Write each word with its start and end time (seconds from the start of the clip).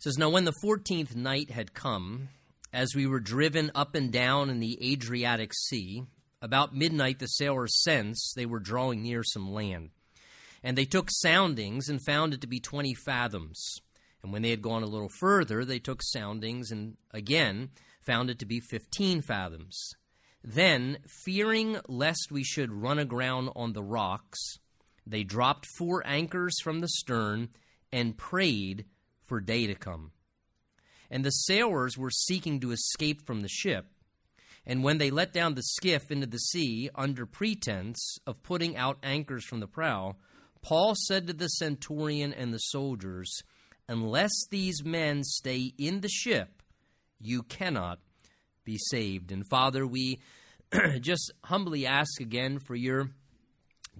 Says, 0.00 0.16
Now 0.16 0.30
when 0.30 0.46
the 0.46 0.54
fourteenth 0.62 1.14
night 1.14 1.50
had 1.50 1.74
come, 1.74 2.30
as 2.72 2.94
we 2.94 3.06
were 3.06 3.20
driven 3.20 3.70
up 3.74 3.94
and 3.94 4.10
down 4.10 4.48
in 4.48 4.58
the 4.58 4.78
Adriatic 4.82 5.52
Sea, 5.52 6.04
about 6.40 6.74
midnight 6.74 7.18
the 7.18 7.26
sailors 7.26 7.82
sensed 7.82 8.32
they 8.34 8.46
were 8.46 8.60
drawing 8.60 9.02
near 9.02 9.22
some 9.22 9.52
land. 9.52 9.90
And 10.62 10.76
they 10.76 10.86
took 10.86 11.10
soundings 11.10 11.90
and 11.90 12.02
found 12.02 12.32
it 12.32 12.40
to 12.40 12.46
be 12.46 12.60
twenty 12.60 12.94
fathoms. 12.94 13.62
And 14.22 14.32
when 14.32 14.40
they 14.40 14.48
had 14.48 14.62
gone 14.62 14.82
a 14.82 14.86
little 14.86 15.10
further, 15.20 15.66
they 15.66 15.78
took 15.78 16.00
soundings 16.02 16.70
and 16.70 16.96
again 17.10 17.68
found 18.00 18.30
it 18.30 18.38
to 18.38 18.46
be 18.46 18.58
fifteen 18.58 19.20
fathoms. 19.20 19.90
Then, 20.42 20.96
fearing 21.26 21.78
lest 21.88 22.32
we 22.32 22.42
should 22.42 22.72
run 22.72 22.98
aground 22.98 23.50
on 23.54 23.74
the 23.74 23.82
rocks, 23.82 24.56
they 25.06 25.24
dropped 25.24 25.66
four 25.76 26.02
anchors 26.06 26.54
from 26.62 26.80
the 26.80 26.88
stern 26.88 27.50
and 27.92 28.16
prayed 28.16 28.86
for 29.30 29.40
day 29.40 29.68
to 29.68 29.76
come. 29.76 30.10
And 31.08 31.24
the 31.24 31.30
sailors 31.30 31.96
were 31.96 32.10
seeking 32.10 32.58
to 32.60 32.72
escape 32.72 33.24
from 33.24 33.42
the 33.42 33.48
ship. 33.48 33.86
And 34.66 34.82
when 34.82 34.98
they 34.98 35.10
let 35.10 35.32
down 35.32 35.54
the 35.54 35.62
skiff 35.62 36.10
into 36.10 36.26
the 36.26 36.38
sea 36.38 36.90
under 36.96 37.26
pretense 37.26 38.18
of 38.26 38.42
putting 38.42 38.76
out 38.76 38.98
anchors 39.04 39.44
from 39.44 39.60
the 39.60 39.68
prow, 39.68 40.16
Paul 40.62 40.94
said 40.96 41.28
to 41.28 41.32
the 41.32 41.46
centurion 41.46 42.32
and 42.34 42.52
the 42.52 42.58
soldiers, 42.58 43.32
Unless 43.88 44.32
these 44.50 44.84
men 44.84 45.22
stay 45.22 45.74
in 45.78 46.00
the 46.00 46.08
ship, 46.08 46.60
you 47.20 47.44
cannot 47.44 48.00
be 48.64 48.78
saved. 48.78 49.30
And 49.30 49.48
Father, 49.48 49.86
we 49.86 50.18
just 51.00 51.32
humbly 51.44 51.86
ask 51.86 52.20
again 52.20 52.58
for 52.58 52.74
your 52.74 53.10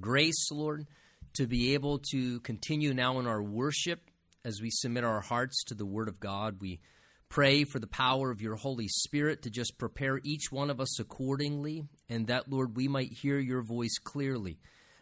grace, 0.01 0.51
Lord, 0.51 0.89
to 1.35 1.47
be 1.47 1.75
able 1.75 2.01
to 2.11 2.41
continue 2.41 2.93
now 2.93 3.21
in 3.21 3.29
our 3.29 3.43
worship 3.43 4.10
as 4.45 4.61
we 4.61 4.71
submit 4.71 5.05
our 5.05 5.21
hearts 5.21 5.63
to 5.65 5.75
the 5.75 5.87
Word 5.87 6.09
of 6.09 6.21
God. 6.21 6.61
We 6.61 6.81
pray 7.29 7.65
for 7.65 7.79
the 7.79 7.87
power 7.87 8.31
of 8.31 8.41
your 8.41 8.57
Holy 8.57 8.89
Spirit 8.89 9.43
to 9.43 9.51
just 9.51 9.79
prepare 9.79 10.21
each 10.25 10.51
one 10.51 10.71
of 10.71 10.81
us 10.81 10.99
accordingly, 10.99 11.85
and 12.09 12.27
that, 12.27 12.51
Lord, 12.51 12.77
we 12.77 12.89
might 12.89 13.13
hear 13.13 13.39
your 13.39 13.63
voice 13.63 13.99
clearly 14.03 14.59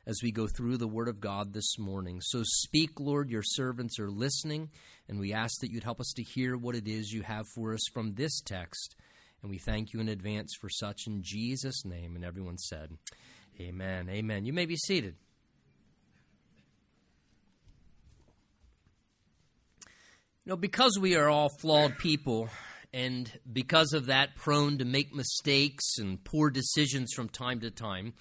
as 0.07 0.21
we 0.23 0.33
go 0.33 0.47
through 0.47 0.79
the 0.79 0.89
Word 0.89 1.09
of 1.09 1.21
God 1.21 1.53
this 1.53 1.79
morning. 1.79 2.21
So 2.23 2.43
speak, 2.43 2.99
Lord, 2.99 3.31
your 3.31 3.43
servants 3.43 3.99
are 3.99 4.11
listening, 4.11 4.71
and 5.09 5.21
we 5.21 5.33
ask 5.33 5.61
that 5.61 5.71
you'd 5.71 5.84
help 5.84 6.01
us 6.01 6.12
to 6.17 6.23
hear 6.23 6.57
what 6.57 6.75
it 6.75 6.89
is 6.89 7.12
you 7.12 7.23
have 7.23 7.47
for 7.55 7.75
us 7.75 7.87
from 7.93 8.15
this 8.15 8.41
text. 8.41 8.97
And 9.43 9.51
we 9.51 9.59
thank 9.59 9.93
you 9.93 10.01
in 10.01 10.09
advance 10.09 10.55
for 10.61 10.69
such 10.69 11.07
in 11.07 11.23
Jesus' 11.23 11.84
name. 11.84 12.17
And 12.17 12.25
everyone 12.25 12.59
said, 12.59 12.97
Amen. 13.61 14.09
Amen. 14.09 14.45
You 14.45 14.53
may 14.53 14.67
be 14.67 14.77
seated. 14.77 15.17
Know, 20.49 20.57
because 20.57 20.99
we 20.99 21.15
are 21.15 21.29
all 21.29 21.51
flawed 21.61 21.99
people, 21.99 22.49
and 22.91 23.31
because 23.53 23.93
of 23.93 24.07
that, 24.07 24.35
prone 24.35 24.79
to 24.79 24.87
make 24.87 25.15
mistakes 25.15 25.99
and 25.99 26.25
poor 26.25 26.49
decisions 26.49 27.13
from 27.13 27.29
time 27.29 27.61
to 27.61 27.71
time, 27.71 28.15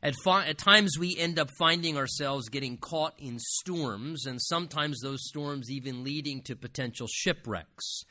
at, 0.00 0.14
fi- 0.22 0.46
at, 0.46 0.58
times 0.58 0.96
we 0.96 1.16
end 1.18 1.40
up 1.40 1.50
finding 1.58 1.96
ourselves 1.96 2.48
getting 2.50 2.76
caught 2.76 3.14
in 3.18 3.40
storms, 3.40 4.26
and 4.26 4.40
sometimes 4.40 5.00
those 5.00 5.26
storms 5.26 5.68
even 5.68 6.04
leading 6.04 6.40
to 6.42 6.54
potential 6.54 7.08
shipwrecks. 7.12 8.04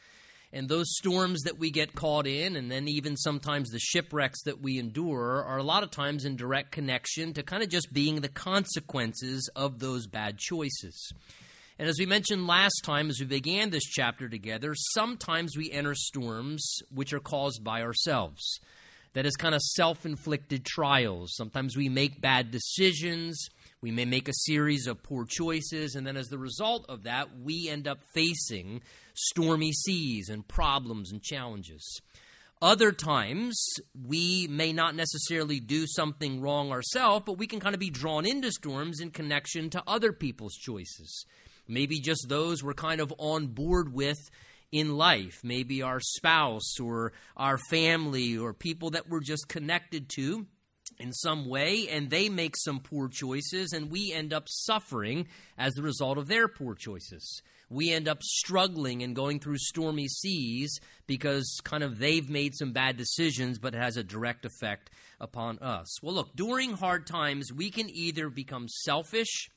And 0.52 0.68
those 0.68 0.94
storms 0.98 1.44
that 1.44 1.58
we 1.58 1.72
get 1.72 1.96
caught 1.96 2.28
in, 2.28 2.58
and 2.58 2.70
then 2.70 2.90
even 2.90 3.16
sometimes 3.16 3.70
the 3.70 3.80
shipwrecks 3.80 4.44
that 4.44 4.62
we 4.62 4.80
endure, 4.80 5.42
are 5.46 5.60
a 5.60 5.64
lot 5.64 5.84
of 5.84 5.92
times 5.92 6.26
in 6.26 6.36
direct 6.36 6.74
connection 6.74 7.32
to 7.36 7.42
kind 7.42 7.64
of 7.64 7.70
just 7.70 7.94
being 7.94 8.20
the 8.20 8.28
consequences 8.28 9.50
of 9.56 9.80
those 9.80 10.08
bad 10.08 10.40
choices. 10.40 11.14
And 11.78 11.90
as 11.90 11.98
we 12.00 12.06
mentioned 12.06 12.48
last 12.48 12.82
time, 12.84 13.10
as 13.10 13.20
we 13.20 13.26
began 13.26 13.70
this 13.70 13.84
chapter 13.84 14.30
together, 14.30 14.74
sometimes 14.94 15.58
we 15.58 15.72
enter 15.72 15.94
storms 15.94 16.80
which 16.90 17.12
are 17.12 17.20
caused 17.20 17.66
by 17.66 17.82
ourselves. 17.82 18.60
That 19.12 19.26
is 19.26 19.36
kind 19.36 19.54
of 19.54 19.62
self 19.62 20.06
inflicted 20.06 20.66
trials. 20.66 21.36
Sometimes 21.36 21.76
we 21.76 21.90
make 21.90 22.22
bad 22.22 22.52
decisions. 22.52 23.50
We 23.82 23.92
may 23.92 24.06
make 24.06 24.30
a 24.30 24.34
series 24.34 24.88
of 24.88 25.04
poor 25.04 25.26
choices. 25.26 25.96
And 25.96 26.08
then 26.08 26.16
as 26.16 26.28
the 26.28 26.38
result 26.38 26.86
of 26.88 27.04
that, 27.04 27.40
we 27.40 27.68
end 27.70 27.88
up 27.90 28.00
facing 28.14 28.82
stormy 29.14 29.74
seas 29.74 30.30
and 30.30 30.48
problems 30.48 31.12
and 31.12 31.22
challenges. 31.22 32.02
Other 32.62 32.94
times, 32.94 33.62
we 34.08 34.48
may 34.50 34.72
not 34.72 34.96
necessarily 34.96 35.60
do 35.60 35.86
something 35.88 36.40
wrong 36.40 36.72
ourselves, 36.72 37.24
but 37.26 37.38
we 37.38 37.48
can 37.48 37.60
kind 37.60 37.76
of 37.76 37.80
be 37.82 37.90
drawn 37.90 38.26
into 38.26 38.50
storms 38.52 39.02
in 39.02 39.12
connection 39.12 39.70
to 39.72 39.84
other 39.86 40.14
people's 40.14 40.56
choices 40.56 41.26
maybe 41.68 42.00
just 42.00 42.28
those 42.28 42.64
we're 42.64 42.74
kind 42.74 43.02
of 43.02 43.14
on 43.18 43.48
board 43.48 43.94
with 43.94 44.20
in 44.72 44.98
life, 44.98 45.40
maybe 45.44 45.82
our 45.82 46.00
spouse 46.00 46.80
or 46.80 47.14
our 47.38 47.58
family 47.70 48.38
or 48.38 48.54
people 48.54 48.90
that 48.92 49.10
we're 49.10 49.22
just 49.22 49.48
connected 49.48 50.10
to 50.16 50.46
in 51.00 51.12
some 51.12 51.48
way, 51.48 51.88
and 51.90 52.10
they 52.10 52.30
make 52.30 52.56
some 52.58 52.80
poor 52.80 53.10
choices, 53.10 53.74
and 53.74 53.92
we 53.92 54.14
end 54.14 54.34
up 54.34 54.46
suffering 54.48 55.28
as 55.58 55.74
the 55.74 55.82
result 55.82 56.18
of 56.18 56.28
their 56.28 56.48
poor 56.48 56.76
choices. 56.76 57.42
We 57.70 57.92
end 57.92 58.08
up 58.08 58.22
struggling 58.22 59.02
and 59.02 59.16
going 59.16 59.40
through 59.40 59.58
stormy 59.58 60.08
seas 60.08 60.80
because 61.08 61.60
kind 61.64 61.84
of 61.84 61.98
they've 61.98 62.30
made 62.30 62.56
some 62.56 62.72
bad 62.72 62.96
decisions, 62.96 63.58
but 63.58 63.74
it 63.74 63.82
has 63.82 63.98
a 63.98 64.04
direct 64.04 64.46
effect 64.46 64.92
upon 65.20 65.60
us. 65.60 66.02
Well, 66.04 66.14
look, 66.14 66.36
during 66.36 66.74
hard 66.74 67.08
times, 67.08 67.52
we 67.52 67.72
can 67.72 67.90
either 67.90 68.30
become 68.30 68.68
selfish 68.68 69.50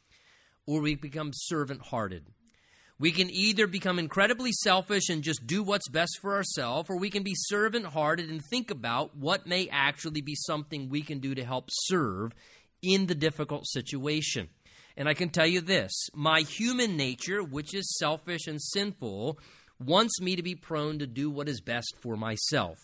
or 0.69 0.83
we 0.83 0.95
become 0.95 1.31
servant 1.33 1.81
hearted. 1.87 2.27
We 3.01 3.11
can 3.11 3.31
either 3.31 3.67
become 3.67 3.99
incredibly 3.99 4.53
selfish 4.53 5.09
and 5.09 5.23
just 5.23 5.47
do 5.47 5.62
what's 5.62 5.89
best 5.89 6.19
for 6.21 6.34
ourselves, 6.34 6.91
or 6.91 6.99
we 6.99 7.09
can 7.09 7.23
be 7.23 7.33
servant 7.34 7.87
hearted 7.87 8.29
and 8.29 8.43
think 8.45 8.71
about 8.71 9.17
what 9.17 9.47
may 9.47 9.69
actually 9.73 10.21
be 10.21 10.34
something 10.34 10.91
we 10.91 11.01
can 11.01 11.21
do 11.21 11.34
to 11.34 11.43
help 11.43 11.71
serve 11.71 12.33
in 12.83 13.07
the 13.07 13.15
difficult 13.15 13.67
situation. 13.67 14.51
And 14.95 15.09
I 15.09 15.15
can 15.15 15.31
tell 15.31 15.47
you 15.47 15.62
this 15.62 15.93
my 16.15 16.41
human 16.41 16.99
nature, 16.99 17.43
which 17.43 17.73
is 17.73 17.97
selfish 17.97 18.47
and 18.47 18.61
sinful, 18.61 19.39
wants 19.83 20.21
me 20.21 20.37
to 20.37 20.43
be 20.43 20.55
prone 20.55 20.99
to 20.99 21.07
do 21.07 21.31
what 21.31 21.49
is 21.49 21.62
best 21.62 21.95
for 22.03 22.15
myself. 22.15 22.77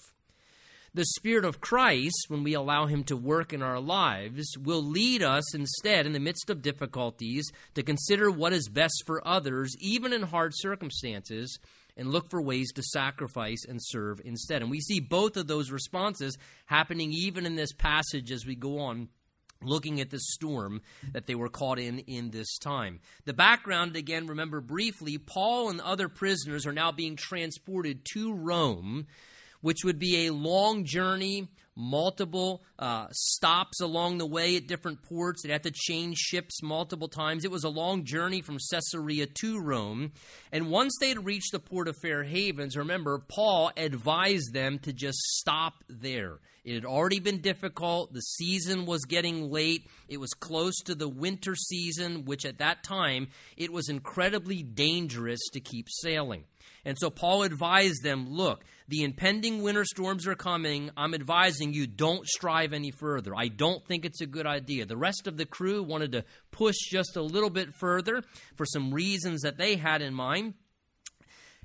The 0.96 1.04
Spirit 1.16 1.44
of 1.44 1.60
Christ, 1.60 2.26
when 2.28 2.44
we 2.44 2.54
allow 2.54 2.86
Him 2.86 3.02
to 3.04 3.16
work 3.16 3.52
in 3.52 3.62
our 3.62 3.80
lives, 3.80 4.56
will 4.56 4.80
lead 4.80 5.24
us 5.24 5.52
instead, 5.52 6.06
in 6.06 6.12
the 6.12 6.20
midst 6.20 6.48
of 6.48 6.62
difficulties, 6.62 7.50
to 7.74 7.82
consider 7.82 8.30
what 8.30 8.52
is 8.52 8.68
best 8.68 9.02
for 9.04 9.26
others, 9.26 9.74
even 9.80 10.12
in 10.12 10.22
hard 10.22 10.52
circumstances, 10.54 11.58
and 11.96 12.12
look 12.12 12.30
for 12.30 12.40
ways 12.40 12.70
to 12.74 12.82
sacrifice 12.84 13.64
and 13.68 13.80
serve 13.82 14.20
instead. 14.24 14.62
And 14.62 14.70
we 14.70 14.78
see 14.78 15.00
both 15.00 15.36
of 15.36 15.48
those 15.48 15.72
responses 15.72 16.38
happening 16.66 17.12
even 17.12 17.44
in 17.44 17.56
this 17.56 17.72
passage 17.72 18.30
as 18.30 18.46
we 18.46 18.54
go 18.54 18.78
on 18.78 19.08
looking 19.62 20.00
at 20.00 20.10
the 20.10 20.20
storm 20.20 20.80
that 21.12 21.26
they 21.26 21.34
were 21.34 21.48
caught 21.48 21.80
in 21.80 21.98
in 22.00 22.30
this 22.30 22.56
time. 22.58 23.00
The 23.24 23.32
background, 23.32 23.96
again, 23.96 24.28
remember 24.28 24.60
briefly, 24.60 25.18
Paul 25.18 25.70
and 25.70 25.80
other 25.80 26.08
prisoners 26.08 26.66
are 26.66 26.72
now 26.72 26.92
being 26.92 27.16
transported 27.16 28.06
to 28.12 28.32
Rome 28.32 29.08
which 29.64 29.82
would 29.82 29.98
be 29.98 30.26
a 30.26 30.30
long 30.30 30.84
journey, 30.84 31.48
multiple 31.74 32.62
uh, 32.78 33.06
stops 33.12 33.80
along 33.80 34.18
the 34.18 34.26
way 34.26 34.58
at 34.58 34.66
different 34.66 35.02
ports. 35.02 35.42
They'd 35.42 35.52
have 35.52 35.62
to 35.62 35.70
change 35.70 36.18
ships 36.18 36.62
multiple 36.62 37.08
times. 37.08 37.46
It 37.46 37.50
was 37.50 37.64
a 37.64 37.70
long 37.70 38.04
journey 38.04 38.42
from 38.42 38.58
Caesarea 38.70 39.24
to 39.24 39.58
Rome. 39.58 40.12
And 40.52 40.70
once 40.70 40.92
they 41.00 41.08
had 41.08 41.24
reached 41.24 41.52
the 41.52 41.60
port 41.60 41.88
of 41.88 41.96
Fair 42.02 42.24
Havens, 42.24 42.76
remember, 42.76 43.18
Paul 43.18 43.72
advised 43.74 44.52
them 44.52 44.78
to 44.80 44.92
just 44.92 45.16
stop 45.38 45.82
there. 45.88 46.40
It 46.64 46.74
had 46.74 46.86
already 46.86 47.20
been 47.20 47.40
difficult. 47.42 48.14
The 48.14 48.22
season 48.22 48.86
was 48.86 49.04
getting 49.04 49.50
late. 49.50 49.86
It 50.08 50.18
was 50.18 50.32
close 50.32 50.76
to 50.84 50.94
the 50.94 51.08
winter 51.08 51.54
season, 51.54 52.24
which 52.24 52.46
at 52.46 52.58
that 52.58 52.82
time 52.82 53.28
it 53.56 53.70
was 53.70 53.90
incredibly 53.90 54.62
dangerous 54.62 55.40
to 55.52 55.60
keep 55.60 55.88
sailing. 55.90 56.44
And 56.86 56.98
so 56.98 57.10
Paul 57.10 57.42
advised 57.42 58.02
them 58.02 58.28
look, 58.30 58.64
the 58.88 59.02
impending 59.02 59.62
winter 59.62 59.84
storms 59.84 60.26
are 60.26 60.34
coming. 60.34 60.90
I'm 60.96 61.14
advising 61.14 61.72
you 61.72 61.86
don't 61.86 62.26
strive 62.26 62.72
any 62.72 62.90
further. 62.90 63.34
I 63.34 63.48
don't 63.48 63.86
think 63.86 64.04
it's 64.04 64.20
a 64.20 64.26
good 64.26 64.46
idea. 64.46 64.84
The 64.84 64.96
rest 64.96 65.26
of 65.26 65.36
the 65.36 65.46
crew 65.46 65.82
wanted 65.82 66.12
to 66.12 66.24
push 66.50 66.76
just 66.90 67.16
a 67.16 67.22
little 67.22 67.50
bit 67.50 67.74
further 67.74 68.22
for 68.56 68.66
some 68.66 68.92
reasons 68.92 69.42
that 69.42 69.58
they 69.58 69.76
had 69.76 70.02
in 70.02 70.14
mind. 70.14 70.54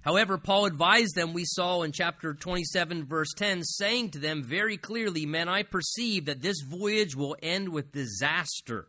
However, 0.02 0.38
Paul 0.38 0.66
advised 0.66 1.16
them, 1.16 1.34
we 1.34 1.44
saw 1.46 1.84
in 1.84 1.92
chapter 1.92 2.34
27, 2.34 3.06
verse 3.06 3.34
10, 3.36 3.64
saying 3.64 4.12
to 4.12 4.20
them 4.20 4.44
very 4.44 4.78
clearly, 4.78 5.26
Men, 5.26 5.50
I 5.50 5.64
perceive 5.64 6.26
that 6.26 6.42
this 6.42 6.62
voyage 6.62 7.16
will 7.16 7.36
end 7.44 7.70
with 7.70 7.92
disaster 7.92 8.88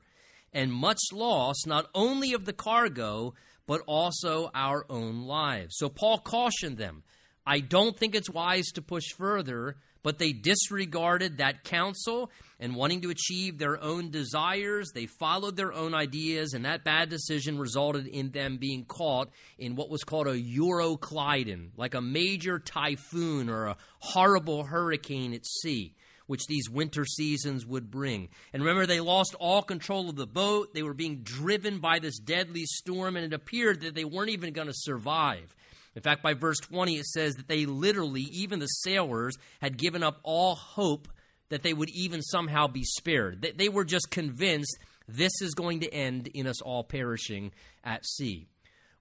and 0.52 0.72
much 0.72 1.00
loss, 1.12 1.66
not 1.66 1.88
only 1.94 2.32
of 2.32 2.44
the 2.44 2.52
cargo, 2.52 3.34
but 3.66 3.82
also 3.86 4.50
our 4.54 4.84
own 4.88 5.22
lives. 5.22 5.76
So 5.78 5.88
Paul 5.88 6.18
cautioned 6.18 6.78
them 6.78 7.02
I 7.46 7.60
don't 7.60 7.96
think 7.96 8.14
it's 8.14 8.30
wise 8.30 8.66
to 8.74 8.82
push 8.82 9.06
further, 9.16 9.76
but 10.02 10.18
they 10.18 10.32
disregarded 10.32 11.38
that 11.38 11.64
counsel 11.64 12.30
and 12.60 12.76
wanting 12.76 13.00
to 13.00 13.10
achieve 13.10 13.58
their 13.58 13.82
own 13.82 14.10
desires, 14.10 14.92
they 14.94 15.06
followed 15.06 15.56
their 15.56 15.72
own 15.72 15.94
ideas, 15.94 16.52
and 16.52 16.66
that 16.66 16.84
bad 16.84 17.08
decision 17.08 17.58
resulted 17.58 18.06
in 18.06 18.30
them 18.30 18.58
being 18.58 18.84
caught 18.84 19.30
in 19.58 19.74
what 19.74 19.88
was 19.88 20.04
called 20.04 20.28
a 20.28 20.40
Euroclydon, 20.40 21.70
like 21.76 21.94
a 21.94 22.02
major 22.02 22.58
typhoon 22.58 23.48
or 23.48 23.66
a 23.66 23.76
horrible 23.98 24.64
hurricane 24.64 25.32
at 25.32 25.46
sea 25.46 25.94
which 26.26 26.46
these 26.46 26.70
winter 26.70 27.04
seasons 27.04 27.66
would 27.66 27.90
bring. 27.90 28.28
And 28.52 28.62
remember, 28.62 28.86
they 28.86 29.00
lost 29.00 29.34
all 29.40 29.62
control 29.62 30.08
of 30.08 30.14
the 30.14 30.28
boat. 30.28 30.72
They 30.72 30.84
were 30.84 30.94
being 30.94 31.22
driven 31.24 31.80
by 31.80 31.98
this 31.98 32.20
deadly 32.20 32.66
storm, 32.66 33.16
and 33.16 33.26
it 33.26 33.34
appeared 33.34 33.80
that 33.80 33.96
they 33.96 34.04
weren't 34.04 34.30
even 34.30 34.52
going 34.52 34.68
to 34.68 34.72
survive. 34.72 35.56
In 35.96 36.02
fact, 36.02 36.22
by 36.22 36.34
verse 36.34 36.58
20, 36.60 36.98
it 36.98 37.06
says 37.06 37.34
that 37.34 37.48
they 37.48 37.66
literally, 37.66 38.22
even 38.30 38.60
the 38.60 38.66
sailors, 38.66 39.36
had 39.60 39.76
given 39.76 40.04
up 40.04 40.20
all 40.22 40.54
hope 40.54 41.08
that 41.50 41.62
they 41.62 41.74
would 41.74 41.90
even 41.90 42.22
somehow 42.22 42.66
be 42.66 42.84
spared. 42.84 43.46
They 43.56 43.68
were 43.68 43.84
just 43.84 44.10
convinced 44.10 44.78
this 45.06 45.42
is 45.42 45.54
going 45.54 45.80
to 45.80 45.92
end 45.92 46.28
in 46.28 46.46
us 46.46 46.62
all 46.62 46.84
perishing 46.84 47.52
at 47.84 48.06
sea. 48.06 48.48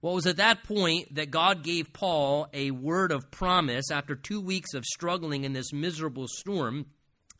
Well, 0.02 0.12
it 0.12 0.16
was 0.16 0.26
at 0.26 0.38
that 0.38 0.64
point 0.64 1.14
that 1.14 1.30
God 1.30 1.62
gave 1.62 1.92
Paul 1.92 2.48
a 2.52 2.70
word 2.70 3.12
of 3.12 3.30
promise 3.30 3.90
after 3.90 4.14
two 4.14 4.40
weeks 4.40 4.74
of 4.74 4.84
struggling 4.84 5.44
in 5.44 5.52
this 5.52 5.72
miserable 5.72 6.26
storm. 6.26 6.86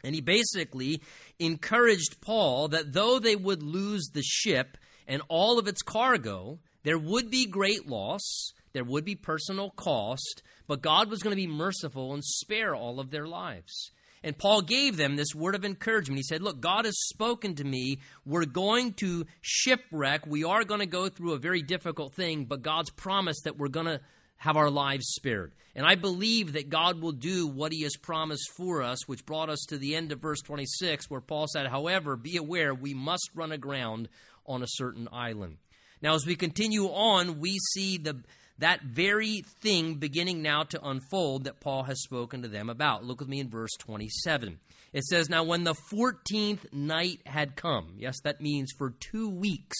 And 0.04 0.14
he 0.14 0.20
basically 0.20 1.02
encouraged 1.38 2.20
Paul 2.20 2.68
that 2.68 2.92
though 2.92 3.18
they 3.18 3.36
would 3.36 3.62
lose 3.62 4.10
the 4.12 4.22
ship 4.22 4.76
and 5.06 5.22
all 5.28 5.58
of 5.58 5.68
its 5.68 5.82
cargo, 5.82 6.58
there 6.82 6.98
would 6.98 7.30
be 7.30 7.46
great 7.46 7.88
loss, 7.88 8.52
there 8.72 8.84
would 8.84 9.04
be 9.04 9.14
personal 9.14 9.70
cost, 9.70 10.42
but 10.66 10.82
God 10.82 11.10
was 11.10 11.22
going 11.22 11.32
to 11.32 11.42
be 11.42 11.46
merciful 11.46 12.14
and 12.14 12.24
spare 12.24 12.74
all 12.74 13.00
of 13.00 13.10
their 13.10 13.26
lives. 13.26 13.90
And 14.22 14.36
Paul 14.36 14.62
gave 14.62 14.96
them 14.96 15.16
this 15.16 15.34
word 15.34 15.54
of 15.54 15.64
encouragement. 15.64 16.18
He 16.18 16.22
said, 16.22 16.42
Look, 16.42 16.60
God 16.60 16.84
has 16.84 16.98
spoken 17.08 17.54
to 17.54 17.64
me. 17.64 18.00
We're 18.26 18.44
going 18.44 18.92
to 18.94 19.26
shipwreck. 19.40 20.26
We 20.26 20.44
are 20.44 20.64
going 20.64 20.80
to 20.80 20.86
go 20.86 21.08
through 21.08 21.32
a 21.32 21.38
very 21.38 21.62
difficult 21.62 22.14
thing, 22.14 22.44
but 22.44 22.62
God's 22.62 22.90
promised 22.90 23.44
that 23.44 23.56
we're 23.56 23.68
going 23.68 23.86
to 23.86 24.00
have 24.36 24.56
our 24.56 24.70
lives 24.70 25.06
spared. 25.08 25.52
And 25.74 25.86
I 25.86 25.94
believe 25.94 26.54
that 26.54 26.68
God 26.68 27.00
will 27.00 27.12
do 27.12 27.46
what 27.46 27.72
he 27.72 27.82
has 27.82 27.96
promised 27.96 28.50
for 28.56 28.82
us, 28.82 29.06
which 29.06 29.24
brought 29.24 29.50
us 29.50 29.64
to 29.68 29.78
the 29.78 29.94
end 29.94 30.12
of 30.12 30.20
verse 30.20 30.40
26, 30.42 31.08
where 31.08 31.20
Paul 31.20 31.46
said, 31.46 31.66
However, 31.68 32.16
be 32.16 32.36
aware, 32.36 32.74
we 32.74 32.92
must 32.92 33.30
run 33.34 33.52
aground 33.52 34.08
on 34.46 34.62
a 34.62 34.68
certain 34.68 35.08
island. 35.12 35.58
Now, 36.02 36.14
as 36.14 36.26
we 36.26 36.36
continue 36.36 36.86
on, 36.86 37.38
we 37.38 37.58
see 37.72 37.98
the 37.98 38.22
that 38.60 38.82
very 38.82 39.42
thing 39.60 39.94
beginning 39.94 40.42
now 40.42 40.62
to 40.64 40.86
unfold 40.86 41.44
that 41.44 41.60
Paul 41.60 41.84
has 41.84 42.02
spoken 42.02 42.42
to 42.42 42.48
them 42.48 42.70
about. 42.70 43.04
Look 43.04 43.20
with 43.20 43.28
me 43.28 43.40
in 43.40 43.50
verse 43.50 43.72
27. 43.78 44.58
It 44.92 45.04
says, 45.04 45.28
Now 45.28 45.44
when 45.44 45.64
the 45.64 45.74
14th 45.92 46.72
night 46.72 47.20
had 47.26 47.56
come, 47.56 47.94
yes, 47.98 48.20
that 48.24 48.40
means 48.40 48.72
for 48.76 48.90
two 48.90 49.28
weeks, 49.28 49.76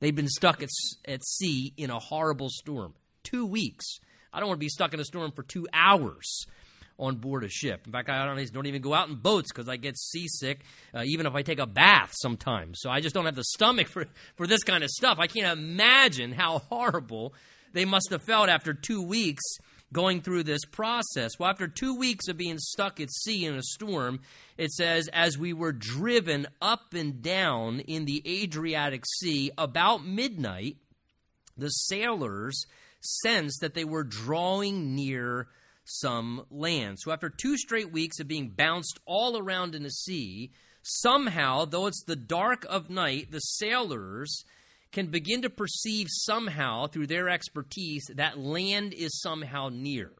they've 0.00 0.14
been 0.14 0.28
stuck 0.28 0.62
at, 0.62 0.68
at 1.06 1.24
sea 1.24 1.72
in 1.76 1.90
a 1.90 1.98
horrible 1.98 2.48
storm 2.50 2.94
two 3.22 3.46
weeks. 3.46 3.98
I 4.32 4.40
don't 4.40 4.48
want 4.48 4.58
to 4.58 4.64
be 4.64 4.68
stuck 4.68 4.94
in 4.94 5.00
a 5.00 5.04
storm 5.04 5.32
for 5.32 5.42
two 5.42 5.66
hours 5.72 6.46
on 6.98 7.16
board 7.16 7.44
a 7.44 7.48
ship. 7.48 7.86
In 7.86 7.92
fact, 7.92 8.08
I 8.10 8.24
don't, 8.26 8.52
don't 8.52 8.66
even 8.66 8.82
go 8.82 8.94
out 8.94 9.08
in 9.08 9.16
boats 9.16 9.50
because 9.50 9.68
I 9.68 9.76
get 9.76 9.98
seasick, 9.98 10.60
uh, 10.94 11.02
even 11.04 11.26
if 11.26 11.34
I 11.34 11.42
take 11.42 11.58
a 11.58 11.66
bath 11.66 12.12
sometimes. 12.14 12.78
So 12.80 12.90
I 12.90 13.00
just 13.00 13.14
don't 13.14 13.24
have 13.24 13.34
the 13.34 13.44
stomach 13.44 13.88
for, 13.88 14.04
for 14.36 14.46
this 14.46 14.62
kind 14.62 14.84
of 14.84 14.90
stuff. 14.90 15.18
I 15.18 15.26
can't 15.26 15.58
imagine 15.58 16.32
how 16.32 16.58
horrible 16.70 17.34
they 17.72 17.84
must 17.84 18.10
have 18.10 18.22
felt 18.22 18.48
after 18.48 18.74
two 18.74 19.02
weeks 19.02 19.42
going 19.92 20.22
through 20.22 20.44
this 20.44 20.64
process. 20.64 21.38
Well, 21.38 21.50
after 21.50 21.66
two 21.66 21.96
weeks 21.96 22.28
of 22.28 22.36
being 22.36 22.58
stuck 22.58 23.00
at 23.00 23.10
sea 23.10 23.44
in 23.44 23.56
a 23.56 23.62
storm, 23.62 24.20
it 24.56 24.70
says, 24.70 25.08
as 25.12 25.36
we 25.36 25.52
were 25.52 25.72
driven 25.72 26.46
up 26.62 26.94
and 26.94 27.22
down 27.22 27.80
in 27.80 28.04
the 28.04 28.22
Adriatic 28.26 29.04
Sea 29.18 29.50
about 29.58 30.06
midnight, 30.06 30.76
the 31.56 31.68
sailors 31.68 32.66
sensed 33.00 33.60
that 33.60 33.74
they 33.74 33.84
were 33.84 34.04
drawing 34.04 34.94
near 34.94 35.48
some 35.84 36.46
land. 36.50 36.98
So 37.00 37.10
after 37.10 37.28
two 37.28 37.56
straight 37.56 37.90
weeks 37.90 38.20
of 38.20 38.28
being 38.28 38.50
bounced 38.50 39.00
all 39.06 39.38
around 39.38 39.74
in 39.74 39.82
the 39.82 39.90
sea, 39.90 40.52
somehow, 40.82 41.64
though 41.64 41.86
it's 41.86 42.04
the 42.04 42.16
dark 42.16 42.64
of 42.68 42.90
night, 42.90 43.32
the 43.32 43.40
sailors 43.40 44.44
can 44.92 45.06
begin 45.06 45.42
to 45.42 45.50
perceive 45.50 46.06
somehow 46.10 46.86
through 46.86 47.06
their 47.06 47.28
expertise 47.28 48.04
that 48.14 48.38
land 48.38 48.92
is 48.92 49.20
somehow 49.20 49.68
near. 49.72 50.12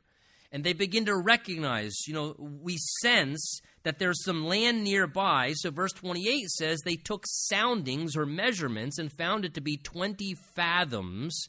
And 0.52 0.64
they 0.64 0.72
begin 0.72 1.04
to 1.06 1.16
recognize, 1.16 1.94
you 2.06 2.14
know, 2.14 2.34
we 2.38 2.76
sense 3.02 3.60
that 3.84 3.98
there's 3.98 4.24
some 4.24 4.44
land 4.44 4.82
nearby. 4.82 5.52
So 5.54 5.70
verse 5.70 5.92
28 5.92 6.50
says 6.50 6.80
they 6.80 6.96
took 6.96 7.24
soundings 7.26 8.16
or 8.16 8.26
measurements 8.26 8.98
and 8.98 9.12
found 9.12 9.44
it 9.44 9.54
to 9.54 9.60
be 9.60 9.76
20 9.76 10.34
fathoms 10.56 11.48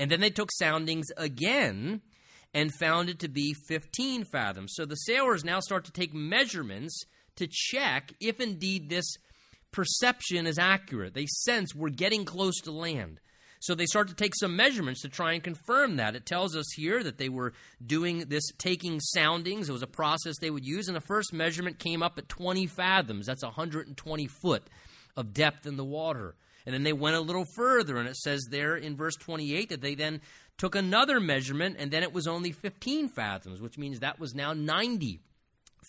and 0.00 0.10
then 0.10 0.20
they 0.20 0.30
took 0.30 0.50
soundings 0.50 1.08
again 1.18 2.00
and 2.54 2.74
found 2.74 3.10
it 3.10 3.18
to 3.18 3.28
be 3.28 3.54
15 3.68 4.24
fathoms. 4.24 4.72
So 4.74 4.86
the 4.86 4.94
sailors 4.94 5.44
now 5.44 5.60
start 5.60 5.84
to 5.84 5.92
take 5.92 6.14
measurements 6.14 7.04
to 7.36 7.46
check 7.46 8.14
if 8.18 8.40
indeed 8.40 8.88
this 8.88 9.04
perception 9.72 10.46
is 10.46 10.58
accurate. 10.58 11.14
They 11.14 11.26
sense 11.26 11.74
we're 11.74 11.90
getting 11.90 12.24
close 12.24 12.60
to 12.62 12.72
land. 12.72 13.20
So 13.60 13.74
they 13.74 13.84
start 13.84 14.08
to 14.08 14.14
take 14.14 14.34
some 14.34 14.56
measurements 14.56 15.02
to 15.02 15.08
try 15.08 15.32
and 15.32 15.42
confirm 15.42 15.96
that. 15.96 16.16
It 16.16 16.24
tells 16.24 16.56
us 16.56 16.64
here 16.74 17.02
that 17.04 17.18
they 17.18 17.28
were 17.28 17.52
doing 17.84 18.20
this 18.20 18.44
taking 18.56 19.00
soundings. 19.00 19.68
It 19.68 19.72
was 19.72 19.82
a 19.82 19.86
process 19.86 20.36
they 20.40 20.50
would 20.50 20.64
use, 20.64 20.88
and 20.88 20.96
the 20.96 21.02
first 21.02 21.34
measurement 21.34 21.78
came 21.78 22.02
up 22.02 22.16
at 22.16 22.28
20 22.28 22.66
fathoms. 22.66 23.26
That's 23.26 23.44
120 23.44 24.26
foot 24.26 24.62
of 25.14 25.34
depth 25.34 25.66
in 25.66 25.76
the 25.76 25.84
water. 25.84 26.36
And 26.64 26.74
then 26.74 26.84
they 26.84 26.94
went 26.94 27.16
a 27.16 27.20
little 27.20 27.44
further, 27.54 27.98
and 27.98 28.08
it 28.08 28.16
says 28.16 28.46
there 28.50 28.76
in 28.76 28.96
verse 28.96 29.16
28 29.16 29.68
that 29.68 29.82
they 29.82 29.94
then 29.94 30.22
took 30.56 30.74
another 30.74 31.20
measurement, 31.20 31.76
and 31.78 31.90
then 31.90 32.02
it 32.02 32.14
was 32.14 32.26
only 32.26 32.52
15 32.52 33.08
fathoms, 33.08 33.60
which 33.60 33.76
means 33.76 34.00
that 34.00 34.18
was 34.18 34.34
now 34.34 34.54
90 34.54 35.20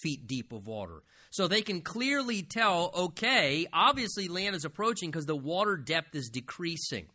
feet 0.02 0.28
deep 0.28 0.52
of 0.52 0.68
water. 0.68 1.04
So 1.30 1.48
they 1.48 1.62
can 1.62 1.82
clearly 1.82 2.42
tell 2.42 2.92
okay, 2.96 3.68
obviously 3.72 4.28
land 4.28 4.56
is 4.56 4.66
approaching 4.66 5.12
because 5.12 5.26
the 5.26 5.36
water 5.36 5.78
depth 5.78 6.16
is 6.16 6.30
decreasing. 6.30 7.08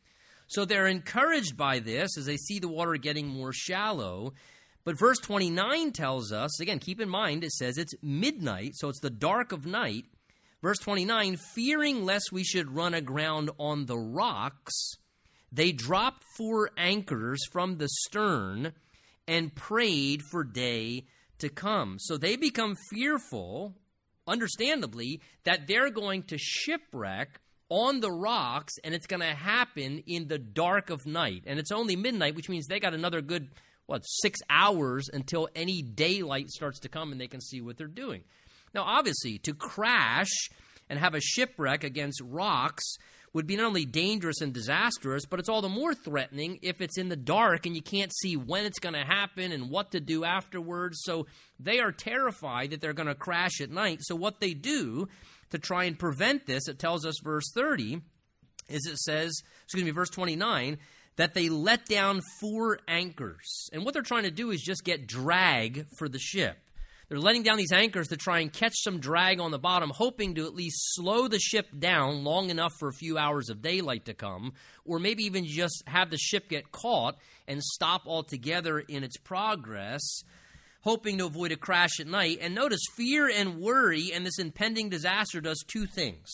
So 0.49 0.65
they're 0.65 0.87
encouraged 0.87 1.57
by 1.57 1.81
this 1.81 2.17
as 2.17 2.27
they 2.27 2.37
see 2.37 2.59
the 2.59 2.69
water 2.69 2.97
getting 2.97 3.27
more 3.27 3.53
shallow. 3.53 4.33
But 4.85 4.99
verse 4.99 5.19
29 5.19 5.91
tells 5.93 6.33
us, 6.33 6.61
again, 6.61 6.79
keep 6.79 7.01
in 7.01 7.09
mind, 7.09 7.43
it 7.43 7.51
says 7.51 7.77
it's 7.77 7.95
midnight, 8.03 8.77
so 8.77 8.89
it's 8.89 9.01
the 9.01 9.11
dark 9.11 9.51
of 9.51 9.67
night. 9.67 10.05
Verse 10.63 10.79
29 10.79 11.37
Fearing 11.55 12.05
lest 12.05 12.31
we 12.33 12.45
should 12.45 12.75
run 12.75 12.95
aground 12.95 13.51
on 13.59 13.87
the 13.87 13.99
rocks, 13.99 14.93
they 15.51 15.73
dropped 15.73 16.23
four 16.37 16.71
anchors 16.77 17.41
from 17.51 17.79
the 17.79 17.89
stern 17.89 18.73
and 19.27 19.55
prayed 19.55 20.23
for 20.23 20.45
day 20.45 21.05
to 21.39 21.49
come. 21.49 21.97
So 21.99 22.17
they 22.17 22.37
become 22.37 22.77
fearful, 22.91 23.75
understandably, 24.27 25.21
that 25.45 25.67
they're 25.67 25.91
going 25.91 26.25
to 26.25 26.39
shipwreck 26.39 27.41
on 27.69 28.01
the 28.01 28.11
rocks 28.11 28.75
and 28.85 28.95
it's 28.95 29.07
going 29.07 29.21
to 29.21 29.35
happen 29.35 30.03
in 30.07 30.29
the 30.29 30.39
dark 30.39 30.91
of 30.91 31.07
night. 31.07 31.45
And 31.47 31.59
it's 31.59 31.73
only 31.73 31.97
midnight, 31.97 32.35
which 32.35 32.49
means 32.49 32.67
they 32.67 32.81
got 32.81 32.95
another 32.95 33.21
good, 33.21 33.49
what, 33.87 34.03
six 34.03 34.41
hours 34.49 35.09
until 35.13 35.49
any 35.55 35.83
daylight 35.83 36.49
starts 36.49 36.81
to 36.81 36.89
come 36.89 37.13
and 37.13 37.21
they 37.21 37.29
can 37.29 37.41
see 37.41 37.61
what 37.61 37.77
they're 37.77 37.87
doing. 37.87 38.23
Now, 38.75 38.83
obviously, 38.83 39.39
to 39.39 39.55
crash 39.55 40.31
and 40.89 40.99
have 40.99 41.15
a 41.15 41.21
shipwreck 41.21 41.83
against 41.83 42.21
rocks 42.25 42.85
would 43.33 43.47
be 43.47 43.57
not 43.57 43.67
only 43.67 43.85
dangerous 43.85 44.41
and 44.41 44.53
disastrous, 44.53 45.27
but 45.27 45.39
it's 45.39 45.49
all 45.49 45.63
the 45.63 45.69
more 45.69 45.95
threatening 45.95 46.59
if 46.63 46.81
it's 46.81 46.99
in 46.99 47.09
the 47.09 47.17
dark 47.17 47.67
and 47.67 47.75
you 47.75 47.83
can't 47.83 48.13
see 48.15 48.37
when 48.37 48.65
it's 48.65 48.79
going 48.79 48.95
to 48.95 49.05
happen 49.05 49.53
and 49.53 49.71
what 49.71 49.93
to 49.93 50.01
do 50.01 50.25
afterwards. 50.25 51.01
So 51.03 51.27
they 51.61 51.81
are 51.81 51.93
terrified 51.93 52.71
that 52.71 52.81
they're 52.81 52.93
going 52.93 53.09
to 53.09 53.15
crash 53.15 53.61
at 53.61 53.71
night. 53.71 54.01
So, 54.03 54.17
what 54.17 54.41
they 54.41 54.55
do 54.55 55.09
to 55.51 55.59
try 55.59 55.85
and 55.85 55.99
prevent 55.99 56.47
this, 56.47 56.69
it 56.69 56.79
tells 56.79 57.07
us, 57.07 57.17
verse 57.23 57.51
30, 57.55 58.01
is 58.69 58.87
it 58.87 58.99
says, 58.99 59.33
excuse 59.65 59.85
me, 59.85 59.91
verse 59.91 60.11
29, 60.11 60.79
that 61.17 61.35
they 61.35 61.49
let 61.49 61.87
down 61.87 62.21
four 62.41 62.79
anchors. 62.89 63.69
And 63.73 63.85
what 63.85 63.95
they're 63.95 64.03
trying 64.03 64.25
to 64.25 64.31
do 64.31 64.51
is 64.51 64.61
just 64.61 64.85
get 64.85 65.07
drag 65.07 65.87
for 65.99 66.09
the 66.09 66.19
ship. 66.19 66.59
They're 67.09 67.21
letting 67.21 67.45
down 67.45 67.57
these 67.57 67.73
anchors 67.73 68.09
to 68.09 68.17
try 68.17 68.41
and 68.41 68.53
catch 68.53 68.75
some 68.83 68.99
drag 68.99 69.39
on 69.39 69.53
the 69.53 69.61
bottom, 69.61 69.91
hoping 69.91 70.35
to 70.35 70.47
at 70.47 70.57
least 70.57 70.95
slow 70.95 71.29
the 71.29 71.39
ship 71.39 71.69
down 71.79 72.25
long 72.25 72.51
enough 72.51 72.73
for 72.81 72.89
a 72.89 72.93
few 72.95 73.17
hours 73.17 73.49
of 73.49 73.63
daylight 73.63 74.07
to 74.07 74.15
come, 74.15 74.55
or 74.85 74.99
maybe 74.99 75.23
even 75.23 75.47
just 75.47 75.85
have 75.87 76.11
the 76.11 76.19
ship 76.19 76.49
get 76.49 76.73
caught 76.73 77.17
and 77.47 77.63
stop 77.63 78.03
altogether 78.07 78.81
in 78.81 79.05
its 79.05 79.19
progress, 79.19 80.03
hoping 80.81 81.19
to 81.19 81.27
avoid 81.27 81.53
a 81.53 81.57
crash 81.57 82.01
at 82.01 82.09
night. 82.09 82.39
And 82.41 82.57
notice 82.57 82.83
fear 82.97 83.29
and 83.29 83.61
worry 83.61 84.11
and 84.13 84.27
this 84.27 84.41
impending 84.41 84.89
disaster 84.89 85.41
does 85.41 85.63
two 85.69 85.87
things. 85.87 86.29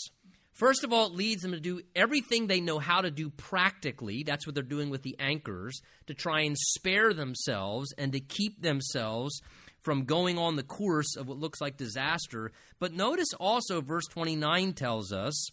First 0.53 0.85
of 0.85 0.93
all, 0.93 1.07
it 1.07 1.15
leads 1.15 1.43
them 1.43 1.53
to 1.53 1.61
do 1.61 1.81
everything 1.95 2.47
they 2.47 2.61
know 2.61 2.79
how 2.79 3.01
to 3.01 3.11
do 3.11 3.31
practically. 3.31 4.23
That's 4.23 4.47
what 4.47 4.55
they're 4.55 4.63
doing 4.63 4.91
with 4.91 5.03
the 5.03 5.17
anchors 5.19 5.81
to 6.07 6.15
try 6.15 6.43
and 6.43 6.57
spare 6.57 7.13
themselves 7.13 7.93
and 7.99 8.13
to 8.13 8.21
keep 8.21 8.63
themselves 8.63 9.41
from 9.83 10.05
going 10.05 10.39
on 10.39 10.57
the 10.57 10.63
course 10.63 11.17
of 11.17 11.29
what 11.29 11.39
looks 11.39 11.61
like 11.61 11.77
disaster. 11.77 12.53
But 12.79 12.93
notice 12.93 13.33
also, 13.39 13.81
verse 13.81 14.07
29 14.07 14.73
tells 14.73 15.13
us 15.13 15.51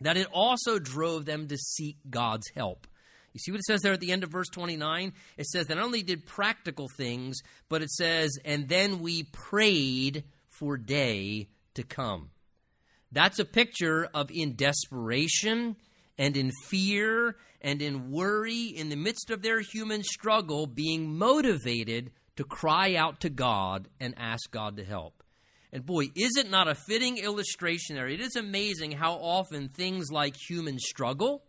that 0.00 0.16
it 0.16 0.28
also 0.32 0.78
drove 0.78 1.24
them 1.24 1.48
to 1.48 1.56
seek 1.56 1.96
God's 2.08 2.48
help. 2.54 2.86
You 3.32 3.40
see 3.40 3.52
what 3.52 3.60
it 3.60 3.66
says 3.66 3.82
there 3.82 3.92
at 3.92 4.00
the 4.00 4.12
end 4.12 4.24
of 4.24 4.30
verse 4.30 4.48
29? 4.48 5.12
It 5.36 5.46
says 5.46 5.66
that 5.66 5.74
not 5.74 5.84
only 5.84 6.02
did 6.02 6.24
practical 6.24 6.88
things, 6.96 7.40
but 7.68 7.82
it 7.82 7.90
says, 7.90 8.30
and 8.44 8.68
then 8.68 9.00
we 9.00 9.24
prayed 9.24 10.24
for 10.48 10.78
day 10.78 11.48
to 11.74 11.82
come. 11.82 12.30
That's 13.12 13.38
a 13.38 13.44
picture 13.44 14.08
of 14.14 14.30
in 14.30 14.56
desperation 14.56 15.76
and 16.18 16.36
in 16.36 16.50
fear 16.64 17.36
and 17.60 17.82
in 17.82 18.10
worry, 18.10 18.64
in 18.64 18.88
the 18.88 18.96
midst 18.96 19.30
of 19.30 19.42
their 19.42 19.60
human 19.60 20.02
struggle, 20.02 20.66
being 20.66 21.16
motivated 21.16 22.12
to 22.36 22.44
cry 22.44 22.94
out 22.94 23.20
to 23.20 23.30
God 23.30 23.88
and 24.00 24.14
ask 24.16 24.50
God 24.50 24.76
to 24.76 24.84
help. 24.84 25.22
And 25.72 25.84
boy, 25.84 26.06
is 26.14 26.36
it 26.36 26.50
not 26.50 26.68
a 26.68 26.74
fitting 26.74 27.18
illustration 27.18 27.96
there? 27.96 28.08
It 28.08 28.20
is 28.20 28.36
amazing 28.36 28.92
how 28.92 29.14
often 29.14 29.68
things 29.68 30.10
like 30.10 30.36
human 30.36 30.78
struggle 30.78 31.42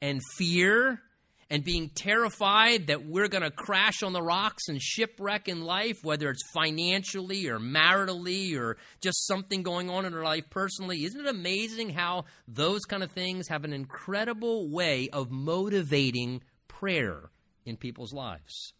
and 0.00 0.20
fear 0.36 1.00
and 1.48 1.62
being 1.62 1.90
terrified 1.90 2.88
that 2.88 3.06
we're 3.06 3.28
going 3.28 3.42
to 3.42 3.50
crash 3.50 4.02
on 4.02 4.12
the 4.12 4.22
rocks 4.22 4.64
and 4.68 4.82
shipwreck 4.82 5.48
in 5.48 5.64
life, 5.64 5.98
whether 6.02 6.28
it's 6.28 6.42
financially 6.52 7.46
or 7.46 7.58
maritally 7.58 8.56
or 8.56 8.76
just 9.00 9.26
something 9.26 9.62
going 9.62 9.88
on 9.88 10.04
in 10.04 10.14
our 10.14 10.24
life 10.24 10.50
personally. 10.50 11.04
Isn't 11.04 11.20
it 11.20 11.28
amazing 11.28 11.90
how 11.90 12.24
those 12.48 12.84
kind 12.84 13.02
of 13.02 13.12
things 13.12 13.48
have 13.48 13.64
an 13.64 13.72
incredible 13.72 14.68
way 14.68 15.08
of 15.12 15.30
motivating 15.30 16.42
prayer 16.66 17.30
in 17.64 17.76
people's 17.76 18.12
lives? 18.12 18.72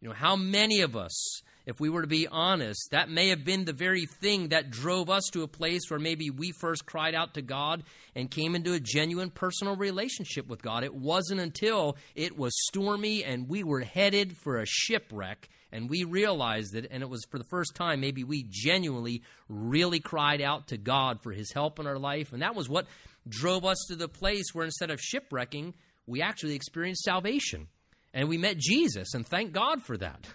You 0.00 0.08
know, 0.08 0.14
how 0.14 0.36
many 0.36 0.80
of 0.80 0.96
us 0.96 1.42
if 1.66 1.78
we 1.78 1.88
were 1.88 2.02
to 2.02 2.08
be 2.08 2.26
honest, 2.26 2.90
that 2.90 3.10
may 3.10 3.28
have 3.28 3.44
been 3.44 3.64
the 3.64 3.72
very 3.72 4.06
thing 4.06 4.48
that 4.48 4.70
drove 4.70 5.10
us 5.10 5.24
to 5.32 5.42
a 5.42 5.48
place 5.48 5.82
where 5.88 6.00
maybe 6.00 6.30
we 6.30 6.52
first 6.52 6.86
cried 6.86 7.14
out 7.14 7.34
to 7.34 7.42
God 7.42 7.84
and 8.14 8.30
came 8.30 8.54
into 8.54 8.72
a 8.72 8.80
genuine 8.80 9.30
personal 9.30 9.76
relationship 9.76 10.48
with 10.48 10.62
God. 10.62 10.82
It 10.82 10.94
wasn't 10.94 11.40
until 11.40 11.96
it 12.14 12.36
was 12.36 12.52
stormy 12.68 13.22
and 13.22 13.48
we 13.48 13.62
were 13.62 13.82
headed 13.82 14.36
for 14.36 14.58
a 14.58 14.66
shipwreck 14.66 15.48
and 15.72 15.88
we 15.88 16.02
realized 16.02 16.74
it, 16.74 16.88
and 16.90 17.00
it 17.00 17.08
was 17.08 17.24
for 17.30 17.38
the 17.38 17.44
first 17.44 17.76
time 17.76 18.00
maybe 18.00 18.24
we 18.24 18.44
genuinely 18.50 19.22
really 19.48 20.00
cried 20.00 20.40
out 20.40 20.66
to 20.68 20.76
God 20.76 21.22
for 21.22 21.30
His 21.30 21.52
help 21.52 21.78
in 21.78 21.86
our 21.86 21.98
life. 21.98 22.32
And 22.32 22.42
that 22.42 22.56
was 22.56 22.68
what 22.68 22.88
drove 23.28 23.64
us 23.64 23.78
to 23.86 23.94
the 23.94 24.08
place 24.08 24.46
where 24.52 24.64
instead 24.64 24.90
of 24.90 25.00
shipwrecking, 25.00 25.74
we 26.08 26.22
actually 26.22 26.56
experienced 26.56 27.04
salvation. 27.04 27.68
And 28.12 28.28
we 28.28 28.38
met 28.38 28.58
Jesus, 28.58 29.14
and 29.14 29.26
thank 29.26 29.52
God 29.52 29.82
for 29.82 29.96
that. 29.96 30.26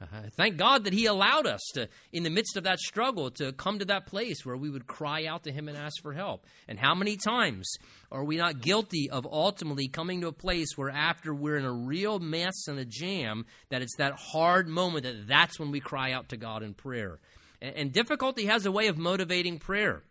Uh, 0.00 0.28
thank 0.36 0.56
God 0.56 0.84
that 0.84 0.92
He 0.92 1.06
allowed 1.06 1.46
us 1.46 1.60
to, 1.74 1.88
in 2.12 2.24
the 2.24 2.30
midst 2.30 2.56
of 2.56 2.64
that 2.64 2.78
struggle, 2.78 3.30
to 3.32 3.52
come 3.52 3.78
to 3.78 3.84
that 3.86 4.06
place 4.06 4.44
where 4.44 4.56
we 4.56 4.68
would 4.68 4.86
cry 4.86 5.24
out 5.24 5.44
to 5.44 5.52
Him 5.52 5.68
and 5.68 5.78
ask 5.78 6.02
for 6.02 6.12
help. 6.12 6.46
And 6.68 6.78
how 6.78 6.94
many 6.94 7.16
times 7.16 7.72
are 8.10 8.24
we 8.24 8.36
not 8.36 8.60
guilty 8.60 9.08
of 9.10 9.26
ultimately 9.26 9.88
coming 9.88 10.20
to 10.20 10.28
a 10.28 10.32
place 10.32 10.76
where, 10.76 10.90
after 10.90 11.34
we're 11.34 11.56
in 11.56 11.64
a 11.64 11.72
real 11.72 12.18
mess 12.18 12.66
and 12.66 12.78
a 12.78 12.84
jam, 12.84 13.46
that 13.70 13.82
it's 13.82 13.96
that 13.96 14.14
hard 14.14 14.68
moment 14.68 15.04
that 15.04 15.26
that's 15.26 15.58
when 15.58 15.70
we 15.70 15.80
cry 15.80 16.12
out 16.12 16.28
to 16.30 16.36
God 16.36 16.62
in 16.62 16.74
prayer? 16.74 17.18
And, 17.62 17.76
and 17.76 17.92
difficulty 17.92 18.46
has 18.46 18.66
a 18.66 18.72
way 18.72 18.88
of 18.88 18.98
motivating 18.98 19.58
prayer. 19.58 20.02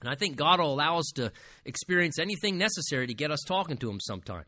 And 0.00 0.08
I 0.08 0.14
think 0.14 0.36
God 0.36 0.60
will 0.60 0.72
allow 0.72 0.98
us 0.98 1.10
to 1.16 1.32
experience 1.64 2.18
anything 2.18 2.56
necessary 2.56 3.08
to 3.08 3.14
get 3.14 3.32
us 3.32 3.42
talking 3.46 3.76
to 3.78 3.90
Him 3.90 4.00
sometime. 4.00 4.44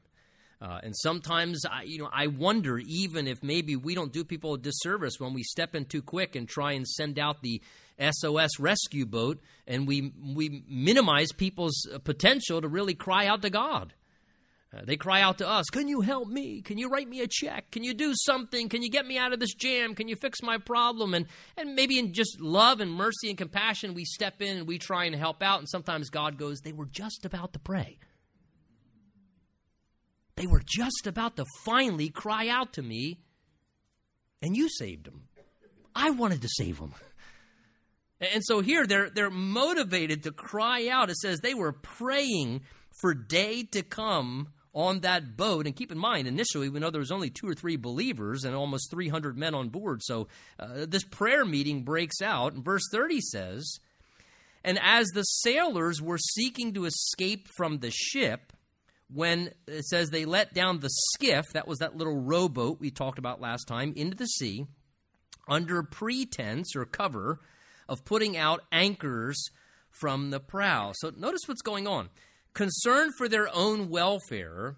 Uh, 0.61 0.79
and 0.83 0.95
sometimes, 0.95 1.65
I, 1.65 1.85
you 1.85 1.99
know, 1.99 2.11
I 2.13 2.27
wonder 2.27 2.79
even 2.79 3.27
if 3.27 3.43
maybe 3.43 3.77
we 3.77 3.95
don't 3.95 4.13
do 4.13 4.25
people 4.25 4.55
a 4.55 4.59
disservice 4.59 5.19
when 5.19 5.33
we 5.33 5.43
step 5.43 5.75
in 5.75 5.87
too 5.87 6.03
quick 6.03 6.37
and 6.37 6.47
try 6.47 6.73
and 6.73 6.87
send 6.87 7.19
out 7.19 7.41
the 7.41 7.63
SOS 7.99 8.59
rescue 8.59 9.07
boat, 9.07 9.41
and 9.67 9.87
we 9.87 10.13
we 10.35 10.65
minimize 10.69 11.33
people's 11.33 11.87
uh, 11.93 11.99
potential 11.99 12.61
to 12.61 12.69
really 12.69 12.95
cry 12.95 13.27
out 13.27 13.43
to 13.43 13.51
God. 13.51 13.95
Uh, 14.73 14.83
they 14.85 14.97
cry 14.97 15.21
out 15.21 15.39
to 15.39 15.49
us, 15.49 15.69
Can 15.71 15.89
you 15.89 16.01
help 16.01 16.29
me? 16.29 16.63
Can 16.63 16.79
you 16.79 16.89
write 16.89 17.09
me 17.09 17.21
a 17.21 17.27
check? 17.27 17.71
Can 17.71 17.83
you 17.83 17.93
do 17.93 18.13
something? 18.15 18.69
Can 18.69 18.83
you 18.83 18.91
get 18.91 19.07
me 19.07 19.19
out 19.19 19.33
of 19.33 19.41
this 19.41 19.55
jam? 19.55 19.95
Can 19.95 20.09
you 20.09 20.15
fix 20.15 20.43
my 20.43 20.59
problem? 20.59 21.13
And, 21.13 21.27
and 21.57 21.75
maybe 21.75 21.99
in 21.99 22.13
just 22.13 22.41
love 22.41 22.81
and 22.81 22.93
mercy 22.93 23.29
and 23.29 23.37
compassion, 23.37 23.95
we 23.95 24.05
step 24.05 24.41
in 24.41 24.59
and 24.59 24.69
we 24.69 24.79
try 24.79 25.05
and 25.07 25.15
help 25.15 25.43
out. 25.43 25.59
And 25.59 25.69
sometimes 25.69 26.09
God 26.09 26.39
goes, 26.39 26.61
They 26.61 26.73
were 26.73 26.87
just 26.87 27.25
about 27.25 27.53
to 27.55 27.59
pray. 27.59 27.99
They 30.37 30.47
were 30.47 30.63
just 30.65 31.07
about 31.07 31.37
to 31.37 31.45
finally 31.65 32.09
cry 32.09 32.49
out 32.49 32.73
to 32.75 32.83
me, 32.83 33.21
and 34.43 34.57
you 34.57 34.69
saved 34.69 35.07
them. 35.07 35.29
I 35.95 36.11
wanted 36.11 36.43
to 36.43 36.49
save 36.49 36.79
them. 36.79 36.95
And 38.21 38.43
so 38.45 38.61
here 38.61 38.87
they're, 38.87 39.11
they're 39.11 39.31
motivated 39.31 40.25
to 40.25 40.31
cry 40.31 40.89
out. 40.89 41.11
It 41.11 41.17
says 41.17 41.41
they 41.41 41.55
were 41.55 41.73
praying 41.73 42.63
for 43.01 43.15
day 43.15 43.63
to 43.73 43.83
come 43.83 44.49
on 44.75 45.01
that 45.01 45.37
boat. 45.37 45.67
And 45.67 45.75
keep 45.75 45.91
in 45.91 45.99
mind, 45.99 46.29
initially, 46.29 46.69
we 46.69 46.81
know 46.81 46.91
there 46.91 47.01
was 47.01 47.11
only 47.11 47.31
two 47.31 47.49
or 47.49 47.55
three 47.55 47.77
believers 47.77 48.45
and 48.45 48.55
almost 48.55 48.91
300 48.91 49.39
men 49.39 49.55
on 49.55 49.71
board. 49.71 50.03
So 50.03 50.29
uh, 50.59 50.87
this 50.87 51.05
prayer 51.05 51.45
meeting 51.45 51.83
breaks 51.83 52.21
out. 52.23 52.53
And 52.53 52.65
verse 52.65 52.85
30 52.93 53.21
says, 53.21 53.79
And 54.65 54.79
as 54.83 55.07
the 55.09 55.23
sailors 55.23 56.03
were 56.03 56.19
seeking 56.19 56.75
to 56.75 56.85
escape 56.85 57.49
from 57.57 57.79
the 57.79 57.91
ship, 57.91 58.53
when 59.13 59.53
it 59.67 59.85
says 59.87 60.11
they 60.11 60.25
let 60.25 60.55
down 60.55 60.81
the 60.81 60.91
skiff, 61.15 61.47
that 61.53 61.67
was 61.67 61.79
that 61.79 61.97
little 61.97 62.21
rowboat 62.21 62.81
we 62.81 62.91
talked 62.91 63.19
about 63.19 63.41
last 63.41 63.65
time, 63.65 63.93
into 63.97 64.17
the 64.17 64.27
sea, 64.27 64.67
under 65.49 65.83
pretense 65.83 66.77
or 66.77 66.85
cover 66.85 67.41
of 67.89 68.05
putting 68.05 68.37
out 68.37 68.63
anchors 68.71 69.51
from 70.01 70.31
the 70.31 70.41
prow. 70.41 70.93
So 70.95 71.13
notice 71.17 71.43
what's 71.47 71.63
going 71.63 71.87
on. 71.87 72.11
Concerned 72.55 73.15
for 73.17 73.29
their 73.29 73.49
own 73.55 73.89
welfare, 73.89 74.77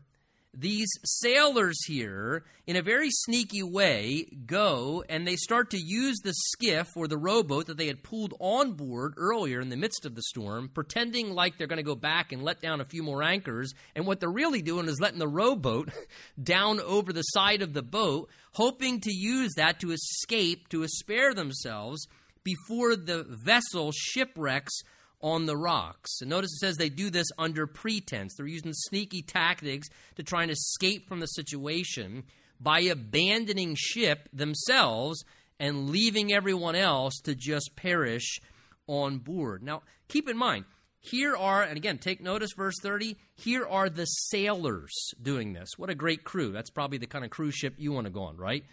these 0.54 0.90
sailors 1.02 1.78
here, 1.86 2.44
in 2.66 2.76
a 2.76 2.82
very 2.82 3.08
sneaky 3.10 3.62
way, 3.62 4.26
go 4.44 5.02
and 5.08 5.26
they 5.26 5.36
start 5.36 5.70
to 5.70 5.78
use 5.78 6.18
the 6.18 6.34
skiff 6.34 6.88
or 6.94 7.08
the 7.08 7.16
rowboat 7.16 7.66
that 7.66 7.78
they 7.78 7.86
had 7.86 8.02
pulled 8.02 8.34
on 8.38 8.72
board 8.72 9.14
earlier 9.16 9.60
in 9.60 9.70
the 9.70 9.78
midst 9.78 10.04
of 10.04 10.14
the 10.14 10.22
storm, 10.22 10.68
pretending 10.68 11.32
like 11.32 11.56
they're 11.56 11.66
going 11.66 11.78
to 11.78 11.82
go 11.82 11.94
back 11.94 12.32
and 12.32 12.42
let 12.42 12.60
down 12.60 12.82
a 12.82 12.84
few 12.84 13.02
more 13.02 13.22
anchors. 13.22 13.72
And 13.96 14.06
what 14.06 14.20
they're 14.20 14.30
really 14.30 14.60
doing 14.60 14.88
is 14.88 15.00
letting 15.00 15.18
the 15.18 15.26
rowboat 15.26 15.90
down 16.42 16.80
over 16.80 17.14
the 17.14 17.22
side 17.22 17.62
of 17.62 17.72
the 17.72 17.82
boat, 17.82 18.28
hoping 18.52 19.00
to 19.00 19.12
use 19.12 19.52
that 19.56 19.80
to 19.80 19.92
escape, 19.92 20.68
to 20.68 20.86
spare 20.86 21.32
themselves 21.32 22.06
before 22.44 22.94
the 22.94 23.24
vessel 23.26 23.90
shipwrecks 23.92 24.82
on 25.22 25.46
the 25.46 25.56
rocks. 25.56 26.20
And 26.20 26.30
notice 26.30 26.52
it 26.52 26.58
says 26.58 26.76
they 26.76 26.88
do 26.88 27.10
this 27.10 27.28
under 27.38 27.66
pretense. 27.66 28.34
They're 28.36 28.46
using 28.46 28.72
sneaky 28.72 29.22
tactics 29.22 29.88
to 30.16 30.22
try 30.22 30.42
and 30.42 30.50
escape 30.50 31.08
from 31.08 31.20
the 31.20 31.26
situation 31.26 32.24
by 32.60 32.80
abandoning 32.80 33.76
ship 33.76 34.28
themselves 34.32 35.24
and 35.58 35.90
leaving 35.90 36.32
everyone 36.32 36.74
else 36.74 37.20
to 37.24 37.34
just 37.34 37.76
perish 37.76 38.40
on 38.86 39.18
board. 39.18 39.62
Now, 39.62 39.82
keep 40.08 40.28
in 40.28 40.36
mind, 40.36 40.64
here 41.00 41.36
are, 41.36 41.62
and 41.62 41.76
again, 41.76 41.98
take 41.98 42.20
notice, 42.20 42.50
verse 42.56 42.76
30, 42.80 43.16
here 43.34 43.66
are 43.66 43.88
the 43.88 44.04
sailors 44.04 44.92
doing 45.20 45.52
this. 45.52 45.70
What 45.76 45.90
a 45.90 45.94
great 45.94 46.24
crew. 46.24 46.52
That's 46.52 46.70
probably 46.70 46.98
the 46.98 47.06
kind 47.06 47.24
of 47.24 47.30
cruise 47.30 47.54
ship 47.54 47.74
you 47.76 47.92
want 47.92 48.06
to 48.06 48.12
go 48.12 48.22
on, 48.22 48.36
right? 48.36 48.64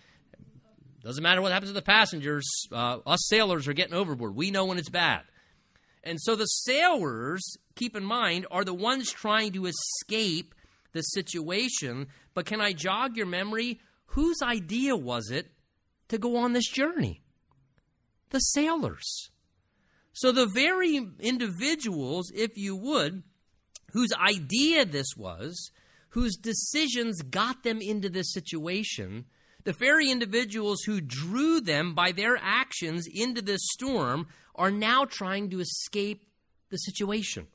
Doesn't 1.03 1.23
matter 1.23 1.41
what 1.41 1.51
happens 1.51 1.71
to 1.71 1.73
the 1.73 1.81
passengers, 1.81 2.45
uh, 2.71 2.99
us 3.05 3.27
sailors 3.27 3.67
are 3.67 3.73
getting 3.73 3.93
overboard. 3.93 4.35
We 4.35 4.51
know 4.51 4.65
when 4.65 4.77
it's 4.77 4.89
bad. 4.89 5.21
And 6.03 6.19
so 6.21 6.35
the 6.35 6.45
sailors, 6.45 7.57
keep 7.75 7.95
in 7.95 8.05
mind, 8.05 8.47
are 8.51 8.63
the 8.63 8.73
ones 8.73 9.11
trying 9.11 9.51
to 9.53 9.65
escape 9.67 10.55
the 10.93 11.01
situation. 11.01 12.07
But 12.33 12.45
can 12.45 12.61
I 12.61 12.73
jog 12.73 13.17
your 13.17 13.25
memory? 13.25 13.79
Whose 14.07 14.41
idea 14.41 14.95
was 14.95 15.29
it 15.29 15.51
to 16.07 16.17
go 16.17 16.37
on 16.37 16.53
this 16.53 16.69
journey? 16.69 17.21
The 18.29 18.39
sailors. 18.39 19.29
So 20.13 20.31
the 20.31 20.47
very 20.47 20.99
individuals, 21.19 22.31
if 22.35 22.57
you 22.57 22.75
would, 22.75 23.23
whose 23.91 24.11
idea 24.13 24.85
this 24.85 25.15
was, 25.15 25.71
whose 26.09 26.35
decisions 26.35 27.21
got 27.21 27.63
them 27.63 27.81
into 27.81 28.09
this 28.09 28.33
situation, 28.33 29.25
the 29.63 29.73
very 29.73 30.09
individuals 30.09 30.81
who 30.85 31.01
drew 31.01 31.61
them 31.61 31.93
by 31.93 32.11
their 32.11 32.37
actions 32.41 33.07
into 33.13 33.41
this 33.41 33.61
storm 33.73 34.27
are 34.59 34.69
now 34.69 35.05
trying 35.05 35.49
to 35.49 35.61
escape 35.61 36.25
the 36.69 36.77
situation. 36.77 37.47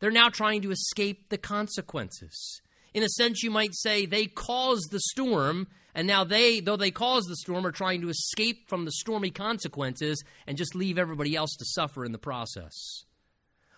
They're 0.00 0.10
now 0.10 0.30
trying 0.30 0.62
to 0.62 0.70
escape 0.70 1.28
the 1.28 1.38
consequences. 1.38 2.62
In 2.94 3.02
a 3.04 3.08
sense, 3.08 3.42
you 3.42 3.50
might 3.50 3.74
say 3.74 4.06
they 4.06 4.26
caused 4.26 4.90
the 4.90 4.98
storm, 4.98 5.68
and 5.94 6.08
now 6.08 6.24
they, 6.24 6.60
though 6.60 6.78
they 6.78 6.90
caused 6.90 7.28
the 7.28 7.36
storm, 7.36 7.66
are 7.66 7.70
trying 7.70 8.00
to 8.00 8.08
escape 8.08 8.68
from 8.68 8.86
the 8.86 8.92
stormy 8.92 9.30
consequences 9.30 10.24
and 10.46 10.56
just 10.56 10.74
leave 10.74 10.98
everybody 10.98 11.36
else 11.36 11.54
to 11.58 11.64
suffer 11.66 12.04
in 12.04 12.12
the 12.12 12.18
process. 12.18 13.04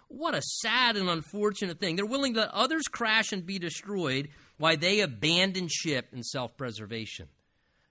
What 0.06 0.34
a 0.34 0.42
sad 0.42 0.96
and 0.96 1.08
unfortunate 1.08 1.80
thing. 1.80 1.96
They're 1.96 2.06
willing 2.06 2.34
to 2.34 2.40
let 2.40 2.50
others 2.50 2.84
crash 2.84 3.32
and 3.32 3.44
be 3.44 3.58
destroyed 3.58 4.28
while 4.58 4.76
they 4.76 5.00
abandon 5.00 5.68
ship 5.68 6.08
in 6.12 6.22
self 6.22 6.56
preservation. 6.56 7.28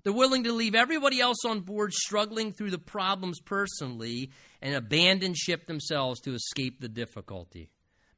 They're 0.03 0.13
willing 0.13 0.43
to 0.45 0.53
leave 0.53 0.75
everybody 0.75 1.19
else 1.19 1.45
on 1.45 1.61
board 1.61 1.93
struggling 1.93 2.51
through 2.51 2.71
the 2.71 2.79
problems 2.79 3.39
personally 3.39 4.31
and 4.61 4.75
abandon 4.75 5.33
ship 5.35 5.67
themselves 5.67 6.19
to 6.21 6.33
escape 6.33 6.79
the 6.79 6.89
difficulty. 6.89 7.69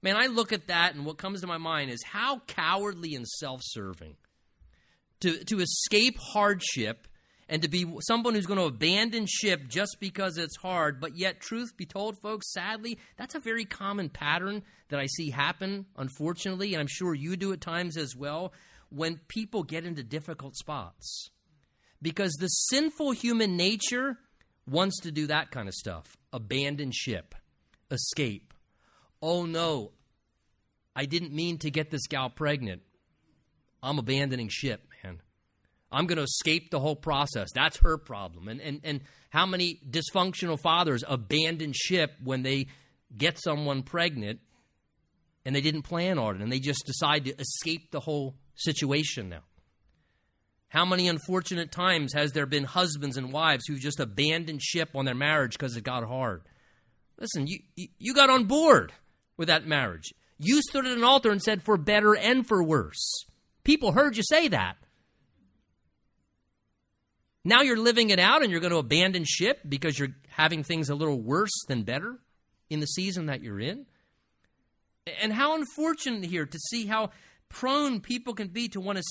Man, 0.02 0.18
I 0.18 0.28
look 0.28 0.52
at 0.52 0.68
that 0.68 0.96
and 0.96 1.06
what 1.06 1.18
comes 1.18 1.42
to 1.42 1.48
my 1.48 1.58
mind 1.58 1.90
is 1.90 2.04
how 2.04 2.40
cowardly 2.40 3.16
and 3.16 3.28
self 3.28 3.62
serving. 3.64 4.16
To, 5.22 5.44
to 5.46 5.62
escape 5.62 6.18
hardship 6.20 7.08
and 7.48 7.62
to 7.62 7.70
be 7.70 7.86
someone 8.02 8.34
who's 8.34 8.46
going 8.46 8.60
to 8.60 8.66
abandon 8.66 9.26
ship 9.26 9.70
just 9.70 9.98
because 10.00 10.38
it's 10.38 10.58
hard. 10.58 11.00
But 11.00 11.18
yet, 11.18 11.40
truth 11.40 11.78
be 11.78 11.86
told, 11.86 12.18
folks, 12.20 12.52
sadly, 12.52 13.00
that's 13.18 13.36
a 13.36 13.40
very 13.40 13.64
common 13.64 14.10
pattern 14.10 14.64
that 14.90 15.00
I 15.00 15.08
see 15.08 15.30
happen, 15.30 15.86
unfortunately, 15.98 16.74
and 16.74 16.82
I'm 16.82 16.88
sure 16.88 17.14
you 17.14 17.38
do 17.38 17.54
at 17.54 17.62
times 17.62 17.96
as 17.96 18.16
well, 18.16 18.54
when 18.90 19.20
people 19.28 19.64
get 19.64 19.86
into 19.86 20.04
difficult 20.04 20.56
spots. 20.56 21.30
Because 22.04 22.34
the 22.34 22.48
sinful 22.48 23.12
human 23.12 23.56
nature 23.56 24.18
wants 24.68 25.00
to 25.02 25.12
do 25.12 25.26
that 25.28 25.52
kind 25.52 25.68
of 25.68 25.74
stuff 25.74 26.18
abandon 26.34 26.92
ship, 26.92 27.34
escape. 27.90 28.54
Oh 29.22 29.46
no, 29.46 29.92
I 30.96 31.06
didn't 31.06 31.34
mean 31.34 31.58
to 31.60 31.72
get 31.72 31.92
this 31.92 32.06
gal 32.08 32.30
pregnant. 32.30 32.82
I'm 33.82 34.00
abandoning 34.00 34.50
ship, 34.50 34.82
man. 35.04 35.22
I'm 35.92 36.08
going 36.08 36.18
to 36.18 36.24
escape 36.24 36.72
the 36.72 36.80
whole 36.80 36.96
process. 36.96 37.50
That's 37.54 37.78
her 37.78 37.98
problem. 37.98 38.48
And, 38.48 38.60
and, 38.60 38.82
and 38.84 39.02
how 39.30 39.46
many 39.46 39.80
dysfunctional 39.90 40.60
fathers 40.60 41.04
abandon 41.08 41.72
ship 41.74 42.14
when 42.24 42.44
they 42.44 42.68
get 43.16 43.40
someone 43.42 43.84
pregnant 43.84 44.40
and 45.46 45.56
they 45.56 45.62
didn't 45.62 45.84
plan 45.84 46.18
on 46.18 46.36
it 46.36 46.42
and 46.42 46.52
they 46.52 46.60
just 46.60 46.86
decide 46.86 47.26
to 47.26 47.36
escape 47.40 47.92
the 47.92 48.00
whole 48.02 48.36
situation 48.56 49.30
now? 49.30 49.44
How 50.74 50.86
many 50.86 51.08
unfortunate 51.08 51.72
times 51.72 52.14
has 52.14 52.32
there 52.32 52.48
been 52.48 52.64
husbands 52.64 53.16
and 53.16 53.32
wives 53.32 53.66
who 53.68 53.78
just 53.78 54.00
abandoned 54.00 54.64
ship 54.64 54.90
on 54.96 55.06
their 55.06 55.14
marriage 55.14 55.52
because 55.52 55.78
it 55.78 55.84
got 55.84 56.04
hard? 56.04 56.42
Listen, 57.20 57.46
you, 57.46 57.60
you 58.00 58.16
got 58.16 58.32
on 58.32 58.46
board 58.46 58.92
with 59.38 59.50
that 59.50 59.68
marriage. 59.68 60.16
You 60.40 60.64
stood 60.64 60.88
at 60.88 60.98
an 60.98 61.04
altar 61.04 61.30
and 61.30 61.44
said, 61.44 61.62
for 61.62 61.78
better 61.78 62.16
and 62.16 62.48
for 62.48 62.64
worse. 62.64 63.24
People 63.64 63.92
heard 63.92 64.18
you 64.18 64.24
say 64.24 64.48
that. 64.48 64.78
Now 67.46 67.62
you're 67.62 67.78
living 67.78 68.10
it 68.10 68.18
out 68.18 68.42
and 68.42 68.50
you're 68.50 68.60
going 68.60 68.74
to 68.74 68.78
abandon 68.78 69.26
ship 69.28 69.60
because 69.70 70.00
you're 70.00 70.16
having 70.28 70.64
things 70.64 70.90
a 70.90 70.96
little 70.96 71.22
worse 71.22 71.54
than 71.68 71.84
better 71.84 72.18
in 72.72 72.80
the 72.80 72.88
season 72.88 73.28
that 73.28 73.44
you're 73.44 73.60
in. 73.60 73.86
And 75.22 75.34
how 75.34 75.54
unfortunate 75.54 76.26
here 76.26 76.48
to 76.48 76.60
see 76.72 76.88
how 76.88 77.12
prone 77.54 78.02
people 78.02 78.34
can 78.34 78.50
be 78.50 78.68
to 78.70 78.82
want 78.82 78.98
to 78.98 79.04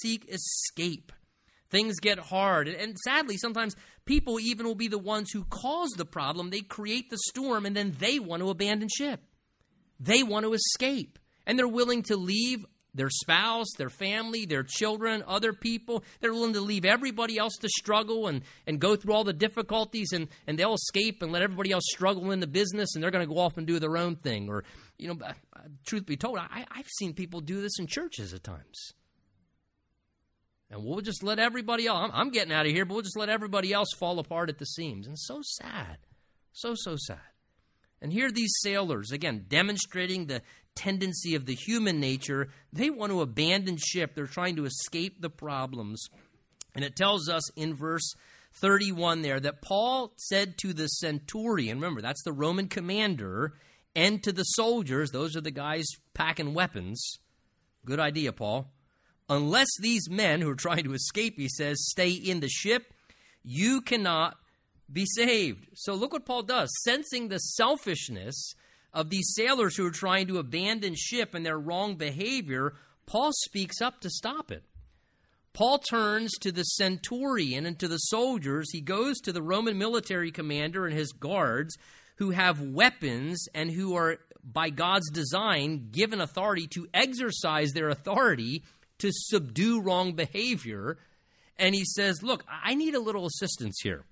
seek 0.00 0.28
escape. 0.28 1.12
Things 1.70 2.00
get 2.00 2.18
hard. 2.18 2.66
And 2.66 2.96
sadly, 3.04 3.36
sometimes 3.36 3.76
people 4.04 4.40
even 4.40 4.66
will 4.66 4.74
be 4.74 4.88
the 4.88 4.98
ones 4.98 5.30
who 5.30 5.44
cause 5.44 5.90
the 5.90 6.04
problem. 6.04 6.50
They 6.50 6.60
create 6.60 7.10
the 7.10 7.18
storm 7.28 7.66
and 7.66 7.76
then 7.76 7.94
they 7.98 8.18
want 8.18 8.42
to 8.42 8.50
abandon 8.50 8.88
ship. 8.88 9.20
They 10.00 10.22
want 10.22 10.44
to 10.44 10.54
escape. 10.54 11.18
And 11.46 11.58
they're 11.58 11.68
willing 11.68 12.02
to 12.04 12.16
leave 12.16 12.64
their 12.94 13.10
spouse, 13.10 13.66
their 13.76 13.90
family, 13.90 14.46
their 14.46 14.62
children, 14.62 15.24
other 15.26 15.52
people. 15.52 16.04
They're 16.20 16.32
willing 16.32 16.52
to 16.52 16.60
leave 16.60 16.84
everybody 16.84 17.38
else 17.38 17.54
to 17.60 17.68
struggle 17.68 18.28
and, 18.28 18.42
and 18.66 18.80
go 18.80 18.96
through 18.96 19.14
all 19.14 19.24
the 19.24 19.32
difficulties, 19.32 20.12
and, 20.12 20.28
and 20.46 20.58
they'll 20.58 20.74
escape 20.74 21.22
and 21.22 21.32
let 21.32 21.42
everybody 21.42 21.72
else 21.72 21.84
struggle 21.90 22.30
in 22.30 22.40
the 22.40 22.46
business, 22.46 22.94
and 22.94 23.02
they're 23.02 23.10
going 23.10 23.26
to 23.26 23.34
go 23.34 23.40
off 23.40 23.56
and 23.56 23.66
do 23.66 23.78
their 23.78 23.96
own 23.96 24.16
thing. 24.16 24.48
Or, 24.48 24.64
you 24.98 25.08
know, 25.08 25.18
uh, 25.24 25.32
truth 25.84 26.06
be 26.06 26.16
told, 26.16 26.38
I, 26.38 26.64
I've 26.70 26.88
seen 26.98 27.14
people 27.14 27.40
do 27.40 27.60
this 27.60 27.78
in 27.78 27.86
churches 27.86 28.32
at 28.32 28.44
times. 28.44 28.92
And 30.70 30.84
we'll 30.84 31.00
just 31.02 31.22
let 31.22 31.38
everybody 31.38 31.86
else, 31.86 32.00
I'm, 32.02 32.10
I'm 32.12 32.30
getting 32.30 32.52
out 32.52 32.66
of 32.66 32.72
here, 32.72 32.84
but 32.84 32.94
we'll 32.94 33.02
just 33.02 33.18
let 33.18 33.28
everybody 33.28 33.72
else 33.72 33.88
fall 33.96 34.18
apart 34.18 34.48
at 34.48 34.58
the 34.58 34.66
seams. 34.66 35.06
And 35.06 35.18
so 35.18 35.40
sad. 35.42 35.98
So, 36.52 36.74
so 36.74 36.96
sad. 36.96 37.18
And 38.00 38.12
here 38.12 38.30
these 38.30 38.52
sailors, 38.60 39.12
again, 39.12 39.46
demonstrating 39.48 40.26
the 40.26 40.42
tendency 40.74 41.34
of 41.34 41.46
the 41.46 41.54
human 41.54 42.00
nature. 42.00 42.48
They 42.72 42.90
want 42.90 43.12
to 43.12 43.20
abandon 43.20 43.76
ship, 43.78 44.14
they're 44.14 44.26
trying 44.26 44.56
to 44.56 44.64
escape 44.64 45.20
the 45.20 45.30
problems. 45.30 46.04
And 46.74 46.84
it 46.84 46.96
tells 46.96 47.28
us 47.28 47.50
in 47.56 47.74
verse 47.74 48.14
31 48.60 49.22
there 49.22 49.40
that 49.40 49.62
Paul 49.62 50.12
said 50.16 50.58
to 50.58 50.72
the 50.72 50.86
centurion, 50.86 51.78
remember, 51.78 52.00
that's 52.00 52.22
the 52.24 52.32
Roman 52.32 52.68
commander, 52.68 53.54
and 53.96 54.22
to 54.22 54.32
the 54.32 54.42
soldiers, 54.42 55.10
those 55.10 55.36
are 55.36 55.40
the 55.40 55.50
guys 55.50 55.86
packing 56.14 56.54
weapons. 56.54 57.18
Good 57.84 58.00
idea, 58.00 58.32
Paul. 58.32 58.72
Unless 59.28 59.68
these 59.80 60.10
men 60.10 60.40
who 60.40 60.50
are 60.50 60.56
trying 60.56 60.84
to 60.84 60.94
escape, 60.94 61.38
he 61.38 61.48
says, 61.48 61.88
stay 61.88 62.10
in 62.10 62.40
the 62.40 62.48
ship, 62.48 62.92
you 63.42 63.80
cannot 63.80 64.36
be 64.92 65.06
saved. 65.06 65.68
So 65.74 65.94
look 65.94 66.12
what 66.12 66.26
Paul 66.26 66.42
does. 66.42 66.70
Sensing 66.82 67.28
the 67.28 67.38
selfishness 67.38 68.54
of 68.94 69.10
these 69.10 69.34
sailors 69.34 69.76
who 69.76 69.86
are 69.86 69.90
trying 69.90 70.28
to 70.28 70.38
abandon 70.38 70.94
ship 70.96 71.34
and 71.34 71.44
their 71.44 71.58
wrong 71.58 71.96
behavior, 71.96 72.74
Paul 73.06 73.32
speaks 73.32 73.82
up 73.82 74.00
to 74.00 74.08
stop 74.08 74.50
it. 74.50 74.62
Paul 75.52 75.78
turns 75.78 76.32
to 76.40 76.50
the 76.50 76.62
centurion 76.62 77.66
and 77.66 77.78
to 77.78 77.88
the 77.88 77.98
soldiers. 77.98 78.70
He 78.72 78.80
goes 78.80 79.20
to 79.20 79.32
the 79.32 79.42
Roman 79.42 79.78
military 79.78 80.30
commander 80.30 80.86
and 80.86 80.96
his 80.96 81.12
guards 81.12 81.76
who 82.16 82.30
have 82.30 82.60
weapons 82.60 83.46
and 83.54 83.70
who 83.70 83.96
are, 83.96 84.18
by 84.42 84.70
God's 84.70 85.10
design, 85.10 85.88
given 85.90 86.20
authority 86.20 86.66
to 86.68 86.88
exercise 86.94 87.72
their 87.72 87.88
authority 87.88 88.64
to 88.98 89.10
subdue 89.12 89.80
wrong 89.80 90.14
behavior. 90.14 90.98
And 91.56 91.74
he 91.74 91.84
says, 91.84 92.22
Look, 92.22 92.44
I 92.48 92.74
need 92.74 92.94
a 92.94 93.00
little 93.00 93.26
assistance 93.26 93.78
here. 93.82 94.04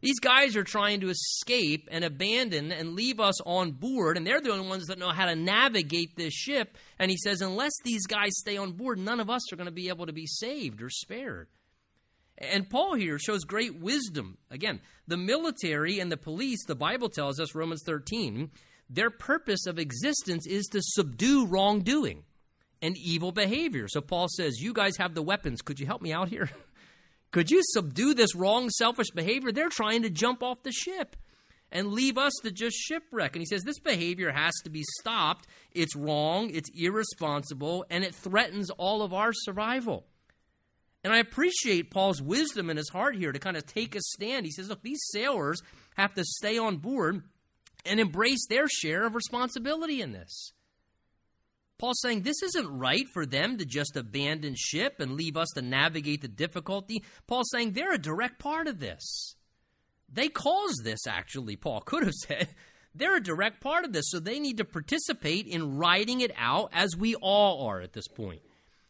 These 0.00 0.20
guys 0.20 0.54
are 0.56 0.64
trying 0.64 1.00
to 1.00 1.10
escape 1.10 1.88
and 1.90 2.04
abandon 2.04 2.70
and 2.70 2.94
leave 2.94 3.18
us 3.18 3.40
on 3.40 3.72
board, 3.72 4.16
and 4.16 4.24
they're 4.26 4.40
the 4.40 4.52
only 4.52 4.68
ones 4.68 4.86
that 4.86 4.98
know 4.98 5.10
how 5.10 5.26
to 5.26 5.34
navigate 5.34 6.16
this 6.16 6.32
ship. 6.32 6.76
And 6.98 7.10
he 7.10 7.16
says, 7.16 7.40
unless 7.40 7.72
these 7.84 8.06
guys 8.06 8.30
stay 8.38 8.56
on 8.56 8.72
board, 8.72 8.98
none 8.98 9.18
of 9.18 9.28
us 9.28 9.52
are 9.52 9.56
going 9.56 9.66
to 9.66 9.72
be 9.72 9.88
able 9.88 10.06
to 10.06 10.12
be 10.12 10.26
saved 10.26 10.80
or 10.80 10.90
spared. 10.90 11.48
And 12.36 12.70
Paul 12.70 12.94
here 12.94 13.18
shows 13.18 13.42
great 13.42 13.80
wisdom. 13.80 14.38
Again, 14.50 14.80
the 15.08 15.16
military 15.16 15.98
and 15.98 16.12
the 16.12 16.16
police, 16.16 16.64
the 16.66 16.76
Bible 16.76 17.08
tells 17.08 17.40
us, 17.40 17.54
Romans 17.54 17.82
13, 17.84 18.52
their 18.88 19.10
purpose 19.10 19.66
of 19.66 19.78
existence 19.78 20.46
is 20.46 20.66
to 20.66 20.80
subdue 20.80 21.46
wrongdoing 21.46 22.22
and 22.80 22.96
evil 22.96 23.32
behavior. 23.32 23.88
So 23.88 24.00
Paul 24.00 24.28
says, 24.28 24.60
You 24.60 24.72
guys 24.72 24.96
have 24.98 25.14
the 25.14 25.22
weapons. 25.22 25.62
Could 25.62 25.80
you 25.80 25.86
help 25.86 26.00
me 26.00 26.12
out 26.12 26.28
here? 26.28 26.48
Could 27.30 27.50
you 27.50 27.60
subdue 27.62 28.14
this 28.14 28.34
wrong, 28.34 28.70
selfish 28.70 29.10
behavior? 29.14 29.52
They're 29.52 29.68
trying 29.68 30.02
to 30.02 30.10
jump 30.10 30.42
off 30.42 30.62
the 30.62 30.72
ship 30.72 31.16
and 31.70 31.92
leave 31.92 32.16
us 32.16 32.32
to 32.42 32.50
just 32.50 32.76
shipwreck. 32.76 33.34
And 33.34 33.42
he 33.42 33.46
says 33.46 33.62
this 33.62 33.78
behavior 33.78 34.32
has 34.32 34.54
to 34.64 34.70
be 34.70 34.84
stopped. 35.00 35.46
It's 35.72 35.94
wrong, 35.94 36.50
it's 36.50 36.70
irresponsible, 36.74 37.84
and 37.90 38.04
it 38.04 38.14
threatens 38.14 38.70
all 38.70 39.02
of 39.02 39.12
our 39.12 39.32
survival. 39.32 40.06
And 41.04 41.12
I 41.12 41.18
appreciate 41.18 41.90
Paul's 41.90 42.20
wisdom 42.20 42.70
in 42.70 42.76
his 42.76 42.88
heart 42.88 43.16
here 43.16 43.32
to 43.32 43.38
kind 43.38 43.56
of 43.56 43.66
take 43.66 43.94
a 43.94 44.00
stand. 44.00 44.46
He 44.46 44.52
says, 44.52 44.68
look, 44.68 44.82
these 44.82 45.00
sailors 45.12 45.60
have 45.96 46.14
to 46.14 46.24
stay 46.24 46.58
on 46.58 46.78
board 46.78 47.22
and 47.84 48.00
embrace 48.00 48.46
their 48.48 48.66
share 48.68 49.06
of 49.06 49.14
responsibility 49.14 50.00
in 50.00 50.12
this. 50.12 50.52
Paul's 51.78 52.00
saying 52.00 52.22
this 52.22 52.42
isn't 52.42 52.78
right 52.78 53.06
for 53.12 53.24
them 53.24 53.56
to 53.58 53.64
just 53.64 53.96
abandon 53.96 54.54
ship 54.56 54.98
and 54.98 55.12
leave 55.12 55.36
us 55.36 55.48
to 55.54 55.62
navigate 55.62 56.22
the 56.22 56.28
difficulty. 56.28 57.04
Paul's 57.26 57.50
saying 57.52 57.72
they're 57.72 57.94
a 57.94 57.98
direct 57.98 58.38
part 58.40 58.66
of 58.66 58.80
this. 58.80 59.36
They 60.12 60.28
caused 60.28 60.84
this, 60.84 61.06
actually, 61.06 61.56
Paul 61.56 61.80
could 61.84 62.04
have 62.04 62.14
said. 62.14 62.48
They're 62.94 63.16
a 63.16 63.22
direct 63.22 63.60
part 63.60 63.84
of 63.84 63.92
this, 63.92 64.10
so 64.10 64.18
they 64.18 64.40
need 64.40 64.56
to 64.56 64.64
participate 64.64 65.46
in 65.46 65.76
writing 65.76 66.20
it 66.20 66.32
out 66.36 66.70
as 66.72 66.96
we 66.96 67.14
all 67.14 67.68
are 67.68 67.80
at 67.80 67.92
this 67.92 68.08
point. 68.08 68.40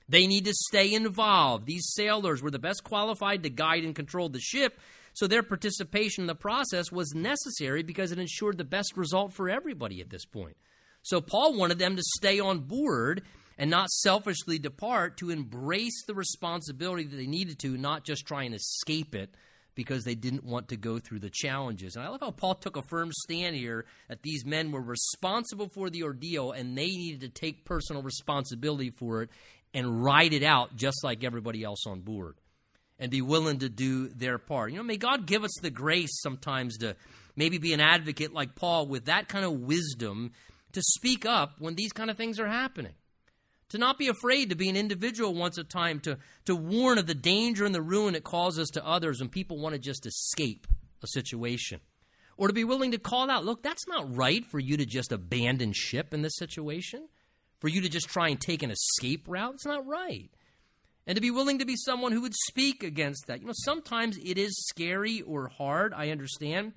They 0.08 0.26
need 0.26 0.46
to 0.46 0.54
stay 0.54 0.94
involved. 0.94 1.66
These 1.66 1.92
sailors 1.94 2.40
were 2.40 2.50
the 2.50 2.58
best 2.58 2.84
qualified 2.84 3.42
to 3.42 3.50
guide 3.50 3.84
and 3.84 3.94
control 3.94 4.30
the 4.30 4.40
ship, 4.40 4.78
so 5.12 5.26
their 5.26 5.42
participation 5.42 6.22
in 6.22 6.28
the 6.28 6.34
process 6.34 6.90
was 6.90 7.12
necessary 7.14 7.82
because 7.82 8.12
it 8.12 8.18
ensured 8.18 8.56
the 8.56 8.64
best 8.64 8.96
result 8.96 9.34
for 9.34 9.50
everybody 9.50 10.00
at 10.00 10.08
this 10.08 10.24
point. 10.24 10.56
So 11.02 11.20
Paul 11.20 11.54
wanted 11.56 11.78
them 11.78 11.96
to 11.96 12.02
stay 12.02 12.40
on 12.40 12.60
board 12.60 13.22
and 13.56 13.70
not 13.70 13.90
selfishly 13.90 14.58
depart, 14.58 15.16
to 15.18 15.30
embrace 15.30 16.04
the 16.06 16.14
responsibility 16.14 17.04
that 17.04 17.16
they 17.16 17.26
needed 17.26 17.58
to, 17.58 17.76
not 17.76 18.04
just 18.04 18.24
try 18.26 18.44
and 18.44 18.54
escape 18.54 19.14
it 19.14 19.34
because 19.74 20.04
they 20.04 20.14
didn't 20.14 20.44
want 20.44 20.68
to 20.68 20.76
go 20.76 20.98
through 20.98 21.18
the 21.20 21.30
challenges. 21.30 21.96
And 21.96 22.04
I 22.04 22.08
love 22.08 22.20
how 22.20 22.30
Paul 22.30 22.54
took 22.56 22.76
a 22.76 22.82
firm 22.82 23.10
stand 23.12 23.56
here 23.56 23.84
that 24.08 24.22
these 24.22 24.44
men 24.44 24.70
were 24.72 24.82
responsible 24.82 25.68
for 25.68 25.88
the 25.90 26.02
ordeal 26.04 26.52
and 26.52 26.76
they 26.76 26.86
needed 26.86 27.20
to 27.20 27.28
take 27.28 27.64
personal 27.64 28.02
responsibility 28.02 28.90
for 28.90 29.22
it 29.22 29.30
and 29.74 30.02
ride 30.04 30.32
it 30.32 30.42
out 30.42 30.76
just 30.76 31.04
like 31.04 31.22
everybody 31.24 31.62
else 31.62 31.84
on 31.86 32.00
board. 32.00 32.34
and 32.98 33.10
be 33.10 33.22
willing 33.22 33.60
to 33.60 33.68
do 33.68 34.08
their 34.08 34.38
part. 34.38 34.72
You 34.72 34.78
know, 34.78 34.82
may 34.82 34.96
God 34.96 35.26
give 35.26 35.44
us 35.44 35.54
the 35.62 35.70
grace 35.70 36.20
sometimes 36.20 36.78
to 36.78 36.96
maybe 37.36 37.58
be 37.58 37.72
an 37.72 37.80
advocate 37.80 38.32
like 38.32 38.56
Paul 38.56 38.86
with 38.86 39.04
that 39.04 39.28
kind 39.28 39.44
of 39.44 39.52
wisdom 39.52 40.32
to 40.72 40.82
speak 40.82 41.26
up 41.26 41.54
when 41.58 41.74
these 41.74 41.92
kind 41.92 42.10
of 42.10 42.16
things 42.16 42.38
are 42.38 42.48
happening. 42.48 42.94
To 43.70 43.78
not 43.78 43.98
be 43.98 44.08
afraid 44.08 44.48
to 44.48 44.56
be 44.56 44.68
an 44.68 44.76
individual 44.76 45.34
once 45.34 45.58
a 45.58 45.64
time, 45.64 46.00
to, 46.00 46.18
to 46.46 46.56
warn 46.56 46.98
of 46.98 47.06
the 47.06 47.14
danger 47.14 47.66
and 47.66 47.74
the 47.74 47.82
ruin 47.82 48.14
it 48.14 48.24
causes 48.24 48.68
to 48.70 48.86
others 48.86 49.20
when 49.20 49.28
people 49.28 49.58
want 49.58 49.74
to 49.74 49.78
just 49.78 50.06
escape 50.06 50.66
a 51.02 51.06
situation. 51.06 51.80
Or 52.38 52.48
to 52.48 52.54
be 52.54 52.64
willing 52.64 52.92
to 52.92 52.98
call 52.98 53.30
out, 53.30 53.44
look, 53.44 53.62
that's 53.62 53.86
not 53.86 54.16
right 54.16 54.44
for 54.46 54.58
you 54.58 54.76
to 54.78 54.86
just 54.86 55.12
abandon 55.12 55.72
ship 55.74 56.14
in 56.14 56.22
this 56.22 56.36
situation, 56.36 57.08
for 57.58 57.68
you 57.68 57.82
to 57.82 57.88
just 57.88 58.08
try 58.08 58.28
and 58.28 58.40
take 58.40 58.62
an 58.62 58.70
escape 58.70 59.26
route. 59.28 59.54
It's 59.54 59.66
not 59.66 59.86
right 59.86 60.30
and 61.08 61.16
to 61.16 61.22
be 61.22 61.30
willing 61.30 61.58
to 61.58 61.64
be 61.64 61.74
someone 61.74 62.12
who 62.12 62.20
would 62.20 62.34
speak 62.34 62.84
against 62.84 63.26
that. 63.26 63.40
You 63.40 63.46
know, 63.46 63.54
sometimes 63.54 64.18
it 64.18 64.36
is 64.36 64.54
scary 64.68 65.22
or 65.22 65.48
hard, 65.48 65.94
I 65.94 66.10
understand. 66.10 66.74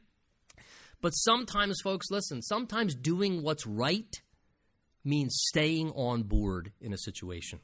But 1.02 1.12
sometimes, 1.12 1.82
folks, 1.84 2.12
listen, 2.12 2.42
sometimes 2.42 2.96
doing 2.96 3.42
what's 3.42 3.66
right 3.66 4.22
means 5.04 5.36
staying 5.48 5.92
on 5.92 6.24
board 6.24 6.72
in 6.80 6.94
a 6.94 6.98
situation. 6.98 7.60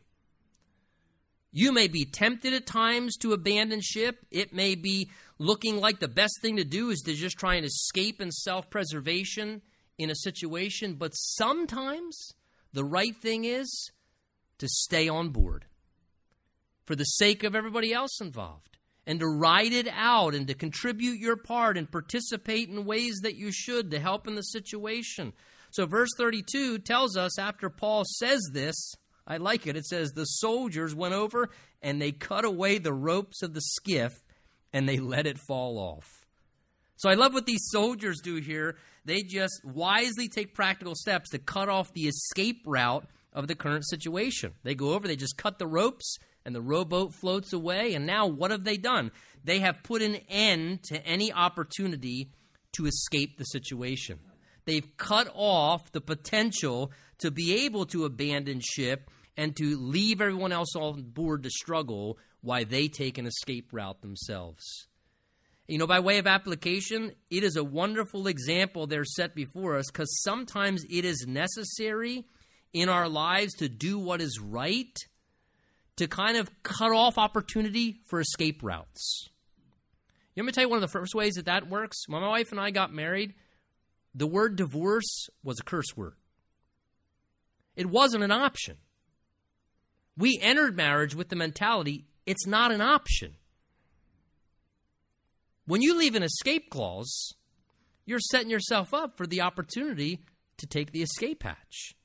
You 1.51 1.71
may 1.71 1.87
be 1.87 2.05
tempted 2.05 2.53
at 2.53 2.65
times 2.65 3.15
to 3.17 3.33
abandon 3.33 3.81
ship. 3.81 4.25
It 4.31 4.53
may 4.53 4.75
be 4.75 5.09
looking 5.37 5.79
like 5.79 5.99
the 5.99 6.07
best 6.07 6.41
thing 6.41 6.57
to 6.57 6.63
do 6.63 6.89
is 6.89 7.01
to 7.01 7.13
just 7.13 7.37
try 7.37 7.55
and 7.55 7.65
escape 7.65 8.21
in 8.21 8.31
self 8.31 8.69
preservation 8.69 9.61
in 9.97 10.09
a 10.09 10.15
situation. 10.15 10.95
But 10.95 11.11
sometimes 11.11 12.33
the 12.73 12.83
right 12.83 13.15
thing 13.15 13.45
is 13.45 13.91
to 14.57 14.67
stay 14.67 15.07
on 15.07 15.29
board 15.29 15.65
for 16.85 16.95
the 16.95 17.05
sake 17.05 17.43
of 17.43 17.55
everybody 17.55 17.93
else 17.93 18.19
involved 18.19 18.76
and 19.07 19.21
to 19.21 19.27
ride 19.27 19.71
it 19.71 19.87
out 19.87 20.35
and 20.35 20.47
to 20.49 20.53
contribute 20.53 21.17
your 21.17 21.37
part 21.37 21.77
and 21.77 21.89
participate 21.89 22.67
in 22.67 22.85
ways 22.85 23.21
that 23.23 23.37
you 23.37 23.51
should 23.53 23.89
to 23.89 23.99
help 23.99 24.27
in 24.27 24.35
the 24.35 24.43
situation. 24.43 25.31
So, 25.71 25.85
verse 25.85 26.09
32 26.17 26.79
tells 26.79 27.15
us 27.15 27.39
after 27.39 27.69
Paul 27.69 28.03
says 28.05 28.41
this, 28.51 28.93
I 29.25 29.37
like 29.37 29.65
it. 29.65 29.77
It 29.77 29.85
says, 29.85 30.11
The 30.11 30.25
soldiers 30.25 30.93
went 30.93 31.13
over 31.13 31.49
and 31.81 32.01
they 32.01 32.11
cut 32.11 32.43
away 32.43 32.77
the 32.77 32.93
ropes 32.93 33.41
of 33.41 33.53
the 33.53 33.61
skiff 33.61 34.13
and 34.73 34.87
they 34.87 34.97
let 34.97 35.25
it 35.25 35.39
fall 35.39 35.79
off. 35.79 36.25
So, 36.97 37.09
I 37.09 37.13
love 37.13 37.33
what 37.33 37.45
these 37.45 37.69
soldiers 37.71 38.19
do 38.21 38.35
here. 38.35 38.75
They 39.05 39.21
just 39.21 39.61
wisely 39.63 40.27
take 40.27 40.53
practical 40.53 40.95
steps 40.95 41.29
to 41.29 41.39
cut 41.39 41.69
off 41.69 41.93
the 41.93 42.09
escape 42.09 42.63
route 42.65 43.07
of 43.31 43.47
the 43.47 43.55
current 43.55 43.87
situation. 43.87 44.53
They 44.63 44.75
go 44.75 44.93
over, 44.93 45.07
they 45.07 45.15
just 45.15 45.37
cut 45.37 45.59
the 45.59 45.67
ropes, 45.67 46.17
and 46.47 46.55
the 46.55 46.61
rowboat 46.61 47.13
floats 47.13 47.51
away. 47.51 47.93
And 47.93 48.07
now, 48.07 48.25
what 48.25 48.51
have 48.51 48.63
they 48.63 48.77
done? 48.77 49.11
They 49.43 49.59
have 49.59 49.83
put 49.83 50.01
an 50.01 50.15
end 50.29 50.81
to 50.83 51.05
any 51.05 51.31
opportunity 51.31 52.31
to 52.71 52.85
escape 52.85 53.37
the 53.37 53.43
situation. 53.43 54.19
They've 54.65 54.95
cut 54.95 55.29
off 55.35 55.91
the 55.91 55.99
potential 55.99 56.91
to 57.19 57.31
be 57.31 57.65
able 57.65 57.85
to 57.87 58.05
abandon 58.05 58.61
ship 58.61 59.11
and 59.35 59.57
to 59.57 59.77
leave 59.77 60.21
everyone 60.21 60.53
else 60.53 60.73
on 60.75 61.03
board 61.03 61.43
to 61.43 61.49
struggle 61.49 62.17
while 62.39 62.63
they 62.63 62.87
take 62.87 63.17
an 63.17 63.27
escape 63.27 63.73
route 63.73 64.01
themselves. 64.01 64.87
You 65.67 65.77
know, 65.77 65.87
by 65.87 65.99
way 65.99 66.17
of 66.17 66.27
application, 66.27 67.11
it 67.29 67.43
is 67.43 67.57
a 67.57 67.63
wonderful 67.63 68.25
example 68.25 68.87
they're 68.87 69.03
set 69.03 69.35
before 69.35 69.75
us 69.75 69.91
because 69.91 70.21
sometimes 70.23 70.85
it 70.89 71.03
is 71.03 71.25
necessary 71.27 72.25
in 72.71 72.87
our 72.87 73.09
lives 73.09 73.53
to 73.55 73.67
do 73.67 73.99
what 73.99 74.21
is 74.21 74.39
right 74.39 74.97
to 75.97 76.07
kind 76.07 76.37
of 76.37 76.49
cut 76.63 76.91
off 76.91 77.17
opportunity 77.17 77.99
for 78.05 78.19
escape 78.19 78.63
routes. 78.63 79.29
You 80.33 80.41
want 80.41 80.47
me 80.47 80.51
to 80.51 80.55
tell 80.55 80.63
you 80.63 80.69
one 80.69 80.77
of 80.77 80.81
the 80.81 80.87
first 80.87 81.15
ways 81.15 81.35
that 81.35 81.45
that 81.45 81.67
works? 81.67 82.07
When 82.07 82.21
my 82.21 82.27
wife 82.27 82.51
and 82.51 82.59
I 82.59 82.71
got 82.71 82.93
married, 82.93 83.33
the 84.13 84.27
word 84.27 84.55
divorce 84.55 85.29
was 85.43 85.59
a 85.59 85.63
curse 85.63 85.95
word. 85.95 86.15
It 87.75 87.87
wasn't 87.87 88.23
an 88.23 88.31
option. 88.31 88.77
We 90.15 90.39
entered 90.41 90.75
marriage 90.75 91.13
with 91.15 91.29
the 91.29 91.35
mentality 91.35 92.05
it's 92.27 92.45
not 92.45 92.73
an 92.73 92.81
option. 92.81 93.35
When 95.65 95.81
you 95.81 95.97
leave 95.97 96.13
an 96.13 96.23
escape 96.23 96.69
clause, 96.69 97.33
you're 98.05 98.19
setting 98.19 98.49
yourself 98.49 98.93
up 98.93 99.17
for 99.17 99.25
the 99.25 99.41
opportunity 99.41 100.19
to 100.57 100.67
take 100.67 100.91
the 100.91 101.01
escape 101.01 101.43
hatch. 101.43 101.95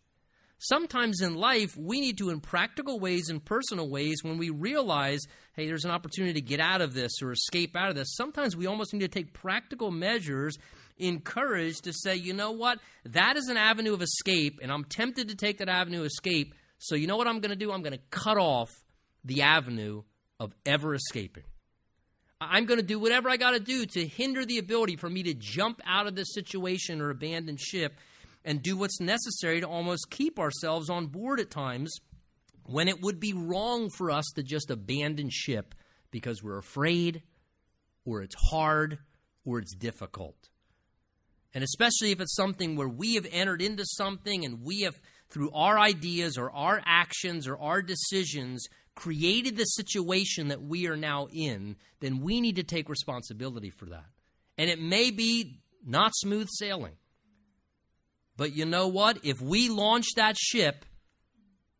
Sometimes 0.64 1.20
in 1.20 1.34
life, 1.34 1.76
we 1.76 2.00
need 2.00 2.18
to, 2.18 2.30
in 2.30 2.38
practical 2.38 3.00
ways 3.00 3.28
and 3.28 3.44
personal 3.44 3.88
ways, 3.88 4.22
when 4.22 4.38
we 4.38 4.50
realize, 4.50 5.18
hey, 5.54 5.66
there's 5.66 5.84
an 5.84 5.90
opportunity 5.90 6.34
to 6.34 6.40
get 6.40 6.60
out 6.60 6.80
of 6.80 6.94
this 6.94 7.20
or 7.20 7.32
escape 7.32 7.74
out 7.74 7.88
of 7.88 7.96
this, 7.96 8.14
sometimes 8.14 8.56
we 8.56 8.66
almost 8.66 8.92
need 8.92 9.00
to 9.00 9.08
take 9.08 9.32
practical 9.32 9.90
measures 9.90 10.56
in 10.98 11.18
courage 11.18 11.80
to 11.80 11.92
say, 11.92 12.14
you 12.14 12.32
know 12.32 12.52
what, 12.52 12.78
that 13.04 13.36
is 13.36 13.48
an 13.48 13.56
avenue 13.56 13.92
of 13.92 14.02
escape, 14.02 14.60
and 14.62 14.70
I'm 14.70 14.84
tempted 14.84 15.30
to 15.30 15.34
take 15.34 15.58
that 15.58 15.68
avenue 15.68 15.98
of 15.98 16.06
escape. 16.06 16.54
So, 16.78 16.94
you 16.94 17.08
know 17.08 17.16
what 17.16 17.26
I'm 17.26 17.40
going 17.40 17.50
to 17.50 17.56
do? 17.56 17.72
I'm 17.72 17.82
going 17.82 17.98
to 17.98 18.04
cut 18.10 18.38
off 18.38 18.70
the 19.24 19.42
avenue 19.42 20.04
of 20.38 20.54
ever 20.64 20.94
escaping. 20.94 21.42
I'm 22.40 22.66
going 22.66 22.78
to 22.78 22.86
do 22.86 23.00
whatever 23.00 23.28
I 23.28 23.36
got 23.36 23.50
to 23.50 23.60
do 23.60 23.84
to 23.84 24.06
hinder 24.06 24.44
the 24.44 24.58
ability 24.58 24.94
for 24.94 25.10
me 25.10 25.24
to 25.24 25.34
jump 25.34 25.80
out 25.84 26.06
of 26.06 26.14
this 26.14 26.32
situation 26.32 27.00
or 27.00 27.10
abandon 27.10 27.56
ship 27.56 27.94
and 28.44 28.62
do 28.62 28.76
what's 28.76 29.00
necessary 29.00 29.60
to 29.60 29.68
almost 29.68 30.10
keep 30.10 30.38
ourselves 30.38 30.90
on 30.90 31.06
board 31.06 31.40
at 31.40 31.50
times 31.50 31.94
when 32.64 32.88
it 32.88 33.00
would 33.00 33.20
be 33.20 33.32
wrong 33.32 33.90
for 33.90 34.10
us 34.10 34.24
to 34.34 34.42
just 34.42 34.70
abandon 34.70 35.28
ship 35.30 35.74
because 36.10 36.42
we're 36.42 36.58
afraid 36.58 37.22
or 38.04 38.22
it's 38.22 38.36
hard 38.50 38.98
or 39.44 39.58
it's 39.58 39.74
difficult. 39.74 40.48
And 41.54 41.62
especially 41.62 42.12
if 42.12 42.20
it's 42.20 42.34
something 42.34 42.76
where 42.76 42.88
we 42.88 43.14
have 43.14 43.26
entered 43.30 43.60
into 43.60 43.84
something 43.84 44.44
and 44.44 44.62
we 44.62 44.82
have, 44.82 44.98
through 45.28 45.50
our 45.52 45.78
ideas 45.78 46.38
or 46.38 46.50
our 46.50 46.82
actions 46.86 47.46
or 47.46 47.58
our 47.58 47.82
decisions, 47.82 48.66
created 48.94 49.56
the 49.56 49.64
situation 49.64 50.48
that 50.48 50.62
we 50.62 50.86
are 50.86 50.96
now 50.96 51.26
in, 51.32 51.76
then 52.00 52.20
we 52.20 52.40
need 52.40 52.56
to 52.56 52.62
take 52.62 52.88
responsibility 52.88 53.70
for 53.70 53.86
that. 53.86 54.06
And 54.56 54.70
it 54.70 54.80
may 54.80 55.10
be 55.10 55.60
not 55.84 56.12
smooth 56.14 56.48
sailing. 56.50 56.94
But 58.42 58.56
you 58.56 58.66
know 58.66 58.88
what? 58.88 59.20
If 59.22 59.40
we 59.40 59.68
launch 59.68 60.04
that 60.16 60.36
ship, 60.36 60.84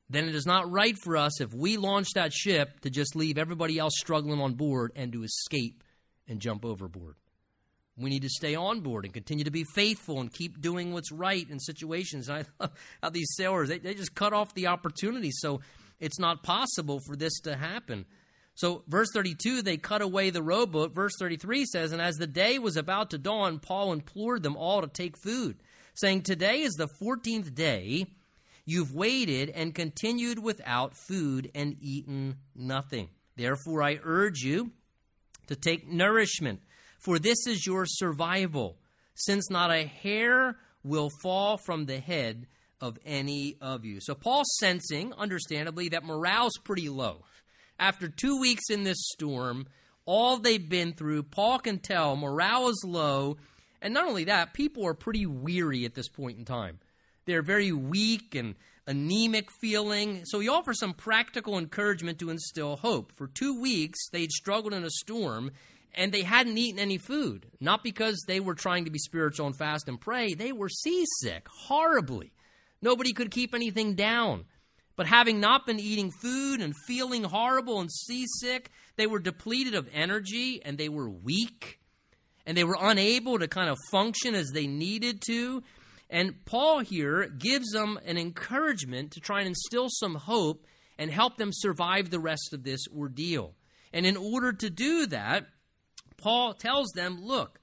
then 0.09 0.29
it 0.29 0.35
is 0.37 0.46
not 0.46 0.70
right 0.70 0.94
for 0.96 1.16
us 1.16 1.40
if 1.40 1.53
we 1.53 1.77
launch 1.77 2.11
that 2.14 2.33
ship 2.33 2.79
to 2.83 2.88
just 2.88 3.16
leave 3.16 3.37
everybody 3.37 3.81
else 3.81 3.94
struggling 3.96 4.40
on 4.40 4.55
board 4.55 4.92
and 4.94 5.12
to 5.12 5.25
escape 5.25 5.83
and 6.29 6.38
jump 6.38 6.64
overboard. 6.64 7.16
We 7.96 8.11
need 8.11 8.22
to 8.22 8.29
stay 8.29 8.55
on 8.55 8.79
board 8.79 9.05
and 9.05 9.12
continue 9.12 9.42
to 9.42 9.51
be 9.51 9.64
faithful 9.75 10.20
and 10.20 10.33
keep 10.33 10.61
doing 10.61 10.92
what's 10.92 11.11
right 11.11 11.44
in 11.51 11.59
situations. 11.59 12.29
And 12.29 12.38
I 12.38 12.44
love 12.61 12.70
how 13.03 13.11
these 13.11 13.35
sailors, 13.37 13.68
they, 13.68 13.79
they 13.79 13.94
just 13.94 14.14
cut 14.14 14.33
off 14.33 14.55
the 14.55 14.68
opportunity. 14.68 15.33
So 15.33 15.62
it's 15.98 16.20
not 16.20 16.44
possible 16.44 17.01
for 17.05 17.16
this 17.16 17.40
to 17.40 17.57
happen. 17.57 18.07
So, 18.55 18.85
verse 18.87 19.09
32, 19.12 19.62
they 19.62 19.79
cut 19.79 20.01
away 20.01 20.31
the 20.31 20.44
rowboat. 20.44 20.94
Verse 20.94 21.14
33 21.18 21.64
says, 21.64 21.90
And 21.90 22.01
as 22.01 22.18
the 22.18 22.29
day 22.29 22.61
was 22.61 22.77
about 22.77 23.11
to 23.11 23.18
dawn, 23.18 23.59
Paul 23.59 23.92
implored 23.92 24.44
them 24.44 24.57
all 24.57 24.81
to 24.81 24.87
take 24.87 25.16
food 25.16 25.57
saying, 25.94 26.22
Today 26.22 26.61
is 26.61 26.74
the 26.74 26.88
14th 27.00 27.55
day. 27.55 28.07
You've 28.64 28.94
waited 28.94 29.50
and 29.50 29.74
continued 29.74 30.38
without 30.38 30.96
food 30.96 31.50
and 31.55 31.76
eaten 31.81 32.37
nothing. 32.55 33.09
Therefore, 33.37 33.83
I 33.83 33.98
urge 34.02 34.40
you 34.40 34.70
to 35.48 35.57
take 35.57 35.88
nourishment, 35.88 36.61
for 36.98 37.18
this 37.18 37.46
is 37.46 37.66
your 37.66 37.85
survival, 37.87 38.78
since 39.14 39.50
not 39.50 39.72
a 39.72 39.85
hair 39.85 40.57
will 40.85 41.11
fall 41.22 41.59
from 41.59 41.87
the 41.87 41.98
head 41.98 42.46
of 42.81 42.98
any 43.05 43.57
of 43.61 43.85
you. 43.85 43.98
So, 44.00 44.14
Paul's 44.14 44.57
sensing, 44.59 45.12
understandably, 45.14 45.88
that 45.90 46.05
morale's 46.05 46.59
pretty 46.62 46.88
low. 46.88 47.24
After 47.78 48.09
two 48.09 48.40
weeks 48.40 48.70
in 48.70 48.85
this 48.85 48.98
storm, 49.12 49.66
all 50.05 50.38
they've 50.38 50.68
been 50.68 50.92
through, 50.92 51.24
Paul 51.24 51.59
can 51.59 51.78
tell 51.78 52.16
morale 52.16 52.68
is 52.68 52.83
low 52.87 53.38
and 53.83 53.92
not 53.92 54.09
only 54.09 54.25
that, 54.25 54.55
people 54.55 54.87
are 54.87 54.95
pretty 54.95 55.27
weary 55.27 55.85
at 55.85 55.95
this 55.95 56.09
point 56.09 56.38
in 56.38 56.45
time. 56.45 56.79
They're 57.25 57.42
very 57.42 57.73
weak 57.73 58.35
and 58.35 58.55
anemic 58.87 59.51
feeling. 59.61 60.25
So 60.25 60.40
he 60.40 60.49
offers 60.49 60.81
some 60.81 60.95
practical 60.95 61.59
encouragement 61.59 62.18
to 62.21 62.31
instill 62.31 62.77
hope. 62.77 63.12
For 63.12 63.27
two 63.27 63.61
weeks, 63.61 63.99
they'd 64.11 64.33
struggled 64.33 64.75
in 64.75 64.85
a 64.85 64.90
storm 64.90 65.53
and 65.95 66.11
they 66.11 66.23
hadn't 66.23 66.59
eaten 66.59 66.81
any 66.81 66.99
food. 66.99 67.47
Not 67.61 67.85
because 67.85 68.25
they 68.27 68.40
were 68.40 68.55
trying 68.55 68.87
to 68.87 68.90
be 68.90 68.99
spiritual 68.99 69.47
and 69.47 69.57
fast 69.57 69.88
and 69.88 70.01
pray, 70.01 70.35
they 70.35 70.53
were 70.53 70.68
seasick 70.68 71.47
horribly. 71.49 72.33
Nobody 72.81 73.12
could 73.12 73.31
keep 73.31 73.55
anything 73.55 73.95
down. 73.95 74.47
But 74.97 75.07
having 75.07 75.40
not 75.40 75.66
been 75.66 75.81
eating 75.81 76.11
food 76.11 76.61
and 76.61 76.75
feeling 76.87 77.25
horrible 77.25 77.81
and 77.81 77.90
seasick, 77.90 78.71
they 78.97 79.07
were 79.07 79.18
depleted 79.18 79.75
of 79.75 79.88
energy 79.92 80.61
and 80.64 80.77
they 80.77 80.88
were 80.88 81.09
weak 81.09 81.79
and 82.46 82.57
they 82.57 82.64
were 82.64 82.76
unable 82.81 83.38
to 83.38 83.48
kind 83.48 83.70
of 83.70 83.78
function 83.90 84.35
as 84.35 84.50
they 84.50 84.66
needed 84.66 85.22
to. 85.26 85.62
And 86.11 86.44
Paul 86.44 86.81
here 86.81 87.26
gives 87.26 87.70
them 87.70 87.98
an 88.05 88.18
encouragement 88.18 89.12
to 89.12 89.20
try 89.20 89.40
and 89.40 89.48
instill 89.48 89.88
some 89.88 90.14
hope 90.14 90.66
and 90.98 91.11
help 91.11 91.37
them 91.37 91.50
survive 91.52 92.11
the 92.11 92.20
rest 92.20 92.50
of 92.52 92.64
this 92.64 92.81
ordeal. 92.94 93.55
And 93.92 94.05
in 94.07 94.16
order 94.16 94.52
to 94.52 94.70
do 94.70 95.07
that, 95.07 95.46
Paul 96.18 96.55
tells 96.55 96.90
them, 96.92 97.18
look, 97.22 97.59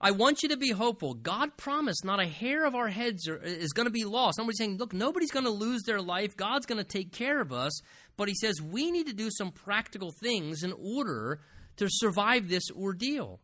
I 0.00 0.12
want 0.12 0.42
you 0.42 0.48
to 0.48 0.56
be 0.56 0.70
hopeful. 0.70 1.12
God 1.12 1.58
promised 1.58 2.04
not 2.04 2.20
a 2.20 2.26
hair 2.26 2.64
of 2.64 2.74
our 2.74 2.88
heads 2.88 3.28
are, 3.28 3.36
is 3.36 3.72
going 3.72 3.86
to 3.86 3.92
be 3.92 4.04
lost. 4.04 4.36
Somebody's 4.36 4.58
saying, 4.58 4.78
look, 4.78 4.94
nobody's 4.94 5.30
going 5.30 5.44
to 5.44 5.50
lose 5.50 5.82
their 5.82 6.00
life. 6.00 6.36
God's 6.36 6.64
going 6.64 6.82
to 6.82 6.84
take 6.84 7.12
care 7.12 7.40
of 7.40 7.52
us. 7.52 7.78
But 8.16 8.28
he 8.28 8.34
says 8.34 8.62
we 8.62 8.90
need 8.90 9.06
to 9.08 9.12
do 9.12 9.28
some 9.30 9.52
practical 9.52 10.12
things 10.22 10.62
in 10.62 10.72
order 10.72 11.40
to 11.76 11.86
survive 11.90 12.48
this 12.48 12.70
ordeal. 12.70 13.40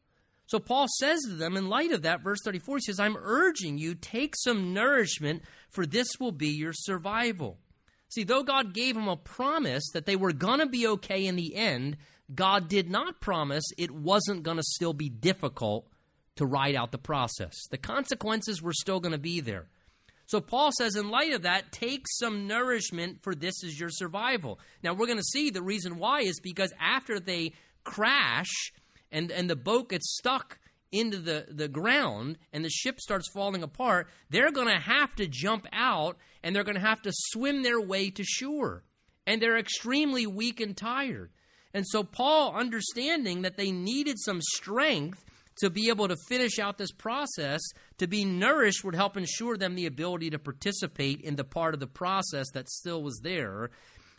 So 0.47 0.61
Paul 0.61 0.87
says 0.99 1.21
to 1.23 1.35
them, 1.35 1.57
in 1.57 1.69
light 1.69 1.93
of 1.93 2.03
that, 2.03 2.23
verse 2.23 2.39
34, 2.45 2.77
he 2.77 2.83
says, 2.83 3.01
I'm 3.01 3.17
urging 3.17 3.79
you, 3.79 3.95
take 3.95 4.35
some 4.37 4.73
nourishment, 4.73 5.43
for 5.71 5.85
this 5.85 6.07
will 6.21 6.33
be 6.33 6.49
your 6.49 6.73
survival. 6.73 7.59
See, 8.09 8.23
though 8.23 8.45
God 8.45 8.73
gave 8.73 8.95
them 8.95 9.09
a 9.09 9.17
promise 9.17 9.85
that 9.93 10.07
they 10.07 10.15
were 10.15 10.33
going 10.33 10.61
to 10.61 10.67
be 10.67 10.87
okay 10.87 11.27
in 11.27 11.35
the 11.35 11.57
end, 11.57 11.97
God 12.33 12.69
did 12.69 12.89
not 12.89 13.21
promise 13.21 13.65
it 13.77 13.91
wasn't 13.91 14.45
going 14.45 14.57
to 14.57 14.63
still 14.63 14.93
be 14.93 15.09
difficult 15.09 15.89
to 16.37 16.47
ride 16.47 16.77
out 16.77 16.93
the 16.93 16.99
process. 16.99 17.55
The 17.71 17.79
consequences 17.79 18.63
were 18.63 18.73
still 18.73 19.01
going 19.01 19.13
to 19.13 19.19
be 19.19 19.41
there. 19.41 19.67
So 20.27 20.41
Paul 20.41 20.71
says, 20.77 20.97
in 20.97 21.09
light 21.09 21.33
of 21.33 21.43
that, 21.43 21.71
take 21.73 22.05
some 22.09 22.47
nourishment, 22.47 23.23
for 23.23 23.35
this 23.35 23.63
is 23.63 23.79
your 23.79 23.91
survival. 23.91 24.59
Now, 24.83 24.93
we're 24.93 25.07
going 25.07 25.19
to 25.19 25.25
see 25.25 25.51
the 25.51 25.63
reason 25.63 25.99
why 25.99 26.21
is 26.21 26.41
because 26.41 26.73
after 26.81 27.21
they 27.21 27.53
crash, 27.85 28.73
and, 29.11 29.31
and 29.31 29.49
the 29.49 29.57
boat 29.57 29.90
gets 29.90 30.16
stuck 30.16 30.59
into 30.92 31.19
the, 31.19 31.47
the 31.49 31.69
ground 31.69 32.38
and 32.53 32.64
the 32.64 32.71
ship 32.71 33.01
starts 33.01 33.29
falling 33.33 33.62
apart, 33.62 34.09
they're 34.31 34.53
going 34.53 34.69
to 34.69 34.81
have 34.81 35.14
to 35.16 35.27
jump 35.27 35.66
out 35.73 36.16
and 36.42 36.55
they're 36.55 36.64
going 36.64 36.77
to 36.77 36.81
have 36.81 37.03
to 37.03 37.12
swim 37.12 37.62
their 37.62 37.81
way 37.81 38.11
to 38.11 38.25
shore. 38.25 38.85
And 39.27 39.42
they're 39.42 39.59
extremely 39.59 40.27
weak 40.27 40.61
and 40.61 40.77
tired. 40.77 41.31
And 41.75 41.85
so, 41.87 42.05
Paul, 42.05 42.55
understanding 42.55 43.42
that 43.42 43.57
they 43.57 43.73
needed 43.73 44.19
some 44.19 44.40
strength 44.40 45.25
to 45.59 45.71
be 45.71 45.88
able 45.88 46.09
to 46.09 46.16
finish 46.29 46.59
out 46.59 46.79
this 46.79 46.92
process, 46.92 47.61
to 47.99 48.07
be 48.07 48.25
nourished, 48.25 48.85
would 48.85 48.95
help 48.95 49.16
ensure 49.16 49.57
them 49.57 49.75
the 49.75 49.87
ability 49.87 50.31
to 50.31 50.38
participate 50.38 51.21
in 51.23 51.37
the 51.37 51.45
part 51.45 51.75
of 51.75 51.81
the 51.81 51.87
process 51.87 52.51
that 52.53 52.69
still 52.69 53.03
was 53.03 53.21
there. 53.23 53.71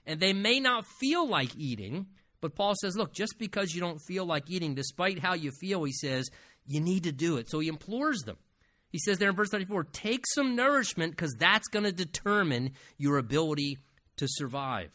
And 0.05 0.19
they 0.19 0.33
may 0.33 0.59
not 0.59 0.85
feel 0.99 1.27
like 1.27 1.55
eating, 1.55 2.07
but 2.41 2.55
Paul 2.55 2.73
says, 2.79 2.95
look, 2.95 3.13
just 3.13 3.37
because 3.39 3.73
you 3.73 3.81
don't 3.81 4.01
feel 4.07 4.25
like 4.25 4.49
eating, 4.49 4.75
despite 4.75 5.19
how 5.19 5.33
you 5.33 5.51
feel, 5.59 5.83
he 5.83 5.93
says, 5.93 6.29
you 6.65 6.79
need 6.79 7.03
to 7.03 7.11
do 7.11 7.37
it. 7.37 7.49
So 7.49 7.59
he 7.59 7.67
implores 7.67 8.19
them. 8.21 8.37
He 8.89 8.99
says 8.99 9.17
there 9.17 9.29
in 9.29 9.35
verse 9.35 9.49
34 9.49 9.85
take 9.85 10.25
some 10.27 10.55
nourishment 10.55 11.11
because 11.11 11.35
that's 11.37 11.67
going 11.67 11.85
to 11.85 11.91
determine 11.91 12.71
your 12.97 13.17
ability 13.17 13.77
to 14.17 14.27
survive. 14.29 14.91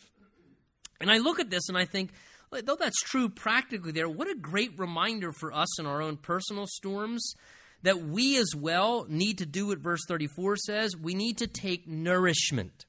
And 1.00 1.10
I 1.10 1.18
look 1.18 1.40
at 1.40 1.50
this 1.50 1.68
and 1.68 1.76
I 1.76 1.84
think, 1.84 2.10
though 2.50 2.76
that's 2.76 3.00
true 3.02 3.28
practically 3.28 3.92
there, 3.92 4.08
what 4.08 4.30
a 4.30 4.34
great 4.34 4.78
reminder 4.78 5.32
for 5.32 5.52
us 5.52 5.80
in 5.80 5.86
our 5.86 6.00
own 6.00 6.16
personal 6.16 6.66
storms 6.66 7.34
that 7.82 8.00
we 8.00 8.36
as 8.38 8.54
well 8.56 9.04
need 9.08 9.38
to 9.38 9.46
do 9.46 9.68
what 9.68 9.80
verse 9.80 10.00
34 10.06 10.56
says. 10.56 10.96
We 10.96 11.14
need 11.14 11.38
to 11.38 11.46
take 11.46 11.88
nourishment 11.88 12.86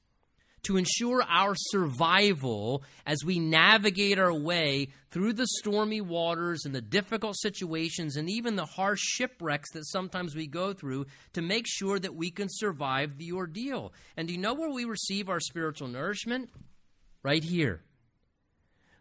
to 0.63 0.77
ensure 0.77 1.23
our 1.27 1.53
survival 1.55 2.83
as 3.05 3.23
we 3.23 3.39
navigate 3.39 4.17
our 4.17 4.33
way 4.33 4.87
through 5.11 5.33
the 5.33 5.47
stormy 5.47 6.01
waters 6.01 6.63
and 6.65 6.73
the 6.73 6.81
difficult 6.81 7.37
situations 7.37 8.15
and 8.15 8.29
even 8.29 8.55
the 8.55 8.65
harsh 8.65 9.01
shipwrecks 9.01 9.71
that 9.73 9.85
sometimes 9.85 10.35
we 10.35 10.47
go 10.47 10.73
through 10.73 11.05
to 11.33 11.41
make 11.41 11.65
sure 11.67 11.99
that 11.99 12.15
we 12.15 12.31
can 12.31 12.47
survive 12.49 13.17
the 13.17 13.31
ordeal. 13.31 13.93
And 14.15 14.27
do 14.27 14.33
you 14.33 14.39
know 14.39 14.53
where 14.53 14.71
we 14.71 14.85
receive 14.85 15.29
our 15.29 15.39
spiritual 15.39 15.89
nourishment? 15.89 16.49
Right 17.21 17.43
here. 17.43 17.81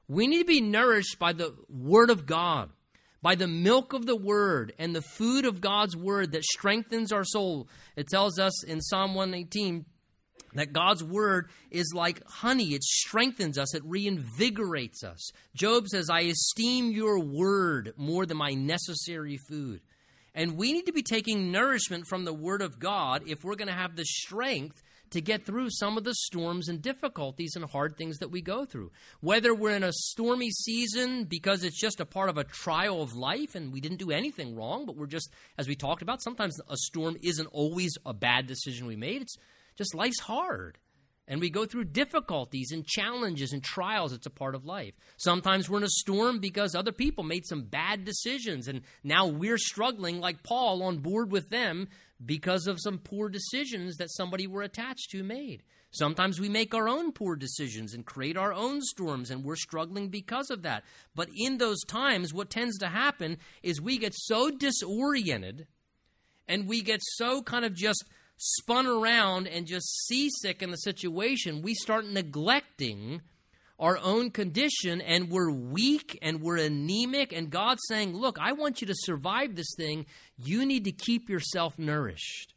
We 0.09 0.27
need 0.27 0.40
to 0.40 0.44
be 0.44 0.61
nourished 0.61 1.18
by 1.18 1.33
the 1.33 1.55
Word 1.68 2.11
of 2.11 2.27
God 2.27 2.70
by 3.22 3.37
the 3.37 3.46
milk 3.46 3.92
of 3.92 4.05
the 4.05 4.16
word 4.16 4.72
and 4.79 4.94
the 4.94 5.01
food 5.01 5.46
of 5.46 5.61
God's 5.61 5.96
word 5.96 6.33
that 6.33 6.42
strengthens 6.42 7.12
our 7.12 7.25
soul. 7.25 7.68
It 7.94 8.09
tells 8.09 8.38
us 8.38 8.64
in 8.64 8.81
Psalm 8.81 9.14
118 9.14 9.87
that 10.59 10.73
God's 10.73 11.03
word 11.03 11.49
is 11.71 11.93
like 11.95 12.23
honey. 12.27 12.75
It 12.75 12.83
strengthens 12.83 13.59
us, 13.59 13.75
it 13.75 13.83
reinvigorates 13.85 15.05
us. 15.05 15.31
Job 15.55 15.88
says, 15.88 16.11
I 16.11 16.21
esteem 16.21 16.91
your 16.91 17.19
word 17.21 17.95
more 17.97 18.27
than 18.27 18.37
my 18.37 18.55
necessary 18.55 19.38
food. 19.49 19.81
And 20.35 20.57
we 20.57 20.73
need 20.73 20.87
to 20.87 20.93
be 20.93 21.03
taking 21.03 21.53
nourishment 21.53 22.07
from 22.07 22.25
the 22.25 22.33
word 22.33 22.62
of 22.62 22.79
God 22.79 23.23
if 23.27 23.45
we're 23.45 23.57
going 23.57 23.69
to 23.69 23.75
have 23.75 23.97
the 23.97 24.05
strength 24.05 24.83
to 25.11 25.21
get 25.21 25.45
through 25.45 25.69
some 25.71 25.99
of 25.99 26.05
the 26.05 26.15
storms 26.15 26.69
and 26.69 26.81
difficulties 26.81 27.55
and 27.55 27.67
hard 27.67 27.97
things 27.97 28.19
that 28.19 28.31
we 28.31 28.41
go 28.41 28.65
through. 28.65 28.91
Whether 29.21 29.55
we're 29.55 29.77
in 29.77 29.85
a 29.85 29.93
stormy 29.93 30.51
season 30.51 31.25
because 31.25 31.65
it's 31.65 31.79
just 31.79 32.01
a 32.01 32.07
part 32.07 32.31
of 32.31 32.38
a 32.38 32.45
trial 32.45 33.03
of 33.03 33.15
life 33.15 33.55
and 33.55 33.73
we 33.73 33.81
didn't 33.81 33.99
do 33.99 34.11
anything 34.11 34.57
wrong, 34.57 34.87
but 34.87 34.97
we're 34.97 35.07
just, 35.07 35.31
as 35.59 35.69
we 35.69 35.75
talked 35.75 36.01
about, 36.01 36.23
sometimes 36.23 36.59
a 36.69 36.77
storm 36.79 37.17
isn't 37.23 37.49
always 37.53 37.97
a 38.07 38.15
bad 38.15 38.47
decision 38.47 38.87
we 38.87 38.97
made. 38.97 39.21
It's 39.21 39.37
just 39.77 39.95
life's 39.95 40.21
hard. 40.21 40.79
And 41.29 41.41
we 41.41 41.51
go 41.51 41.65
through 41.65 41.85
difficulties 41.85 42.73
and 42.73 42.85
challenges 42.85 43.53
and 43.53 43.63
trials. 43.63 44.13
It's 44.13 44.27
a 44.27 44.31
part 44.31 44.55
of 44.55 44.67
life. 44.67 44.95
Sometimes 45.17 45.71
we're 45.71 45.79
in 45.79 45.85
a 45.85 45.89
storm 45.89 46.41
because 46.41 46.75
other 46.75 46.93
people 46.93 47.23
made 47.23 47.47
some 47.47 47.63
bad 47.63 48.05
decisions, 48.05 48.67
and 48.67 48.83
now 49.05 49.27
we're 49.27 49.59
struggling, 49.59 50.21
like 50.21 50.43
Paul, 50.43 50.83
on 50.83 50.99
board 50.99 51.31
with 51.31 51.49
them 51.49 51.89
because 52.25 52.67
of 52.67 52.81
some 52.81 52.99
poor 52.99 53.29
decisions 53.29 53.97
that 53.97 54.11
somebody 54.11 54.47
we're 54.47 54.63
attached 54.63 55.11
to 55.11 55.23
made. 55.23 55.63
Sometimes 55.93 56.41
we 56.41 56.49
make 56.49 56.75
our 56.75 56.89
own 56.89 57.13
poor 57.13 57.37
decisions 57.37 57.93
and 57.93 58.07
create 58.07 58.37
our 58.37 58.53
own 58.53 58.81
storms, 58.81 59.31
and 59.31 59.45
we're 59.45 59.57
struggling 59.57 60.09
because 60.09 60.51
of 60.51 60.63
that. 60.63 60.85
But 61.15 61.29
in 61.37 61.59
those 61.59 61.83
times, 61.85 62.33
what 62.33 62.51
tends 62.51 62.79
to 62.79 62.89
happen 62.89 63.37
is 63.63 63.81
we 63.81 63.99
get 63.99 64.15
so 64.15 64.51
disoriented 64.51 65.67
and 66.49 66.67
we 66.67 66.83
get 66.83 67.01
so 67.03 67.43
kind 67.43 67.65
of 67.65 67.75
just 67.75 68.05
spun 68.43 68.89
around 68.89 69.47
and 69.47 69.67
just 69.67 70.07
seasick 70.07 70.63
in 70.63 70.73
the 70.73 70.77
situation, 70.77 71.63
we 71.63 71.75
start 71.75 72.07
neglecting 72.07 73.23
our 73.79 73.99
own 73.99 74.31
condition 74.31 75.01
and 75.01 75.31
we're 75.31 75.51
weak 75.51 76.19
and 76.23 76.41
we're 76.41 76.57
anemic. 76.57 77.33
And 77.33 77.51
God's 77.51 77.83
saying, 77.89 78.17
Look, 78.17 78.39
I 78.41 78.53
want 78.53 78.81
you 78.81 78.89
to 78.89 78.95
survive 78.97 79.55
this 79.55 79.73
thing. 79.77 80.07
You 80.37 80.67
need 80.67 80.85
to 80.85 80.93
keep 80.93 81.29
yourself 81.29 81.79
nourished. 81.79 82.55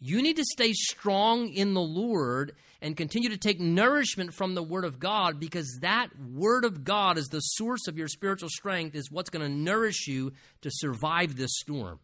You 0.00 0.22
need 0.22 0.36
to 0.36 0.44
stay 0.44 0.72
strong 0.72 1.48
in 1.48 1.74
the 1.74 1.82
Lord 1.82 2.54
and 2.80 2.96
continue 2.96 3.28
to 3.30 3.38
take 3.38 3.60
nourishment 3.60 4.34
from 4.34 4.54
the 4.54 4.62
Word 4.62 4.84
of 4.84 4.98
God 4.98 5.38
because 5.38 5.78
that 5.82 6.08
Word 6.18 6.64
of 6.64 6.82
God 6.82 7.18
is 7.18 7.28
the 7.28 7.40
source 7.40 7.88
of 7.88 7.98
your 7.98 8.08
spiritual 8.08 8.50
strength, 8.50 8.94
is 8.94 9.10
what's 9.10 9.30
going 9.30 9.46
to 9.46 9.54
nourish 9.54 10.06
you 10.06 10.32
to 10.62 10.70
survive 10.72 11.36
this 11.36 11.52
storm 11.60 12.00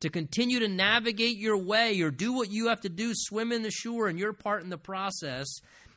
to 0.00 0.10
continue 0.10 0.60
to 0.60 0.68
navigate 0.68 1.38
your 1.38 1.56
way 1.56 2.00
or 2.00 2.10
do 2.10 2.32
what 2.32 2.50
you 2.50 2.68
have 2.68 2.80
to 2.82 2.88
do, 2.88 3.12
swim 3.14 3.52
in 3.52 3.62
the 3.62 3.70
shore 3.70 4.08
and 4.08 4.18
your 4.18 4.32
part 4.32 4.62
in 4.62 4.70
the 4.70 4.78
process. 4.78 5.46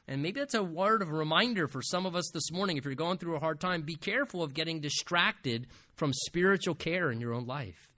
And 0.07 0.23
maybe 0.23 0.39
that's 0.39 0.55
a 0.55 0.63
word 0.63 1.01
of 1.01 1.11
reminder 1.11 1.67
for 1.67 1.81
some 1.81 2.05
of 2.05 2.15
us 2.15 2.31
this 2.33 2.51
morning. 2.51 2.77
If 2.77 2.85
you're 2.85 2.95
going 2.95 3.17
through 3.17 3.35
a 3.35 3.39
hard 3.39 3.59
time, 3.59 3.83
be 3.83 3.95
careful 3.95 4.41
of 4.41 4.53
getting 4.53 4.79
distracted 4.79 5.67
from 5.95 6.13
spiritual 6.13 6.75
care 6.75 7.11
in 7.11 7.19
your 7.19 7.33
own 7.33 7.45
life. 7.45 7.89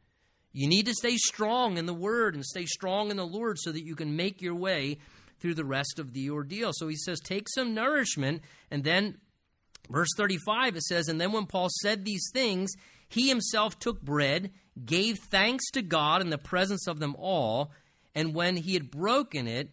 You 0.51 0.67
need 0.67 0.87
to 0.87 0.93
stay 0.93 1.15
strong 1.15 1.77
in 1.77 1.85
the 1.85 1.93
Word 1.93 2.35
and 2.35 2.45
stay 2.45 2.65
strong 2.65 3.09
in 3.11 3.17
the 3.17 3.25
Lord 3.25 3.57
so 3.59 3.71
that 3.71 3.85
you 3.85 3.95
can 3.95 4.17
make 4.17 4.41
your 4.41 4.55
way 4.55 4.97
through 5.39 5.55
the 5.55 5.65
rest 5.65 5.99
of 5.99 6.13
the 6.13 6.29
ordeal. 6.29 6.71
So 6.73 6.87
he 6.87 6.97
says, 6.97 7.19
take 7.19 7.47
some 7.49 7.73
nourishment. 7.73 8.41
And 8.69 8.83
then, 8.83 9.17
verse 9.89 10.09
35, 10.17 10.75
it 10.75 10.83
says, 10.83 11.07
And 11.07 11.21
then 11.21 11.31
when 11.31 11.45
Paul 11.45 11.69
said 11.81 12.03
these 12.03 12.29
things, 12.33 12.71
he 13.07 13.29
himself 13.29 13.79
took 13.79 14.01
bread 14.01 14.51
gave 14.85 15.19
thanks 15.19 15.69
to 15.71 15.81
God 15.81 16.21
in 16.21 16.29
the 16.29 16.37
presence 16.37 16.87
of 16.87 16.99
them 16.99 17.15
all, 17.17 17.71
and 18.15 18.33
when 18.33 18.57
he 18.57 18.73
had 18.73 18.91
broken 18.91 19.47
it, 19.47 19.69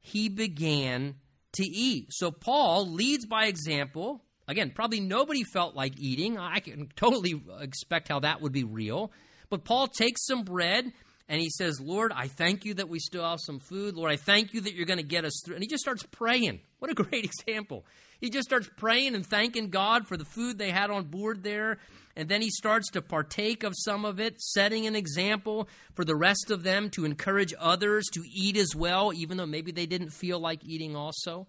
he 0.00 0.28
began 0.28 1.16
to 1.52 1.64
eat. 1.64 2.08
So 2.10 2.30
Paul 2.30 2.88
leads 2.88 3.26
by 3.26 3.46
example. 3.46 4.24
Again, 4.48 4.72
probably 4.74 5.00
nobody 5.00 5.44
felt 5.44 5.74
like 5.74 5.98
eating. 5.98 6.38
I 6.38 6.60
can 6.60 6.88
totally 6.96 7.40
expect 7.60 8.08
how 8.08 8.20
that 8.20 8.40
would 8.40 8.52
be 8.52 8.64
real. 8.64 9.12
But 9.48 9.64
Paul 9.64 9.88
takes 9.88 10.26
some 10.26 10.42
bread 10.42 10.92
and 11.28 11.40
he 11.40 11.50
says, 11.50 11.80
Lord, 11.80 12.12
I 12.14 12.28
thank 12.28 12.64
you 12.64 12.74
that 12.74 12.88
we 12.88 12.98
still 12.98 13.24
have 13.24 13.38
some 13.40 13.60
food. 13.60 13.94
Lord, 13.94 14.10
I 14.10 14.16
thank 14.16 14.52
you 14.52 14.60
that 14.62 14.74
you're 14.74 14.86
going 14.86 14.98
to 14.98 15.04
get 15.04 15.24
us 15.24 15.40
through. 15.44 15.54
And 15.54 15.62
he 15.62 15.68
just 15.68 15.82
starts 15.82 16.02
praying. 16.04 16.60
What 16.78 16.90
a 16.90 16.94
great 17.02 17.24
example. 17.24 17.84
He 18.20 18.30
just 18.30 18.48
starts 18.48 18.68
praying 18.76 19.14
and 19.14 19.24
thanking 19.24 19.70
God 19.70 20.06
for 20.06 20.16
the 20.16 20.24
food 20.24 20.58
they 20.58 20.70
had 20.70 20.90
on 20.90 21.04
board 21.04 21.42
there 21.42 21.78
and 22.16 22.28
then 22.28 22.42
he 22.42 22.50
starts 22.50 22.90
to 22.90 23.02
partake 23.02 23.62
of 23.62 23.74
some 23.76 24.04
of 24.04 24.18
it, 24.18 24.40
setting 24.40 24.86
an 24.86 24.96
example 24.96 25.68
for 25.94 26.04
the 26.04 26.16
rest 26.16 26.50
of 26.50 26.62
them 26.62 26.90
to 26.90 27.04
encourage 27.04 27.54
others 27.58 28.06
to 28.12 28.22
eat 28.32 28.56
as 28.56 28.74
well, 28.74 29.12
even 29.12 29.36
though 29.36 29.46
maybe 29.46 29.72
they 29.72 29.86
didn't 29.86 30.10
feel 30.10 30.40
like 30.40 30.64
eating 30.64 30.96
also. 30.96 31.46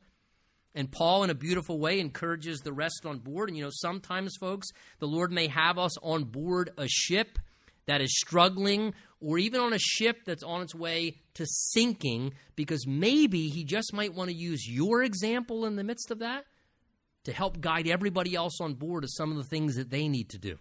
And 0.74 0.91
Paul, 0.91 1.24
in 1.24 1.30
a 1.30 1.36
beautiful 1.36 1.80
way, 1.80 2.00
encourages 2.00 2.60
the 2.60 2.71
rest 2.71 3.06
on 3.06 3.19
board. 3.19 3.50
And 3.50 3.58
you 3.58 3.63
know, 3.63 3.71
sometimes, 3.74 4.36
folks, 4.39 4.67
the 5.00 5.08
Lord 5.08 5.32
may 5.32 5.47
have 5.47 5.78
us 5.78 5.97
on 5.97 6.26
board 6.26 6.71
a 6.78 6.88
ship 6.88 7.39
that 7.88 8.00
is 8.00 8.17
struggling, 8.17 8.93
or 9.19 9.38
even 9.38 9.60
on 9.60 9.74
a 9.74 9.80
ship 9.80 10.19
that's 10.26 10.43
on 10.43 10.62
its 10.62 10.76
way 10.76 11.17
to 11.34 11.45
sinking, 11.47 12.34
because 12.56 12.86
maybe 12.88 13.50
He 13.50 13.63
just 13.63 13.93
might 13.93 14.13
want 14.13 14.30
to 14.30 14.36
use 14.36 14.65
your 14.69 15.04
example 15.04 15.65
in 15.65 15.76
the 15.76 15.84
midst 15.84 16.12
of 16.12 16.19
that 16.19 16.45
to 17.23 17.31
help 17.31 17.62
guide 17.62 17.88
everybody 17.88 18.36
else 18.36 18.60
on 18.60 18.73
board 18.73 19.03
to 19.03 19.10
some 19.10 19.31
of 19.31 19.38
the 19.38 19.43
things 19.43 19.75
that 19.75 19.89
they 19.89 20.07
need 20.07 20.29
to 20.29 20.38
do 20.38 20.57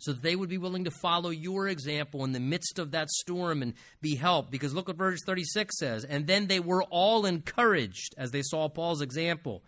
so 0.00 0.12
that 0.12 0.22
they 0.22 0.34
would 0.34 0.48
be 0.48 0.58
willing 0.58 0.84
to 0.84 0.90
follow 0.90 1.28
your 1.28 1.68
example 1.68 2.24
in 2.24 2.32
the 2.32 2.40
midst 2.40 2.78
of 2.78 2.90
that 2.90 3.10
storm 3.10 3.62
and 3.62 3.74
be 4.00 4.16
helped. 4.16 4.50
Because 4.50 4.74
look 4.74 4.88
what 4.88 4.96
verse 4.96 5.20
36 5.24 5.78
says. 5.78 6.04
And 6.04 6.26
then 6.26 6.46
they 6.46 6.58
were 6.58 6.82
all 6.84 7.26
encouraged 7.26 8.14
as 8.16 8.30
they 8.30 8.42
saw 8.42 8.68
Paul's 8.68 9.02
example. 9.02 9.62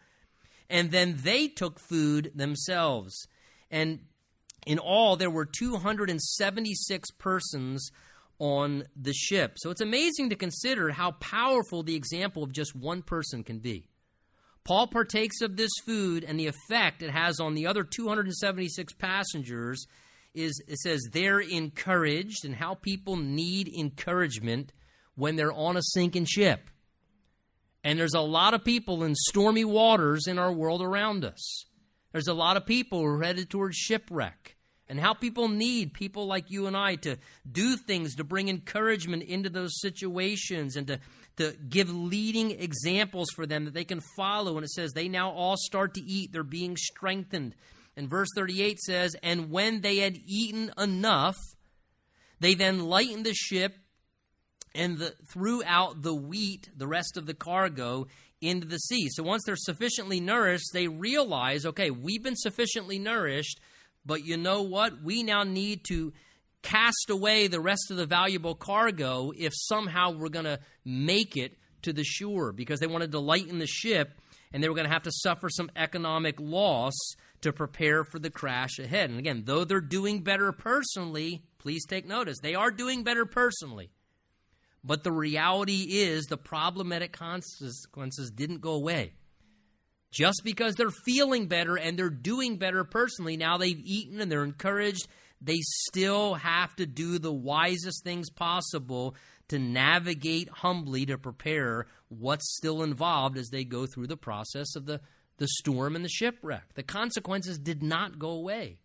And 0.70 0.90
then 0.90 1.18
they 1.22 1.48
took 1.48 1.78
food 1.78 2.32
themselves. 2.34 3.14
And 3.70 4.00
in 4.66 4.78
all, 4.78 5.16
there 5.16 5.30
were 5.30 5.44
276 5.44 7.10
persons 7.18 7.90
on 8.38 8.84
the 8.96 9.12
ship. 9.12 9.56
So 9.56 9.70
it's 9.70 9.82
amazing 9.82 10.30
to 10.30 10.36
consider 10.36 10.90
how 10.90 11.12
powerful 11.12 11.82
the 11.82 11.94
example 11.94 12.42
of 12.42 12.52
just 12.52 12.74
one 12.74 13.02
person 13.02 13.44
can 13.44 13.58
be. 13.58 13.86
Paul 14.64 14.86
partakes 14.86 15.40
of 15.40 15.56
this 15.56 15.72
food 15.84 16.24
and 16.24 16.38
the 16.38 16.46
effect 16.46 17.02
it 17.02 17.10
has 17.10 17.40
on 17.40 17.54
the 17.54 17.66
other 17.66 17.82
276 17.84 18.92
passengers 18.94 19.86
is 20.34 20.62
it 20.66 20.78
says 20.78 21.00
they're 21.12 21.40
encouraged 21.40 22.44
and 22.44 22.54
how 22.54 22.74
people 22.74 23.16
need 23.16 23.68
encouragement 23.68 24.72
when 25.14 25.36
they're 25.36 25.52
on 25.52 25.76
a 25.76 25.82
sinking 25.82 26.24
ship. 26.24 26.70
And 27.84 27.98
there's 27.98 28.14
a 28.14 28.20
lot 28.20 28.54
of 28.54 28.64
people 28.64 29.02
in 29.02 29.14
stormy 29.14 29.64
waters 29.64 30.26
in 30.26 30.38
our 30.38 30.52
world 30.52 30.80
around 30.80 31.24
us. 31.24 31.64
There's 32.12 32.28
a 32.28 32.34
lot 32.34 32.56
of 32.56 32.64
people 32.64 33.00
who 33.00 33.06
are 33.06 33.22
headed 33.22 33.50
towards 33.50 33.76
shipwreck. 33.76 34.56
And 34.88 35.00
how 35.00 35.14
people 35.14 35.48
need 35.48 35.94
people 35.94 36.26
like 36.26 36.50
you 36.50 36.66
and 36.66 36.76
I 36.76 36.96
to 36.96 37.16
do 37.50 37.76
things 37.76 38.16
to 38.16 38.24
bring 38.24 38.48
encouragement 38.48 39.22
into 39.22 39.48
those 39.48 39.80
situations 39.80 40.76
and 40.76 40.86
to, 40.88 41.00
to 41.42 41.56
give 41.68 41.90
leading 41.90 42.50
examples 42.52 43.30
for 43.34 43.46
them 43.46 43.64
that 43.64 43.74
they 43.74 43.84
can 43.84 44.00
follow. 44.16 44.56
And 44.56 44.64
it 44.64 44.70
says 44.70 44.92
they 44.92 45.08
now 45.08 45.30
all 45.30 45.56
start 45.56 45.94
to 45.94 46.02
eat, 46.02 46.32
they're 46.32 46.42
being 46.42 46.76
strengthened. 46.76 47.54
And 47.96 48.08
verse 48.08 48.28
38 48.34 48.78
says, 48.80 49.16
And 49.22 49.50
when 49.50 49.80
they 49.80 49.98
had 49.98 50.18
eaten 50.26 50.72
enough, 50.78 51.36
they 52.40 52.54
then 52.54 52.86
lightened 52.86 53.26
the 53.26 53.34
ship 53.34 53.76
and 54.74 54.98
the, 54.98 55.14
threw 55.30 55.62
out 55.64 56.02
the 56.02 56.14
wheat, 56.14 56.70
the 56.76 56.86
rest 56.86 57.16
of 57.16 57.26
the 57.26 57.34
cargo, 57.34 58.06
into 58.40 58.66
the 58.66 58.78
sea. 58.78 59.08
So 59.10 59.22
once 59.22 59.44
they're 59.44 59.56
sufficiently 59.56 60.20
nourished, 60.20 60.70
they 60.72 60.88
realize, 60.88 61.64
okay, 61.66 61.90
we've 61.90 62.22
been 62.22 62.36
sufficiently 62.36 62.98
nourished, 62.98 63.60
but 64.04 64.24
you 64.24 64.36
know 64.36 64.62
what? 64.62 65.02
We 65.02 65.22
now 65.22 65.44
need 65.44 65.84
to 65.88 66.12
cast 66.62 67.10
away 67.10 67.46
the 67.46 67.60
rest 67.60 67.90
of 67.90 67.96
the 67.96 68.06
valuable 68.06 68.54
cargo 68.54 69.32
if 69.36 69.52
somehow 69.54 70.10
we're 70.10 70.28
going 70.28 70.44
to 70.44 70.60
make 70.84 71.36
it 71.36 71.56
to 71.82 71.92
the 71.92 72.04
shore 72.04 72.52
because 72.52 72.80
they 72.80 72.86
wanted 72.86 73.12
to 73.12 73.18
lighten 73.18 73.58
the 73.58 73.66
ship 73.66 74.20
and 74.52 74.62
they 74.62 74.68
were 74.68 74.74
going 74.74 74.86
to 74.86 74.92
have 74.92 75.02
to 75.02 75.12
suffer 75.12 75.48
some 75.48 75.70
economic 75.76 76.36
loss 76.38 76.94
to 77.40 77.52
prepare 77.52 78.04
for 78.04 78.18
the 78.18 78.30
crash 78.30 78.78
ahead. 78.78 79.10
And 79.10 79.18
again, 79.18 79.42
though 79.44 79.64
they're 79.64 79.80
doing 79.80 80.20
better 80.20 80.52
personally, 80.52 81.42
please 81.58 81.84
take 81.86 82.06
notice, 82.06 82.38
they 82.40 82.54
are 82.54 82.70
doing 82.70 83.02
better 83.02 83.26
personally. 83.26 83.90
But 84.84 85.04
the 85.04 85.12
reality 85.12 85.86
is 85.90 86.24
the 86.24 86.36
problematic 86.36 87.12
consequences 87.12 88.30
didn't 88.30 88.60
go 88.60 88.72
away. 88.72 89.12
Just 90.10 90.42
because 90.44 90.74
they're 90.74 90.90
feeling 90.90 91.46
better 91.46 91.76
and 91.76 91.98
they're 91.98 92.10
doing 92.10 92.58
better 92.58 92.84
personally, 92.84 93.36
now 93.36 93.56
they've 93.56 93.80
eaten 93.82 94.20
and 94.20 94.30
they're 94.30 94.44
encouraged, 94.44 95.08
they 95.42 95.58
still 95.60 96.34
have 96.34 96.74
to 96.76 96.86
do 96.86 97.18
the 97.18 97.32
wisest 97.32 98.04
things 98.04 98.30
possible 98.30 99.16
to 99.48 99.58
navigate 99.58 100.48
humbly 100.48 101.04
to 101.06 101.18
prepare 101.18 101.86
what's 102.08 102.56
still 102.56 102.82
involved 102.82 103.36
as 103.36 103.48
they 103.48 103.64
go 103.64 103.86
through 103.86 104.06
the 104.06 104.16
process 104.16 104.76
of 104.76 104.86
the 104.86 105.00
the 105.38 105.48
storm 105.48 105.96
and 105.96 106.04
the 106.04 106.08
shipwreck. 106.08 106.74
The 106.74 106.82
consequences 106.82 107.58
did 107.58 107.82
not 107.82 108.18
go 108.18 108.30
away, 108.30 108.78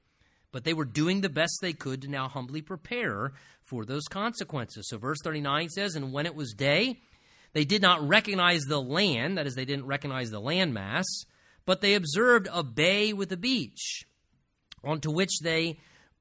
but 0.52 0.63
they 0.63 0.74
were 0.74 0.86
doing 0.86 1.22
the 1.22 1.30
best 1.30 1.60
they 1.62 1.74
could 1.74 2.02
to 2.02 2.08
now 2.08 2.28
humbly 2.28 2.62
prepare 2.62 3.34
for 3.62 3.86
those 3.86 4.06
consequences. 4.06 4.88
So, 4.89 4.98
verse 4.98 5.20
39 5.24 5.70
says, 5.70 5.96
And 5.96 6.12
when 6.12 6.26
it 6.26 6.36
was 6.36 6.54
day, 6.54 7.02
they 7.54 7.63
did 7.63 7.82
not 7.82 8.08
recognize 8.08 8.63
the 8.63 8.82
land, 8.82 9.38
that 9.38 9.46
is, 9.46 9.56
they 9.56 9.65
didn't 9.65 9.86
recognize 9.86 10.32
the 10.32 10.41
landmass, 10.41 11.06
but 11.65 11.82
they 11.82 11.93
observed 11.93 12.48
a 12.52 12.63
bay 12.63 13.13
with 13.13 13.32
a 13.32 13.38
beach, 13.38 14.04
onto 14.84 15.12
which 15.12 15.39
they 15.41 15.78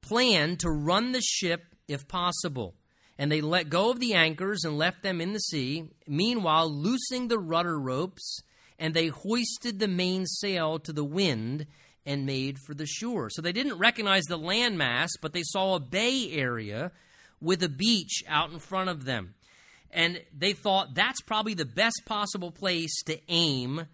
planned 0.07 0.59
to 0.61 0.69
run 0.69 1.11
the 1.11 1.21
ship 1.21 1.75
if 1.87 2.07
possible. 2.07 2.75
And 3.17 3.31
they 3.31 3.41
let 3.41 3.69
go 3.69 3.89
of 3.89 3.99
the 3.99 4.13
anchors 4.13 4.63
and 4.63 4.77
left 4.77 5.01
them 5.01 5.19
in 5.19 5.33
the 5.33 5.39
sea, 5.39 5.89
meanwhile, 6.07 6.69
loosing 6.69 7.27
the 7.27 7.39
rudder 7.39 7.79
ropes 7.79 8.41
and 8.79 8.93
they 8.93 9.07
hoisted 9.07 9.79
the 9.79 9.87
mainsail 9.87 10.79
to 10.79 10.93
the 10.93 11.03
wind 11.03 11.65
and 12.05 12.25
made 12.25 12.57
for 12.59 12.73
the 12.73 12.85
shore. 12.85 13.29
So 13.29 13.41
they 13.41 13.51
didn't 13.51 13.79
recognize 13.79 14.23
the 14.25 14.37
landmass, 14.37 15.09
but 15.21 15.33
they 15.33 15.43
saw 15.43 15.75
a 15.75 15.79
bay 15.79 16.31
area 16.31 16.91
with 17.41 17.61
a 17.63 17.69
beach 17.69 18.23
out 18.27 18.51
in 18.51 18.59
front 18.59 18.89
of 18.89 19.05
them. 19.05 19.33
And 19.91 20.21
they 20.37 20.53
thought 20.53 20.95
that's 20.95 21.21
probably 21.21 21.53
the 21.53 21.65
best 21.65 22.01
possible 22.05 22.51
place 22.51 23.01
to 23.05 23.19
aim 23.29 23.87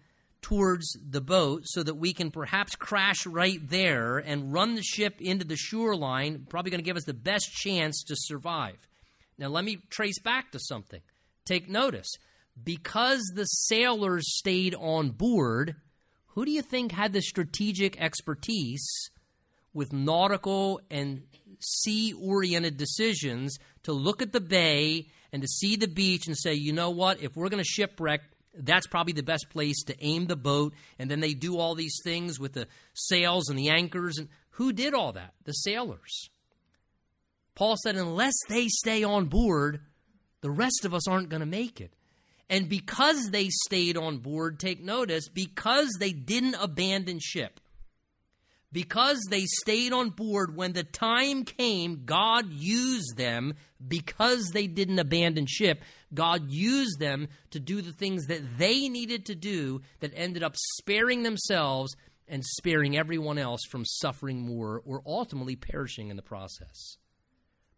towards 0.44 0.94
the 1.02 1.22
boat 1.22 1.62
so 1.64 1.82
that 1.82 1.94
we 1.94 2.12
can 2.12 2.30
perhaps 2.30 2.76
crash 2.76 3.24
right 3.24 3.66
there 3.66 4.18
and 4.18 4.52
run 4.52 4.74
the 4.74 4.82
ship 4.82 5.18
into 5.18 5.42
the 5.42 5.56
shoreline, 5.56 6.44
probably 6.50 6.70
going 6.70 6.80
to 6.80 6.84
give 6.84 6.98
us 6.98 7.06
the 7.06 7.14
best 7.14 7.50
chance 7.50 8.04
to 8.04 8.14
survive. 8.14 8.76
Now, 9.38 9.48
let 9.48 9.64
me 9.64 9.78
trace 9.88 10.18
back 10.18 10.52
to 10.52 10.58
something. 10.58 11.00
Take 11.46 11.70
notice 11.70 12.10
because 12.62 13.22
the 13.34 13.46
sailors 13.46 14.36
stayed 14.36 14.74
on 14.74 15.12
board, 15.12 15.76
who 16.26 16.44
do 16.44 16.50
you 16.50 16.60
think 16.60 16.92
had 16.92 17.14
the 17.14 17.22
strategic 17.22 17.98
expertise 17.98 18.86
with 19.72 19.94
nautical 19.94 20.78
and 20.90 21.22
sea 21.58 22.12
oriented 22.12 22.76
decisions 22.76 23.56
to 23.84 23.94
look 23.94 24.20
at 24.20 24.32
the 24.32 24.42
bay 24.42 25.06
and 25.32 25.40
to 25.40 25.48
see 25.48 25.76
the 25.76 25.88
beach 25.88 26.26
and 26.26 26.36
say, 26.36 26.52
you 26.52 26.74
know 26.74 26.90
what, 26.90 27.22
if 27.22 27.34
we're 27.34 27.48
going 27.48 27.62
to 27.62 27.68
shipwreck, 27.68 28.20
that's 28.56 28.86
probably 28.86 29.12
the 29.12 29.22
best 29.22 29.48
place 29.50 29.82
to 29.84 30.04
aim 30.04 30.26
the 30.26 30.36
boat. 30.36 30.74
And 30.98 31.10
then 31.10 31.20
they 31.20 31.34
do 31.34 31.58
all 31.58 31.74
these 31.74 31.98
things 32.04 32.38
with 32.38 32.52
the 32.52 32.68
sails 32.94 33.48
and 33.48 33.58
the 33.58 33.70
anchors. 33.70 34.18
And 34.18 34.28
who 34.50 34.72
did 34.72 34.94
all 34.94 35.12
that? 35.12 35.34
The 35.44 35.52
sailors. 35.52 36.28
Paul 37.54 37.76
said, 37.82 37.96
unless 37.96 38.34
they 38.48 38.68
stay 38.68 39.04
on 39.04 39.26
board, 39.26 39.80
the 40.40 40.50
rest 40.50 40.84
of 40.84 40.94
us 40.94 41.06
aren't 41.08 41.28
going 41.28 41.40
to 41.40 41.46
make 41.46 41.80
it. 41.80 41.94
And 42.50 42.68
because 42.68 43.30
they 43.30 43.48
stayed 43.48 43.96
on 43.96 44.18
board, 44.18 44.58
take 44.58 44.82
notice, 44.82 45.28
because 45.28 45.88
they 45.98 46.12
didn't 46.12 46.56
abandon 46.56 47.18
ship, 47.20 47.60
because 48.74 49.22
they 49.30 49.44
stayed 49.44 49.92
on 49.92 50.10
board 50.10 50.56
when 50.56 50.72
the 50.72 50.82
time 50.82 51.44
came, 51.44 52.02
God 52.04 52.52
used 52.52 53.16
them 53.16 53.54
because 53.86 54.50
they 54.52 54.66
didn't 54.66 54.98
abandon 54.98 55.46
ship. 55.46 55.80
God 56.12 56.50
used 56.50 56.98
them 56.98 57.28
to 57.50 57.60
do 57.60 57.80
the 57.80 57.92
things 57.92 58.26
that 58.26 58.58
they 58.58 58.88
needed 58.88 59.26
to 59.26 59.36
do 59.36 59.80
that 60.00 60.10
ended 60.16 60.42
up 60.42 60.56
sparing 60.56 61.22
themselves 61.22 61.94
and 62.26 62.44
sparing 62.44 62.96
everyone 62.96 63.38
else 63.38 63.60
from 63.70 63.84
suffering 63.84 64.40
more 64.40 64.82
or 64.84 65.02
ultimately 65.06 65.54
perishing 65.54 66.08
in 66.08 66.16
the 66.16 66.22
process. 66.22 66.96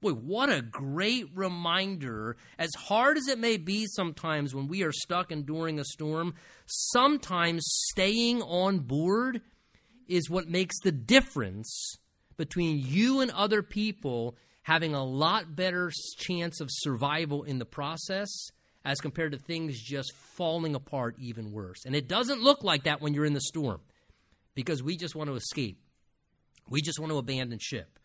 Boy, 0.00 0.12
what 0.12 0.48
a 0.48 0.62
great 0.62 1.26
reminder. 1.35 2.38
As 2.59 2.70
hard 2.74 3.18
as 3.18 3.28
it 3.28 3.38
may 3.38 3.59
be 3.59 3.87
sometimes 3.87 4.54
when 4.54 4.66
we 4.66 4.82
are 4.82 4.92
stuck 4.92 5.30
enduring 5.30 5.78
a 5.78 5.85
storm, 5.85 6.35
sometimes 6.64 7.66
staying 7.66 8.40
on 8.40 8.78
board 8.78 9.42
is 10.08 10.30
what 10.30 10.48
makes 10.48 10.80
the 10.80 10.92
difference 10.92 11.96
between 12.36 12.78
you 12.78 13.20
and 13.20 13.30
other 13.30 13.62
people 13.62 14.36
having 14.62 14.94
a 14.94 15.04
lot 15.04 15.54
better 15.54 15.90
chance 16.18 16.60
of 16.60 16.68
survival 16.70 17.44
in 17.44 17.58
the 17.58 17.64
process 17.64 18.28
as 18.84 19.00
compared 19.00 19.32
to 19.32 19.38
things 19.38 19.80
just 19.80 20.12
falling 20.36 20.74
apart 20.74 21.16
even 21.18 21.52
worse. 21.52 21.84
And 21.84 21.94
it 21.94 22.08
doesn't 22.08 22.42
look 22.42 22.62
like 22.62 22.84
that 22.84 23.00
when 23.00 23.14
you're 23.14 23.24
in 23.24 23.34
the 23.34 23.40
storm 23.40 23.80
because 24.54 24.82
we 24.82 24.96
just 24.96 25.14
want 25.14 25.28
to 25.28 25.36
escape. 25.36 25.80
We 26.68 26.80
just 26.82 26.98
want 26.98 27.12
to 27.12 27.18
abandon 27.18 27.58
ship. 27.60 27.98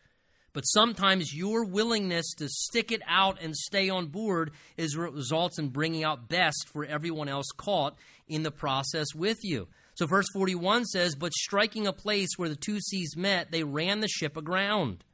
But 0.52 0.62
sometimes 0.62 1.34
your 1.34 1.64
willingness 1.64 2.34
to 2.34 2.48
stick 2.48 2.92
it 2.92 3.00
out 3.08 3.38
and 3.40 3.56
stay 3.56 3.88
on 3.88 4.06
board 4.06 4.50
is 4.76 4.96
what 4.96 5.14
results 5.14 5.58
in 5.58 5.68
bringing 5.68 6.04
out 6.04 6.28
best 6.28 6.68
for 6.72 6.84
everyone 6.84 7.28
else 7.28 7.46
caught 7.56 7.96
in 8.28 8.42
the 8.42 8.50
process 8.50 9.14
with 9.14 9.38
you. 9.42 9.68
So, 10.02 10.06
verse 10.08 10.26
41 10.32 10.86
says, 10.86 11.14
But 11.14 11.32
striking 11.32 11.86
a 11.86 11.92
place 11.92 12.30
where 12.36 12.48
the 12.48 12.56
two 12.56 12.80
seas 12.80 13.16
met, 13.16 13.52
they 13.52 13.62
ran 13.62 14.00
the 14.00 14.08
ship 14.08 14.36
aground. 14.36 15.04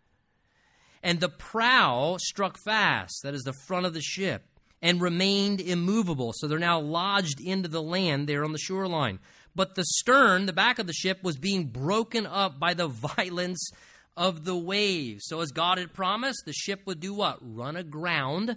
And 1.02 1.20
the 1.20 1.28
prow 1.28 2.16
struck 2.18 2.56
fast, 2.64 3.20
that 3.22 3.34
is 3.34 3.42
the 3.42 3.52
front 3.66 3.84
of 3.84 3.92
the 3.92 4.00
ship, 4.00 4.46
and 4.80 5.02
remained 5.02 5.60
immovable. 5.60 6.32
So 6.34 6.48
they're 6.48 6.58
now 6.58 6.80
lodged 6.80 7.38
into 7.38 7.68
the 7.68 7.82
land 7.82 8.30
there 8.30 8.46
on 8.46 8.52
the 8.52 8.58
shoreline. 8.58 9.18
But 9.54 9.74
the 9.74 9.84
stern, 9.84 10.46
the 10.46 10.54
back 10.54 10.78
of 10.78 10.86
the 10.86 10.94
ship, 10.94 11.22
was 11.22 11.36
being 11.36 11.66
broken 11.66 12.26
up 12.26 12.58
by 12.58 12.72
the 12.72 12.88
violence 13.18 13.70
of 14.16 14.46
the 14.46 14.56
waves. 14.56 15.24
So, 15.26 15.42
as 15.42 15.50
God 15.50 15.76
had 15.76 15.92
promised, 15.92 16.44
the 16.46 16.54
ship 16.54 16.80
would 16.86 16.98
do 16.98 17.12
what? 17.12 17.36
Run 17.42 17.76
aground 17.76 18.56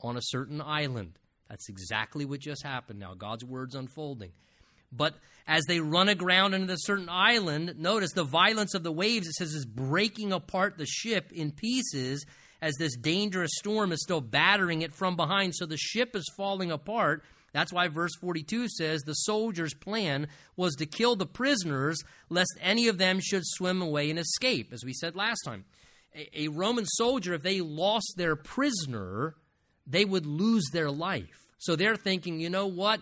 on 0.00 0.16
a 0.16 0.20
certain 0.20 0.60
island. 0.60 1.20
That's 1.48 1.68
exactly 1.68 2.24
what 2.24 2.40
just 2.40 2.64
happened 2.64 2.98
now. 2.98 3.14
God's 3.14 3.44
word's 3.44 3.76
unfolding. 3.76 4.32
But 4.92 5.14
as 5.46 5.64
they 5.66 5.80
run 5.80 6.08
aground 6.08 6.54
into 6.54 6.72
a 6.72 6.78
certain 6.78 7.08
island, 7.08 7.74
notice 7.78 8.12
the 8.12 8.24
violence 8.24 8.74
of 8.74 8.82
the 8.82 8.92
waves, 8.92 9.26
it 9.26 9.34
says, 9.34 9.52
is 9.52 9.66
breaking 9.66 10.32
apart 10.32 10.78
the 10.78 10.86
ship 10.86 11.32
in 11.32 11.52
pieces 11.52 12.24
as 12.62 12.74
this 12.78 12.96
dangerous 12.96 13.52
storm 13.54 13.92
is 13.92 14.02
still 14.02 14.20
battering 14.20 14.82
it 14.82 14.92
from 14.92 15.16
behind. 15.16 15.54
So 15.54 15.66
the 15.66 15.76
ship 15.76 16.14
is 16.14 16.30
falling 16.36 16.70
apart. 16.70 17.24
That's 17.52 17.72
why 17.72 17.88
verse 17.88 18.14
42 18.20 18.68
says 18.68 19.02
the 19.02 19.12
soldiers' 19.12 19.74
plan 19.74 20.28
was 20.56 20.74
to 20.76 20.86
kill 20.86 21.16
the 21.16 21.26
prisoners, 21.26 21.98
lest 22.28 22.52
any 22.60 22.86
of 22.86 22.98
them 22.98 23.18
should 23.20 23.42
swim 23.44 23.82
away 23.82 24.10
and 24.10 24.18
escape, 24.18 24.72
as 24.72 24.84
we 24.84 24.92
said 24.92 25.16
last 25.16 25.40
time. 25.44 25.64
A, 26.14 26.44
a 26.44 26.48
Roman 26.48 26.86
soldier, 26.86 27.34
if 27.34 27.42
they 27.42 27.60
lost 27.60 28.14
their 28.16 28.36
prisoner, 28.36 29.34
they 29.86 30.04
would 30.04 30.26
lose 30.26 30.64
their 30.72 30.90
life. 30.90 31.48
So 31.58 31.76
they're 31.76 31.96
thinking, 31.96 32.40
you 32.40 32.50
know 32.50 32.66
what? 32.66 33.00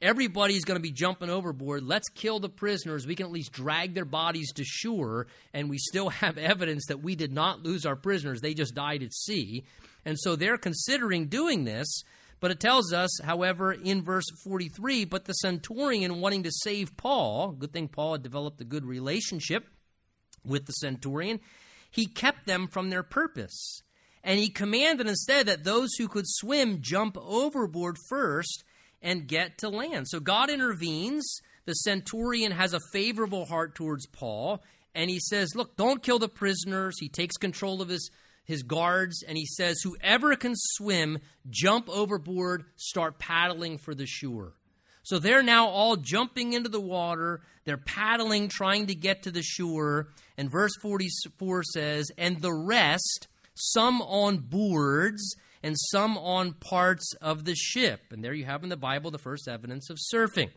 Everybody's 0.00 0.64
going 0.64 0.76
to 0.76 0.82
be 0.82 0.92
jumping 0.92 1.28
overboard. 1.28 1.82
Let's 1.82 2.08
kill 2.08 2.38
the 2.38 2.48
prisoners. 2.48 3.06
We 3.06 3.16
can 3.16 3.26
at 3.26 3.32
least 3.32 3.52
drag 3.52 3.94
their 3.94 4.04
bodies 4.04 4.52
to 4.52 4.64
shore, 4.64 5.26
and 5.52 5.68
we 5.68 5.78
still 5.78 6.08
have 6.08 6.38
evidence 6.38 6.86
that 6.86 7.02
we 7.02 7.16
did 7.16 7.32
not 7.32 7.64
lose 7.64 7.84
our 7.84 7.96
prisoners. 7.96 8.40
They 8.40 8.54
just 8.54 8.74
died 8.74 9.02
at 9.02 9.12
sea. 9.12 9.64
And 10.04 10.18
so 10.18 10.36
they're 10.36 10.58
considering 10.58 11.26
doing 11.26 11.64
this. 11.64 12.02
But 12.40 12.52
it 12.52 12.60
tells 12.60 12.92
us, 12.92 13.10
however, 13.24 13.72
in 13.72 14.02
verse 14.02 14.26
43, 14.44 15.04
but 15.06 15.24
the 15.24 15.32
centurion 15.32 16.20
wanting 16.20 16.44
to 16.44 16.52
save 16.52 16.96
Paul, 16.96 17.50
good 17.50 17.72
thing 17.72 17.88
Paul 17.88 18.12
had 18.12 18.22
developed 18.22 18.60
a 18.60 18.64
good 18.64 18.84
relationship 18.84 19.66
with 20.44 20.66
the 20.66 20.72
centurion, 20.72 21.40
he 21.90 22.06
kept 22.06 22.46
them 22.46 22.68
from 22.68 22.90
their 22.90 23.02
purpose. 23.02 23.82
And 24.22 24.38
he 24.38 24.50
commanded 24.50 25.08
instead 25.08 25.46
that 25.46 25.64
those 25.64 25.94
who 25.98 26.06
could 26.06 26.26
swim 26.26 26.80
jump 26.80 27.16
overboard 27.20 27.96
first 28.08 28.62
and 29.02 29.26
get 29.26 29.58
to 29.58 29.68
land. 29.68 30.08
So 30.08 30.20
God 30.20 30.50
intervenes. 30.50 31.40
The 31.66 31.74
centurion 31.74 32.52
has 32.52 32.72
a 32.72 32.80
favorable 32.92 33.44
heart 33.44 33.74
towards 33.74 34.06
Paul, 34.06 34.62
and 34.94 35.10
he 35.10 35.20
says, 35.20 35.54
Look, 35.54 35.76
don't 35.76 36.02
kill 36.02 36.18
the 36.18 36.28
prisoners. 36.28 36.96
He 36.98 37.08
takes 37.08 37.36
control 37.36 37.82
of 37.82 37.90
his, 37.90 38.10
his 38.44 38.62
guards, 38.62 39.22
and 39.22 39.36
he 39.36 39.44
says, 39.44 39.82
Whoever 39.82 40.34
can 40.36 40.54
swim, 40.56 41.18
jump 41.50 41.88
overboard, 41.90 42.64
start 42.76 43.18
paddling 43.18 43.76
for 43.76 43.94
the 43.94 44.06
shore. 44.06 44.54
So 45.02 45.18
they're 45.18 45.42
now 45.42 45.68
all 45.68 45.96
jumping 45.96 46.52
into 46.52 46.68
the 46.68 46.80
water. 46.80 47.40
They're 47.64 47.76
paddling, 47.76 48.48
trying 48.48 48.86
to 48.86 48.94
get 48.94 49.22
to 49.22 49.30
the 49.30 49.42
shore. 49.42 50.08
And 50.36 50.50
verse 50.50 50.72
44 50.82 51.64
says, 51.64 52.10
And 52.18 52.42
the 52.42 52.52
rest, 52.52 53.28
some 53.54 54.02
on 54.02 54.38
boards 54.38 55.36
and 55.62 55.76
some 55.78 56.16
on 56.16 56.52
parts 56.52 57.12
of 57.20 57.44
the 57.44 57.54
ship. 57.54 58.00
And 58.10 58.24
there 58.24 58.34
you 58.34 58.44
have 58.44 58.62
in 58.62 58.68
the 58.68 58.76
Bible 58.76 59.10
the 59.10 59.18
first 59.18 59.48
evidence 59.48 59.90
of 59.90 59.98
surfing. 60.12 60.50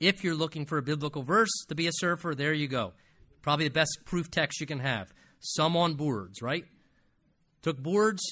If 0.00 0.24
you're 0.24 0.34
looking 0.34 0.66
for 0.66 0.78
a 0.78 0.82
biblical 0.82 1.22
verse 1.22 1.52
to 1.68 1.74
be 1.74 1.86
a 1.86 1.92
surfer, 1.92 2.34
there 2.34 2.52
you 2.52 2.68
go. 2.68 2.92
Probably 3.42 3.66
the 3.66 3.74
best 3.74 4.00
proof 4.04 4.30
text 4.30 4.60
you 4.60 4.66
can 4.66 4.80
have. 4.80 5.12
Some 5.40 5.76
on 5.76 5.94
boards, 5.94 6.42
right? 6.42 6.64
Took 7.62 7.82
boards 7.82 8.22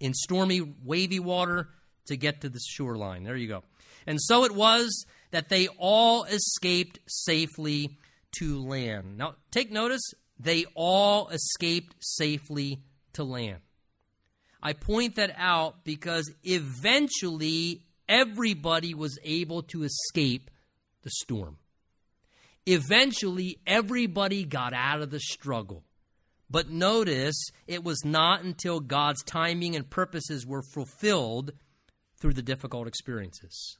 in 0.00 0.14
stormy, 0.14 0.60
wavy 0.84 1.18
water 1.18 1.68
to 2.06 2.16
get 2.16 2.42
to 2.42 2.48
the 2.48 2.60
shoreline. 2.60 3.24
There 3.24 3.36
you 3.36 3.48
go. 3.48 3.64
And 4.06 4.20
so 4.20 4.44
it 4.44 4.54
was 4.54 5.06
that 5.30 5.48
they 5.48 5.68
all 5.78 6.24
escaped 6.24 6.98
safely 7.08 7.98
to 8.38 8.62
land. 8.62 9.16
Now, 9.16 9.36
take 9.50 9.70
notice, 9.70 10.02
they 10.38 10.66
all 10.74 11.28
escaped 11.28 11.94
safely 12.00 12.82
to 13.14 13.24
land. 13.24 13.60
I 14.64 14.72
point 14.72 15.16
that 15.16 15.34
out 15.36 15.84
because 15.84 16.32
eventually 16.42 17.82
everybody 18.08 18.94
was 18.94 19.18
able 19.22 19.62
to 19.64 19.84
escape 19.84 20.50
the 21.02 21.10
storm. 21.10 21.58
Eventually, 22.66 23.58
everybody 23.66 24.44
got 24.44 24.72
out 24.72 25.02
of 25.02 25.10
the 25.10 25.20
struggle. 25.20 25.84
But 26.48 26.70
notice, 26.70 27.50
it 27.66 27.84
was 27.84 28.04
not 28.06 28.42
until 28.42 28.80
God's 28.80 29.22
timing 29.24 29.76
and 29.76 29.88
purposes 29.88 30.46
were 30.46 30.62
fulfilled 30.72 31.52
through 32.18 32.32
the 32.32 32.42
difficult 32.42 32.88
experiences. 32.88 33.76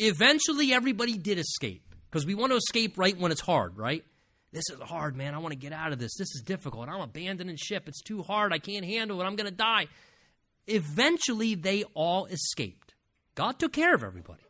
Eventually, 0.00 0.72
everybody 0.72 1.16
did 1.16 1.38
escape 1.38 1.94
because 2.10 2.26
we 2.26 2.34
want 2.34 2.50
to 2.50 2.56
escape 2.56 2.98
right 2.98 3.16
when 3.16 3.30
it's 3.30 3.40
hard, 3.40 3.76
right? 3.76 4.04
This 4.52 4.64
is 4.70 4.80
hard, 4.80 5.16
man. 5.16 5.34
I 5.34 5.38
want 5.38 5.52
to 5.52 5.58
get 5.58 5.72
out 5.72 5.92
of 5.92 5.98
this. 5.98 6.16
This 6.16 6.34
is 6.34 6.42
difficult. 6.44 6.88
I'm 6.88 7.00
abandoning 7.00 7.56
ship. 7.56 7.86
It's 7.86 8.02
too 8.02 8.22
hard. 8.22 8.52
I 8.52 8.58
can't 8.58 8.84
handle 8.84 9.20
it. 9.20 9.24
I'm 9.24 9.36
going 9.36 9.50
to 9.50 9.54
die. 9.54 9.88
Eventually, 10.68 11.54
they 11.54 11.84
all 11.94 12.26
escaped. 12.26 12.94
God 13.34 13.58
took 13.58 13.72
care 13.72 13.94
of 13.94 14.04
everybody. 14.04 14.42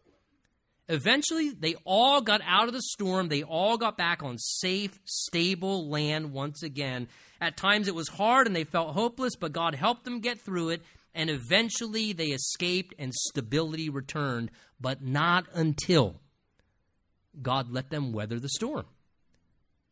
Eventually, 0.89 1.51
they 1.51 1.75
all 1.85 2.23
got 2.23 2.41
out 2.45 2.67
of 2.67 2.75
the 2.75 2.83
storm. 2.83 3.29
They 3.29 3.43
all 3.43 3.77
got 3.77 3.99
back 3.99 4.23
on 4.23 4.39
safe, 4.39 4.99
stable 5.05 5.89
land 5.89 6.33
once 6.33 6.63
again. 6.63 7.09
At 7.41 7.57
times 7.57 7.89
it 7.89 7.95
was 7.95 8.09
hard 8.09 8.47
and 8.47 8.57
they 8.57 8.65
felt 8.65 8.95
hopeless, 8.95 9.37
but 9.37 9.53
God 9.53 9.75
helped 9.75 10.05
them 10.05 10.21
get 10.21 10.41
through 10.41 10.71
it. 10.71 10.83
And 11.15 11.29
eventually 11.29 12.13
they 12.13 12.29
escaped 12.29 12.95
and 12.99 13.13
stability 13.15 13.91
returned, 13.91 14.51
but 14.81 15.03
not 15.03 15.47
until 15.53 16.21
God 17.41 17.71
let 17.71 17.91
them 17.91 18.13
weather 18.13 18.41
the 18.41 18.49
storm. 18.49 18.87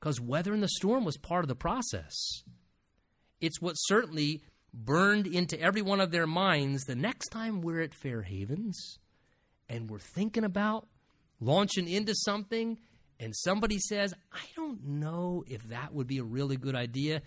Because 0.00 0.20
weathering 0.20 0.60
the 0.60 0.68
storm 0.68 1.04
was 1.04 1.18
part 1.18 1.44
of 1.44 1.48
the 1.48 1.54
process. 1.54 2.14
It's 3.40 3.60
what 3.60 3.74
certainly 3.74 4.42
burned 4.76 5.26
into 5.26 5.60
every 5.60 5.82
one 5.82 6.00
of 6.00 6.10
their 6.10 6.26
minds 6.26 6.84
the 6.84 6.94
next 6.94 7.28
time 7.28 7.62
we're 7.62 7.80
at 7.80 7.94
Fair 7.94 8.22
Havens 8.22 8.98
and 9.68 9.90
we're 9.90 9.98
thinking 9.98 10.44
about 10.44 10.86
launching 11.40 11.88
into 11.88 12.14
something 12.14 12.78
and 13.18 13.34
somebody 13.34 13.78
says, 13.78 14.12
I 14.32 14.44
don't 14.54 14.84
know 14.84 15.42
if 15.48 15.68
that 15.68 15.94
would 15.94 16.06
be 16.06 16.18
a 16.18 16.24
really 16.24 16.56
good 16.56 16.76
idea, 16.76 17.22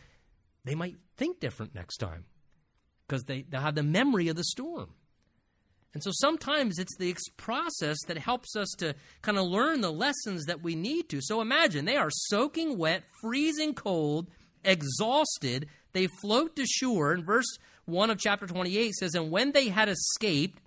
they 0.63 0.75
might 0.75 0.97
think 1.17 1.39
different 1.39 1.73
next 1.73 1.97
time 1.97 2.25
because 3.07 3.23
they, 3.23 3.41
they'll 3.41 3.61
have 3.61 3.75
the 3.75 3.83
memory 3.83 4.27
of 4.27 4.35
the 4.35 4.43
storm. 4.43 4.93
And 5.95 6.03
so 6.03 6.11
sometimes 6.13 6.77
it's 6.77 6.95
the 6.97 7.15
process 7.35 7.97
that 8.07 8.19
helps 8.19 8.55
us 8.55 8.69
to 8.77 8.93
kind 9.23 9.39
of 9.39 9.45
learn 9.45 9.81
the 9.81 9.91
lessons 9.91 10.45
that 10.45 10.61
we 10.61 10.75
need 10.75 11.09
to. 11.09 11.19
So 11.19 11.41
imagine 11.41 11.85
they 11.85 11.97
are 11.97 12.11
soaking 12.11 12.77
wet, 12.77 13.03
freezing 13.21 13.73
cold, 13.73 14.29
exhausted, 14.63 15.67
they 15.93 16.07
float 16.07 16.55
to 16.55 16.65
shore. 16.65 17.11
And 17.11 17.25
verse 17.25 17.57
1 17.85 18.09
of 18.09 18.19
chapter 18.19 18.47
28 18.47 18.93
says, 18.93 19.15
And 19.15 19.31
when 19.31 19.51
they 19.51 19.69
had 19.69 19.89
escaped, 19.89 20.61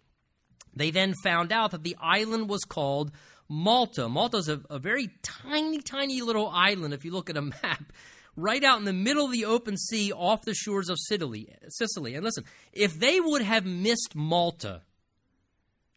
they 0.74 0.90
then 0.90 1.14
found 1.22 1.52
out 1.52 1.70
that 1.72 1.82
the 1.82 1.96
island 2.00 2.48
was 2.48 2.64
called 2.64 3.12
Malta. 3.48 4.08
Malta 4.08 4.38
is 4.38 4.48
a, 4.48 4.60
a 4.70 4.78
very 4.78 5.10
tiny, 5.22 5.80
tiny 5.80 6.22
little 6.22 6.48
island, 6.48 6.94
if 6.94 7.04
you 7.04 7.12
look 7.12 7.30
at 7.30 7.36
a 7.36 7.42
map, 7.62 7.92
right 8.36 8.64
out 8.64 8.78
in 8.78 8.84
the 8.84 8.92
middle 8.92 9.26
of 9.26 9.32
the 9.32 9.44
open 9.44 9.76
sea 9.76 10.12
off 10.12 10.42
the 10.42 10.54
shores 10.54 10.88
of 10.88 10.98
Sicily. 10.98 11.54
Sicily. 11.68 12.14
And 12.14 12.24
listen, 12.24 12.44
if 12.72 12.98
they 12.98 13.20
would 13.20 13.42
have 13.42 13.66
missed 13.66 14.14
Malta, 14.14 14.82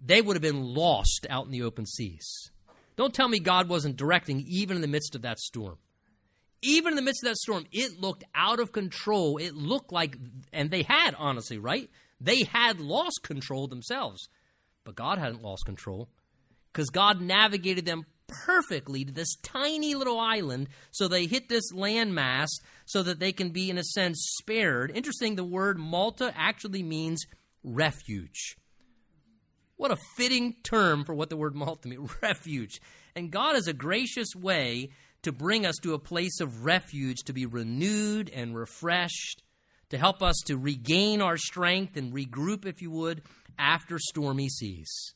they 0.03 0.21
would 0.21 0.35
have 0.35 0.41
been 0.41 0.61
lost 0.61 1.25
out 1.29 1.45
in 1.45 1.51
the 1.51 1.63
open 1.63 1.85
seas. 1.85 2.51
Don't 2.97 3.13
tell 3.13 3.27
me 3.27 3.39
God 3.39 3.67
wasn't 3.67 3.97
directing 3.97 4.43
even 4.47 4.77
in 4.77 4.81
the 4.81 4.87
midst 4.87 5.15
of 5.15 5.21
that 5.23 5.39
storm 5.39 5.77
even 6.65 6.93
in 6.93 6.95
the 6.95 7.01
midst 7.01 7.23
of 7.23 7.29
that 7.29 7.37
storm, 7.37 7.65
it 7.71 7.99
looked 7.99 8.23
out 8.33 8.59
of 8.59 8.71
control. 8.71 9.37
It 9.37 9.55
looked 9.55 9.91
like, 9.91 10.17
and 10.51 10.71
they 10.71 10.83
had, 10.83 11.15
honestly, 11.17 11.57
right? 11.57 11.89
They 12.19 12.43
had 12.43 12.79
lost 12.79 13.21
control 13.23 13.67
themselves. 13.67 14.27
But 14.83 14.95
God 14.95 15.17
hadn't 15.17 15.41
lost 15.41 15.65
control 15.65 16.09
because 16.71 16.89
God 16.89 17.21
navigated 17.21 17.85
them 17.85 18.05
perfectly 18.27 19.05
to 19.05 19.11
this 19.11 19.35
tiny 19.43 19.95
little 19.95 20.19
island 20.19 20.67
so 20.91 21.07
they 21.07 21.25
hit 21.25 21.49
this 21.49 21.71
landmass 21.73 22.47
so 22.85 23.03
that 23.03 23.19
they 23.19 23.31
can 23.31 23.49
be, 23.49 23.69
in 23.69 23.77
a 23.77 23.83
sense, 23.83 24.17
spared. 24.39 24.91
Interesting, 24.93 25.35
the 25.35 25.43
word 25.43 25.77
Malta 25.79 26.33
actually 26.35 26.83
means 26.83 27.25
refuge. 27.63 28.57
What 29.77 29.91
a 29.91 29.97
fitting 30.15 30.55
term 30.63 31.03
for 31.03 31.13
what 31.13 31.29
the 31.29 31.37
word 31.37 31.55
Malta 31.55 31.87
means 31.87 32.11
refuge. 32.21 32.79
And 33.15 33.31
God 33.31 33.55
is 33.55 33.67
a 33.67 33.73
gracious 33.73 34.35
way 34.35 34.89
to 35.25 35.31
bring 35.31 35.65
us 35.65 35.75
to 35.81 35.93
a 35.93 35.99
place 35.99 36.39
of 36.39 36.65
refuge 36.65 37.23
to 37.25 37.33
be 37.33 37.45
renewed 37.45 38.29
and 38.29 38.55
refreshed, 38.55 39.43
to 39.89 39.97
help 39.97 40.23
us 40.23 40.35
to 40.45 40.57
regain 40.57 41.21
our 41.21 41.37
strength 41.37 41.97
and 41.97 42.13
regroup, 42.13 42.65
if 42.65 42.81
you 42.81 42.89
would, 42.91 43.21
after 43.57 43.97
stormy 43.99 44.49
seas. 44.49 45.13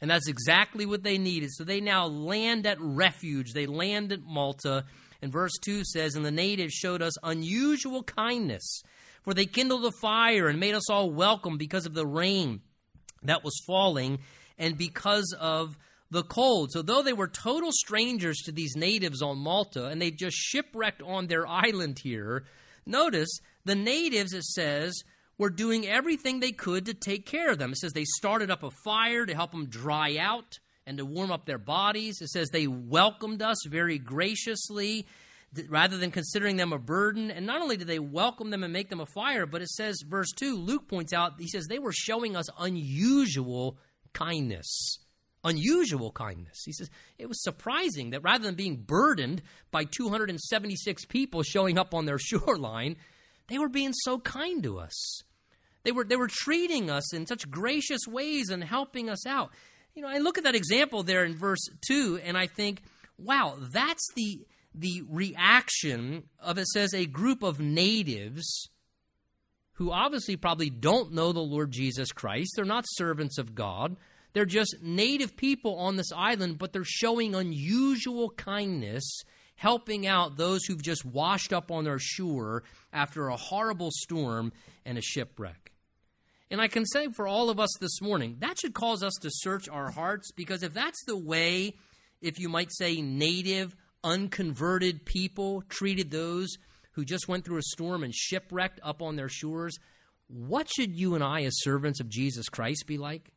And 0.00 0.10
that's 0.10 0.28
exactly 0.28 0.86
what 0.86 1.02
they 1.02 1.18
needed. 1.18 1.50
So 1.52 1.64
they 1.64 1.80
now 1.80 2.06
land 2.06 2.66
at 2.66 2.80
refuge. 2.80 3.52
They 3.52 3.66
land 3.66 4.12
at 4.12 4.22
Malta. 4.22 4.84
And 5.20 5.32
verse 5.32 5.54
2 5.64 5.84
says, 5.84 6.14
And 6.14 6.24
the 6.24 6.30
natives 6.30 6.72
showed 6.72 7.02
us 7.02 7.14
unusual 7.24 8.04
kindness, 8.04 8.82
for 9.22 9.34
they 9.34 9.46
kindled 9.46 9.84
a 9.84 9.92
fire 10.00 10.46
and 10.46 10.60
made 10.60 10.74
us 10.74 10.88
all 10.88 11.10
welcome 11.10 11.58
because 11.58 11.84
of 11.84 11.94
the 11.94 12.06
rain 12.06 12.60
that 13.24 13.42
was 13.42 13.60
falling 13.66 14.20
and 14.56 14.78
because 14.78 15.34
of 15.38 15.76
the 16.10 16.22
cold. 16.22 16.72
So, 16.72 16.82
though 16.82 17.02
they 17.02 17.12
were 17.12 17.28
total 17.28 17.70
strangers 17.72 18.38
to 18.44 18.52
these 18.52 18.76
natives 18.76 19.22
on 19.22 19.38
Malta 19.38 19.86
and 19.86 20.00
they've 20.00 20.16
just 20.16 20.36
shipwrecked 20.36 21.02
on 21.02 21.26
their 21.26 21.46
island 21.46 22.00
here, 22.02 22.44
notice 22.86 23.40
the 23.64 23.74
natives, 23.74 24.32
it 24.32 24.44
says, 24.44 25.02
were 25.38 25.50
doing 25.50 25.86
everything 25.86 26.40
they 26.40 26.52
could 26.52 26.86
to 26.86 26.94
take 26.94 27.24
care 27.24 27.50
of 27.50 27.58
them. 27.58 27.72
It 27.72 27.78
says 27.78 27.92
they 27.92 28.04
started 28.04 28.50
up 28.50 28.62
a 28.62 28.70
fire 28.84 29.24
to 29.24 29.34
help 29.34 29.52
them 29.52 29.66
dry 29.66 30.16
out 30.16 30.58
and 30.86 30.98
to 30.98 31.06
warm 31.06 31.30
up 31.30 31.46
their 31.46 31.58
bodies. 31.58 32.20
It 32.20 32.30
says 32.30 32.48
they 32.48 32.66
welcomed 32.66 33.42
us 33.42 33.58
very 33.68 33.98
graciously 33.98 35.06
rather 35.68 35.96
than 35.96 36.10
considering 36.10 36.56
them 36.56 36.72
a 36.72 36.78
burden. 36.78 37.30
And 37.30 37.46
not 37.46 37.62
only 37.62 37.76
did 37.76 37.86
they 37.86 37.98
welcome 37.98 38.50
them 38.50 38.64
and 38.64 38.72
make 38.72 38.90
them 38.90 39.00
a 39.00 39.06
fire, 39.06 39.46
but 39.46 39.62
it 39.62 39.68
says, 39.68 40.02
verse 40.06 40.32
2, 40.32 40.56
Luke 40.56 40.88
points 40.88 41.12
out, 41.12 41.34
he 41.38 41.48
says 41.48 41.66
they 41.66 41.78
were 41.78 41.92
showing 41.92 42.36
us 42.36 42.46
unusual 42.58 43.78
kindness. 44.12 44.98
Unusual 45.44 46.10
kindness. 46.10 46.62
He 46.64 46.72
says 46.72 46.90
it 47.18 47.28
was 47.28 47.42
surprising 47.42 48.10
that 48.10 48.22
rather 48.22 48.44
than 48.44 48.54
being 48.54 48.76
burdened 48.76 49.42
by 49.70 49.84
276 49.84 51.04
people 51.06 51.42
showing 51.42 51.78
up 51.78 51.94
on 51.94 52.06
their 52.06 52.18
shoreline, 52.18 52.96
they 53.48 53.58
were 53.58 53.68
being 53.68 53.92
so 53.92 54.18
kind 54.18 54.62
to 54.62 54.78
us. 54.78 55.22
They 55.84 55.92
were, 55.92 56.04
they 56.04 56.16
were 56.16 56.28
treating 56.30 56.90
us 56.90 57.14
in 57.14 57.26
such 57.26 57.50
gracious 57.50 58.00
ways 58.06 58.50
and 58.50 58.62
helping 58.62 59.08
us 59.08 59.26
out. 59.26 59.50
You 59.94 60.02
know, 60.02 60.08
I 60.08 60.18
look 60.18 60.38
at 60.38 60.44
that 60.44 60.54
example 60.54 61.02
there 61.02 61.24
in 61.24 61.34
verse 61.34 61.64
2 61.86 62.20
and 62.24 62.36
I 62.36 62.46
think, 62.46 62.82
wow, 63.16 63.56
that's 63.72 64.06
the, 64.14 64.46
the 64.74 65.02
reaction 65.08 66.24
of 66.40 66.58
it 66.58 66.66
says 66.66 66.92
a 66.92 67.06
group 67.06 67.42
of 67.42 67.58
natives 67.58 68.68
who 69.72 69.92
obviously 69.92 70.36
probably 70.36 70.70
don't 70.70 71.12
know 71.12 71.32
the 71.32 71.40
Lord 71.40 71.70
Jesus 71.70 72.10
Christ. 72.10 72.52
They're 72.56 72.64
not 72.64 72.84
servants 72.88 73.38
of 73.38 73.54
God. 73.54 73.96
They're 74.38 74.46
just 74.46 74.76
native 74.80 75.36
people 75.36 75.74
on 75.78 75.96
this 75.96 76.12
island, 76.12 76.58
but 76.58 76.72
they're 76.72 76.84
showing 76.84 77.34
unusual 77.34 78.30
kindness, 78.30 79.24
helping 79.56 80.06
out 80.06 80.36
those 80.36 80.64
who've 80.64 80.80
just 80.80 81.04
washed 81.04 81.52
up 81.52 81.72
on 81.72 81.82
their 81.82 81.98
shore 81.98 82.62
after 82.92 83.26
a 83.26 83.36
horrible 83.36 83.88
storm 83.90 84.52
and 84.84 84.96
a 84.96 85.02
shipwreck. 85.02 85.72
And 86.52 86.60
I 86.60 86.68
can 86.68 86.86
say 86.86 87.08
for 87.08 87.26
all 87.26 87.50
of 87.50 87.58
us 87.58 87.76
this 87.80 88.00
morning, 88.00 88.36
that 88.38 88.60
should 88.60 88.74
cause 88.74 89.02
us 89.02 89.14
to 89.22 89.28
search 89.28 89.68
our 89.68 89.90
hearts 89.90 90.30
because 90.30 90.62
if 90.62 90.72
that's 90.72 91.02
the 91.08 91.18
way, 91.18 91.74
if 92.22 92.38
you 92.38 92.48
might 92.48 92.70
say, 92.70 93.02
native, 93.02 93.74
unconverted 94.04 95.04
people 95.04 95.64
treated 95.68 96.12
those 96.12 96.58
who 96.92 97.04
just 97.04 97.26
went 97.26 97.44
through 97.44 97.58
a 97.58 97.62
storm 97.62 98.04
and 98.04 98.14
shipwrecked 98.14 98.78
up 98.84 99.02
on 99.02 99.16
their 99.16 99.28
shores, 99.28 99.76
what 100.28 100.68
should 100.70 100.94
you 100.94 101.16
and 101.16 101.24
I, 101.24 101.42
as 101.42 101.60
servants 101.60 101.98
of 101.98 102.08
Jesus 102.08 102.48
Christ, 102.48 102.84
be 102.86 102.98
like? 102.98 103.32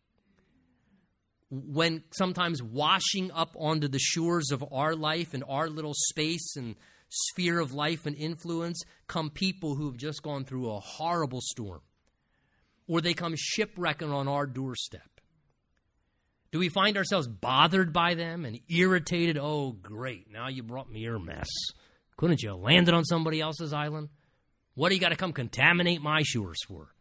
When 1.52 2.04
sometimes 2.12 2.64
washing 2.64 3.30
up 3.32 3.56
onto 3.60 3.90
the 3.90 4.00
shores 4.00 4.52
of 4.52 4.64
our 4.72 4.96
life 4.96 5.34
and 5.34 5.44
our 5.48 5.70
little 5.70 5.94
space 5.94 6.56
and 6.56 6.76
sphere 7.10 7.60
of 7.60 7.74
life 7.74 8.06
and 8.06 8.16
influence 8.16 8.82
come 9.08 9.30
people 9.30 9.76
who 9.76 9.88
have 9.88 9.98
just 9.98 10.24
gone 10.24 10.46
through 10.46 10.72
a 10.72 10.80
horrible 10.80 11.42
storm 11.42 11.82
or 12.88 13.02
they 13.02 13.14
come 13.14 13.36
shipwrecking 13.38 14.12
on 14.12 14.28
our 14.28 14.48
doorstep? 14.48 15.22
Do 16.52 16.60
we 16.60 16.70
find 16.70 16.98
ourselves 16.98 17.28
bothered 17.28 17.94
by 17.94 18.14
them 18.14 18.44
and 18.46 18.60
irritated? 18.70 19.38
Oh, 19.38 19.72
great, 19.72 20.32
now 20.32 20.50
you 20.50 20.64
brought 20.64 20.92
me 20.92 21.00
your 21.00 21.20
mess. 21.20 21.50
Couldn't 22.18 22.44
you 22.44 22.54
land 22.54 22.88
it 22.88 22.94
on 22.94 23.06
somebody 23.06 23.40
else's 23.40 23.74
island? 23.74 24.10
What 24.76 24.90
do 24.90 24.96
you 24.96 25.02
got 25.02 25.10
to 25.10 25.16
come 25.16 25.34
contaminate 25.34 26.02
my 26.02 26.24
shores 26.24 26.60
for? 26.68 26.94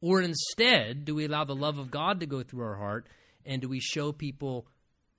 Or 0.00 0.22
instead, 0.22 1.04
do 1.04 1.14
we 1.14 1.26
allow 1.26 1.44
the 1.44 1.54
love 1.54 1.78
of 1.78 1.90
God 1.90 2.20
to 2.20 2.26
go 2.26 2.42
through 2.42 2.64
our 2.64 2.76
heart 2.76 3.06
and 3.44 3.62
do 3.62 3.68
we 3.68 3.80
show 3.80 4.12
people 4.12 4.66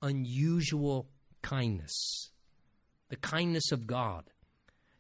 unusual 0.02 1.10
kindness? 1.42 2.30
The 3.10 3.16
kindness 3.18 3.72
of 3.72 3.88
God 3.88 4.30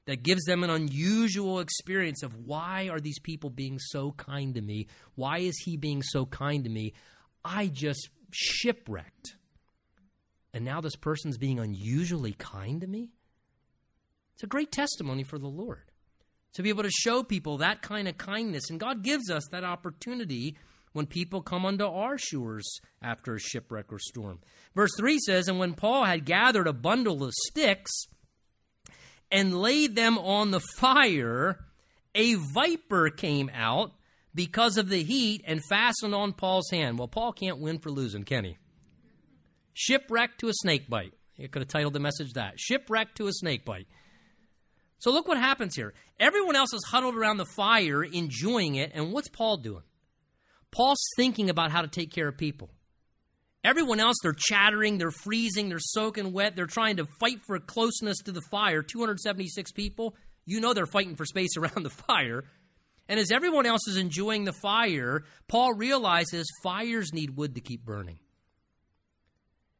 that 0.05 0.24
gives 0.24 0.43
them 0.43 0.63
an 0.63 0.69
unusual 0.69 1.59
experience 1.59 2.24
of 2.24 2.36
why 2.36 2.89
are 2.89 2.99
these 2.99 3.19
people 3.19 3.49
being 3.49 3.80
so 3.80 4.11
kind 4.11 4.55
to 4.55 4.61
me? 4.61 4.88
Why 5.15 5.39
is 5.39 5.57
he 5.63 5.78
being 5.78 6.01
so 6.01 6.26
kind 6.26 6.63
to 6.63 6.69
me? 6.69 6.93
I 7.45 7.67
just 7.67 8.09
shipwrecked. 8.32 9.36
And 10.53 10.65
now 10.65 10.82
this 10.82 10.95
person's 10.95 11.38
being 11.38 11.59
unusually 11.59 12.34
kind 12.34 12.82
to 12.82 12.88
me? 12.88 13.11
It's 14.34 14.43
a 14.43 14.47
great 14.47 14.72
testimony 14.72 15.24
for 15.24 15.38
the 15.38 15.47
Lord 15.47 15.91
to 16.53 16.63
be 16.63 16.69
able 16.69 16.84
to 16.84 16.91
show 16.91 17.24
people 17.24 17.57
that 17.57 17.82
kind 17.82 18.07
of 18.07 18.17
kindness. 18.17 18.69
And 18.69 18.80
God 18.80 19.03
gives 19.03 19.30
us 19.30 19.47
that 19.51 19.63
opportunity 19.63 20.57
when 20.93 21.05
people 21.05 21.41
come 21.41 21.65
unto 21.65 21.85
our 21.85 22.17
shores 22.17 22.79
after 23.01 23.35
a 23.35 23.39
shipwreck 23.39 23.91
or 23.91 23.99
storm. 23.99 24.39
Verse 24.75 24.91
3 24.97 25.19
says, 25.19 25.47
And 25.47 25.59
when 25.59 25.73
Paul 25.73 26.05
had 26.05 26.25
gathered 26.25 26.67
a 26.67 26.73
bundle 26.73 27.23
of 27.23 27.33
sticks, 27.47 27.91
and 29.31 29.61
laid 29.61 29.95
them 29.95 30.17
on 30.17 30.51
the 30.51 30.59
fire, 30.59 31.65
a 32.13 32.35
viper 32.35 33.09
came 33.09 33.49
out 33.53 33.93
because 34.35 34.77
of 34.77 34.89
the 34.89 35.03
heat 35.03 35.43
and 35.47 35.63
fastened 35.69 36.13
on 36.13 36.33
Paul's 36.33 36.69
hand. 36.69 36.99
Well, 36.99 37.07
Paul 37.07 37.31
can't 37.31 37.59
win 37.59 37.79
for 37.79 37.89
losing, 37.89 38.23
can 38.23 38.43
he? 38.43 38.57
Shipwreck 39.73 40.37
to 40.39 40.49
a 40.49 40.53
snake 40.53 40.89
bite. 40.89 41.13
You 41.37 41.47
could 41.47 41.61
have 41.61 41.69
titled 41.69 41.93
the 41.93 41.99
message 41.99 42.33
that 42.33 42.59
Shipwreck 42.59 43.15
to 43.15 43.27
a 43.27 43.33
snake 43.33 43.65
bite. 43.65 43.87
So 44.99 45.11
look 45.11 45.27
what 45.27 45.37
happens 45.37 45.75
here. 45.75 45.93
Everyone 46.19 46.55
else 46.55 46.73
is 46.73 46.85
huddled 46.85 47.15
around 47.15 47.37
the 47.37 47.45
fire, 47.45 48.03
enjoying 48.03 48.75
it, 48.75 48.91
and 48.93 49.11
what's 49.11 49.29
Paul 49.29 49.57
doing? 49.57 49.83
Paul's 50.72 51.03
thinking 51.15 51.49
about 51.49 51.72
how 51.72 51.82
to 51.82 51.88
take 51.88 52.11
care 52.11 52.28
of 52.28 52.38
people. 52.38 52.69
Everyone 53.63 53.99
else, 53.99 54.17
they're 54.24 54.36
chattering, 54.36 54.97
they're 54.97 55.11
freezing, 55.11 55.69
they're 55.69 55.78
soaking 55.80 56.34
wet, 56.34 56.55
they're 56.55 56.65
trying 56.65 56.97
to 56.97 57.05
fight 57.19 57.41
for 57.45 57.59
closeness 57.59 58.17
to 58.26 58.32
the 58.32 58.41
fire. 58.49 58.82
276 58.82 59.72
people, 59.72 60.15
you 60.45 60.59
know 60.59 60.74
they're 60.74 60.88
fighting 60.88 61.15
for 61.15 61.26
space 61.26 61.55
around 61.57 61.84
the 61.84 61.89
fire. 61.89 62.43
And 63.07 63.19
as 63.19 63.32
everyone 63.32 63.65
else 63.65 63.88
is 63.88 63.97
enjoying 63.97 64.45
the 64.45 64.53
fire, 64.53 65.26
Paul 65.47 65.74
realizes 65.74 66.47
fires 66.63 67.13
need 67.13 67.36
wood 67.36 67.55
to 67.55 67.61
keep 67.61 67.84
burning. 67.84 68.19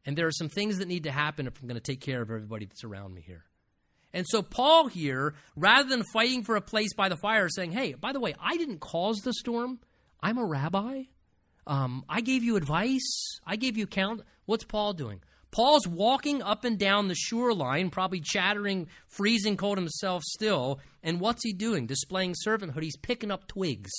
And 0.06 0.18
there 0.18 0.28
are 0.28 0.32
some 0.32 0.50
things 0.50 0.80
that 0.80 0.88
need 0.88 1.04
to 1.04 1.12
happen 1.12 1.48
if 1.48 1.60
I'm 1.62 1.68
going 1.68 1.80
to 1.80 1.82
take 1.82 2.02
care 2.02 2.22
of 2.22 2.30
everybody 2.30 2.66
that's 2.66 2.84
around 2.84 3.14
me 3.14 3.22
here. 3.22 3.46
And 4.14 4.26
so, 4.28 4.42
Paul 4.42 4.88
here, 4.88 5.36
rather 5.56 5.88
than 5.88 6.04
fighting 6.12 6.44
for 6.44 6.56
a 6.56 6.62
place 6.62 6.94
by 6.94 7.08
the 7.08 7.16
fire, 7.16 7.48
saying, 7.50 7.72
Hey, 7.72 7.94
by 7.94 8.12
the 8.12 8.20
way, 8.20 8.36
I 8.42 8.58
didn't 8.58 8.80
cause 8.80 9.20
the 9.20 9.34
storm. 9.34 9.80
I'm 10.22 10.38
a 10.38 10.46
rabbi. 10.46 11.04
Um, 11.68 12.04
I 12.10 12.22
gave 12.22 12.44
you 12.44 12.56
advice. 12.56 13.40
I 13.46 13.56
gave 13.56 13.78
you 13.78 13.88
count. 13.88 14.22
What's 14.46 14.64
Paul 14.64 14.94
doing? 14.94 15.22
Paul's 15.52 15.88
walking 15.88 16.42
up 16.42 16.64
and 16.64 16.80
down 16.80 17.08
the 17.08 17.16
shoreline, 17.16 17.90
probably 17.90 18.22
chattering, 18.22 18.88
freezing 19.08 19.58
cold 19.58 19.78
himself 19.78 20.24
still. 20.24 20.80
And 21.04 21.20
what's 21.20 21.44
he 21.44 21.52
doing? 21.52 21.88
Displaying 21.88 22.36
servanthood. 22.48 22.84
He's 22.84 22.98
picking 22.98 23.32
up 23.32 23.48
twigs, 23.48 23.92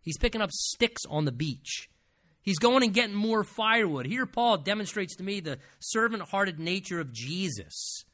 he's 0.00 0.18
picking 0.18 0.40
up 0.40 0.50
sticks 0.52 1.02
on 1.08 1.24
the 1.24 1.32
beach. 1.32 1.88
He's 2.44 2.58
going 2.58 2.82
and 2.82 2.92
getting 2.92 3.14
more 3.14 3.44
firewood. 3.44 4.04
Here, 4.04 4.26
Paul 4.26 4.58
demonstrates 4.58 5.14
to 5.16 5.22
me 5.22 5.38
the 5.38 5.58
servant 5.78 6.24
hearted 6.24 6.58
nature 6.58 6.98
of 6.98 7.12
Jesus. 7.12 8.04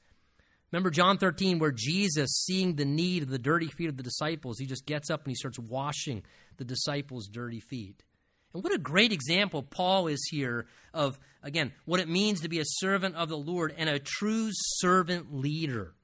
Remember 0.71 0.91
John 0.91 1.17
13, 1.17 1.59
where 1.59 1.73
Jesus, 1.73 2.43
seeing 2.45 2.77
the 2.77 2.85
need 2.85 3.23
of 3.23 3.31
the 3.31 3.39
dirty 3.39 3.69
feet 3.69 3.89
of 3.89 3.97
the 3.97 4.03
disciples, 4.03 4.59
he 4.59 4.67
just 4.67 4.85
gets 4.85 5.09
up 5.09 5.23
and 5.23 5.31
he 5.31 5.35
starts 5.35 5.59
washing 5.59 6.25
the 6.59 6.65
disciples' 6.65 7.29
dirty 7.29 7.61
feet. 7.61 8.05
And 8.53 8.63
what 8.63 8.75
a 8.75 8.79
great 8.79 9.13
example 9.13 9.63
Paul 9.63 10.07
is 10.07 10.27
here 10.31 10.67
of, 10.95 11.19
again, 11.43 11.73
what 11.85 12.01
it 12.01 12.09
means 12.09 12.41
to 12.41 12.49
be 12.49 12.61
a 12.61 12.65
servant 12.65 13.15
of 13.15 13.29
the 13.29 13.39
Lord 13.39 13.75
and 13.77 13.89
a 13.89 13.99
true 13.99 14.51
servant 14.53 15.35
leader. 15.35 15.95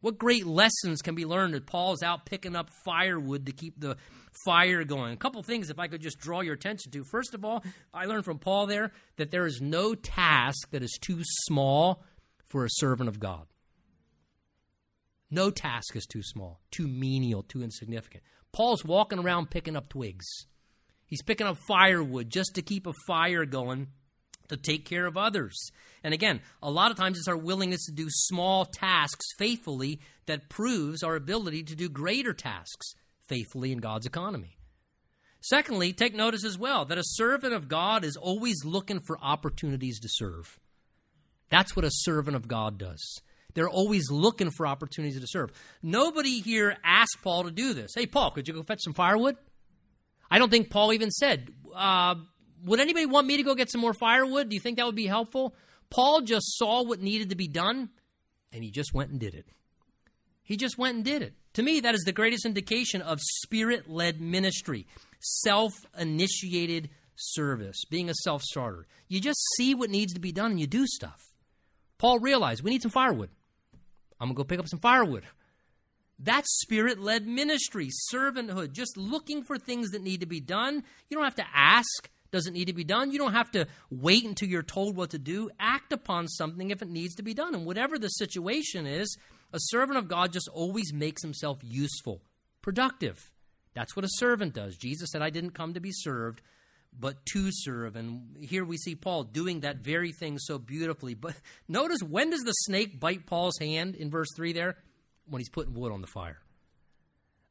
What 0.00 0.18
great 0.18 0.46
lessons 0.46 1.02
can 1.02 1.14
be 1.14 1.24
learned 1.24 1.54
that 1.54 1.66
Paul's 1.66 2.02
out 2.02 2.26
picking 2.26 2.54
up 2.54 2.70
firewood 2.84 3.46
to 3.46 3.52
keep 3.52 3.80
the 3.80 3.96
fire 4.44 4.84
going. 4.84 5.14
A 5.14 5.16
couple 5.16 5.42
things, 5.42 5.70
if 5.70 5.78
I 5.78 5.88
could 5.88 6.02
just 6.02 6.18
draw 6.18 6.42
your 6.42 6.54
attention 6.54 6.92
to. 6.92 7.04
First 7.04 7.34
of 7.34 7.44
all, 7.44 7.64
I 7.92 8.04
learned 8.04 8.24
from 8.24 8.38
Paul 8.38 8.66
there 8.66 8.92
that 9.16 9.30
there 9.30 9.46
is 9.46 9.60
no 9.60 9.94
task 9.94 10.70
that 10.70 10.82
is 10.82 10.98
too 11.00 11.20
small 11.24 12.04
for 12.44 12.64
a 12.64 12.70
servant 12.70 13.08
of 13.08 13.18
God. 13.18 13.46
No 15.30 15.50
task 15.50 15.96
is 15.96 16.06
too 16.06 16.22
small, 16.22 16.60
too 16.70 16.86
menial, 16.86 17.42
too 17.42 17.62
insignificant. 17.62 18.22
Paul's 18.56 18.86
walking 18.86 19.18
around 19.18 19.50
picking 19.50 19.76
up 19.76 19.90
twigs. 19.90 20.24
He's 21.04 21.20
picking 21.20 21.46
up 21.46 21.58
firewood 21.68 22.30
just 22.30 22.54
to 22.54 22.62
keep 22.62 22.86
a 22.86 22.94
fire 23.06 23.44
going 23.44 23.88
to 24.48 24.56
take 24.56 24.86
care 24.86 25.04
of 25.04 25.18
others. 25.18 25.70
And 26.02 26.14
again, 26.14 26.40
a 26.62 26.70
lot 26.70 26.90
of 26.90 26.96
times 26.96 27.18
it's 27.18 27.28
our 27.28 27.36
willingness 27.36 27.84
to 27.84 27.92
do 27.92 28.06
small 28.08 28.64
tasks 28.64 29.26
faithfully 29.38 30.00
that 30.24 30.48
proves 30.48 31.02
our 31.02 31.16
ability 31.16 31.64
to 31.64 31.76
do 31.76 31.90
greater 31.90 32.32
tasks 32.32 32.94
faithfully 33.28 33.72
in 33.72 33.78
God's 33.78 34.06
economy. 34.06 34.56
Secondly, 35.42 35.92
take 35.92 36.14
notice 36.14 36.42
as 36.42 36.56
well 36.56 36.86
that 36.86 36.96
a 36.96 37.04
servant 37.04 37.52
of 37.52 37.68
God 37.68 38.04
is 38.04 38.16
always 38.16 38.64
looking 38.64 39.00
for 39.00 39.18
opportunities 39.20 40.00
to 40.00 40.08
serve. 40.10 40.58
That's 41.50 41.76
what 41.76 41.84
a 41.84 41.90
servant 41.90 42.36
of 42.36 42.48
God 42.48 42.78
does. 42.78 43.20
They're 43.56 43.70
always 43.70 44.10
looking 44.10 44.50
for 44.50 44.66
opportunities 44.66 45.18
to 45.18 45.26
serve. 45.26 45.50
Nobody 45.82 46.40
here 46.40 46.76
asked 46.84 47.16
Paul 47.22 47.44
to 47.44 47.50
do 47.50 47.72
this. 47.72 47.92
Hey, 47.96 48.04
Paul, 48.04 48.30
could 48.30 48.46
you 48.46 48.52
go 48.52 48.62
fetch 48.62 48.82
some 48.82 48.92
firewood? 48.92 49.36
I 50.30 50.38
don't 50.38 50.50
think 50.50 50.68
Paul 50.68 50.92
even 50.92 51.10
said, 51.10 51.48
uh, 51.74 52.16
Would 52.66 52.80
anybody 52.80 53.06
want 53.06 53.26
me 53.26 53.38
to 53.38 53.42
go 53.42 53.54
get 53.54 53.70
some 53.70 53.80
more 53.80 53.94
firewood? 53.94 54.50
Do 54.50 54.54
you 54.54 54.60
think 54.60 54.76
that 54.76 54.84
would 54.84 54.94
be 54.94 55.06
helpful? 55.06 55.54
Paul 55.88 56.20
just 56.20 56.58
saw 56.58 56.84
what 56.84 57.00
needed 57.00 57.30
to 57.30 57.34
be 57.34 57.48
done 57.48 57.88
and 58.52 58.62
he 58.62 58.70
just 58.70 58.92
went 58.92 59.10
and 59.10 59.18
did 59.18 59.34
it. 59.34 59.46
He 60.42 60.58
just 60.58 60.76
went 60.76 60.96
and 60.96 61.04
did 61.04 61.22
it. 61.22 61.32
To 61.54 61.62
me, 61.62 61.80
that 61.80 61.94
is 61.94 62.02
the 62.02 62.12
greatest 62.12 62.44
indication 62.44 63.00
of 63.00 63.20
spirit 63.22 63.88
led 63.88 64.20
ministry, 64.20 64.86
self 65.18 65.72
initiated 65.98 66.90
service, 67.16 67.84
being 67.88 68.10
a 68.10 68.14
self 68.14 68.42
starter. 68.42 68.86
You 69.08 69.18
just 69.18 69.40
see 69.56 69.74
what 69.74 69.88
needs 69.88 70.12
to 70.12 70.20
be 70.20 70.32
done 70.32 70.50
and 70.50 70.60
you 70.60 70.66
do 70.66 70.86
stuff. 70.86 71.32
Paul 71.98 72.18
realized 72.18 72.62
we 72.62 72.70
need 72.70 72.82
some 72.82 72.90
firewood. 72.90 73.30
I'm 74.20 74.28
going 74.28 74.36
to 74.36 74.38
go 74.38 74.44
pick 74.44 74.58
up 74.58 74.68
some 74.68 74.78
firewood. 74.78 75.24
That's 76.18 76.60
spirit 76.60 76.98
led 76.98 77.26
ministry, 77.26 77.90
servanthood, 78.12 78.72
just 78.72 78.96
looking 78.96 79.42
for 79.42 79.58
things 79.58 79.90
that 79.90 80.02
need 80.02 80.20
to 80.20 80.26
be 80.26 80.40
done. 80.40 80.82
You 81.08 81.16
don't 81.16 81.24
have 81.24 81.34
to 81.36 81.46
ask, 81.54 82.08
does 82.30 82.46
it 82.46 82.54
need 82.54 82.66
to 82.66 82.72
be 82.72 82.84
done? 82.84 83.12
You 83.12 83.18
don't 83.18 83.34
have 83.34 83.50
to 83.52 83.66
wait 83.90 84.24
until 84.24 84.48
you're 84.48 84.62
told 84.62 84.96
what 84.96 85.10
to 85.10 85.18
do. 85.18 85.50
Act 85.60 85.92
upon 85.92 86.28
something 86.28 86.70
if 86.70 86.80
it 86.80 86.88
needs 86.88 87.14
to 87.16 87.22
be 87.22 87.34
done. 87.34 87.54
And 87.54 87.66
whatever 87.66 87.98
the 87.98 88.08
situation 88.08 88.86
is, 88.86 89.16
a 89.52 89.58
servant 89.58 89.98
of 89.98 90.08
God 90.08 90.32
just 90.32 90.48
always 90.48 90.92
makes 90.92 91.22
himself 91.22 91.58
useful, 91.62 92.22
productive. 92.62 93.30
That's 93.74 93.94
what 93.94 94.06
a 94.06 94.10
servant 94.12 94.54
does. 94.54 94.76
Jesus 94.76 95.10
said, 95.10 95.20
I 95.20 95.30
didn't 95.30 95.50
come 95.50 95.74
to 95.74 95.80
be 95.80 95.92
served, 95.92 96.40
but 96.98 97.24
to 97.26 97.48
serve. 97.50 97.96
And 97.96 98.36
here 98.40 98.64
we 98.64 98.76
see 98.76 98.94
Paul 98.94 99.24
doing 99.24 99.60
that 99.60 99.78
very 99.78 100.12
thing 100.12 100.38
so 100.38 100.58
beautifully. 100.58 101.14
But 101.14 101.34
notice 101.68 102.02
when 102.02 102.30
does 102.30 102.40
the 102.40 102.52
snake 102.52 103.00
bite 103.00 103.26
Paul's 103.26 103.58
hand 103.58 103.94
in 103.94 104.10
verse 104.10 104.28
3 104.36 104.52
there? 104.52 104.76
When 105.28 105.40
he's 105.40 105.48
putting 105.48 105.74
wood 105.74 105.92
on 105.92 106.00
the 106.00 106.06
fire. 106.06 106.38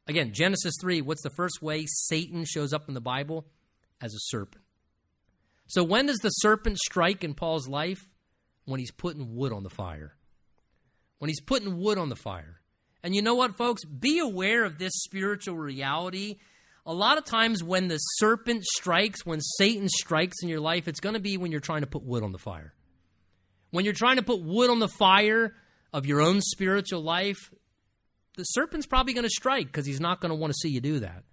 Again, 0.07 0.33
Genesis 0.33 0.75
3, 0.81 1.01
what's 1.01 1.23
the 1.23 1.31
first 1.31 1.61
way 1.61 1.85
Satan 1.87 2.45
shows 2.45 2.73
up 2.73 2.87
in 2.87 2.93
the 2.93 3.01
Bible? 3.01 3.45
As 4.01 4.13
a 4.13 4.19
serpent. 4.19 4.63
So 5.67 5.83
when 5.83 6.05
does 6.05 6.17
the 6.17 6.29
serpent 6.29 6.77
strike 6.77 7.23
in 7.23 7.33
Paul's 7.33 7.67
life? 7.67 8.07
When 8.65 8.79
he's 8.79 8.91
putting 8.91 9.35
wood 9.35 9.51
on 9.51 9.63
the 9.63 9.69
fire. 9.69 10.15
When 11.19 11.29
he's 11.29 11.41
putting 11.41 11.77
wood 11.77 11.97
on 11.97 12.09
the 12.09 12.15
fire. 12.15 12.61
And 13.03 13.15
you 13.15 13.21
know 13.21 13.35
what, 13.35 13.57
folks? 13.57 13.85
Be 13.85 14.19
aware 14.19 14.63
of 14.63 14.77
this 14.77 14.93
spiritual 14.95 15.57
reality. 15.57 16.37
A 16.86 16.93
lot 16.93 17.17
of 17.17 17.25
times, 17.25 17.63
when 17.63 17.88
the 17.88 17.97
serpent 17.97 18.63
strikes, 18.63 19.25
when 19.25 19.41
Satan 19.41 19.89
strikes 19.89 20.38
in 20.43 20.49
your 20.49 20.59
life, 20.59 20.88
it's 20.88 20.99
going 20.99 21.15
to 21.15 21.19
be 21.19 21.38
when 21.38 21.51
you're 21.51 21.59
trying 21.59 21.81
to 21.81 21.88
put 21.88 22.03
wood 22.03 22.23
on 22.23 22.31
the 22.31 22.38
fire. 22.38 22.73
When 23.71 23.86
you're 23.86 23.93
trying 23.93 24.17
to 24.17 24.23
put 24.23 24.41
wood 24.41 24.69
on 24.69 24.79
the 24.79 24.88
fire 24.88 25.55
of 25.91 26.05
your 26.05 26.21
own 26.21 26.41
spiritual 26.41 27.01
life, 27.01 27.51
the 28.38 28.43
serpent's 28.43 28.86
probably 28.86 29.13
going 29.13 29.23
to 29.23 29.29
strike 29.29 29.67
because 29.67 29.86
he's 29.86 29.99
not 29.99 30.21
going 30.21 30.29
to 30.29 30.36
want 30.36 30.53
to 30.53 30.59
see 30.61 30.69
you 30.69 30.79
do 30.79 30.99
that. 30.99 31.23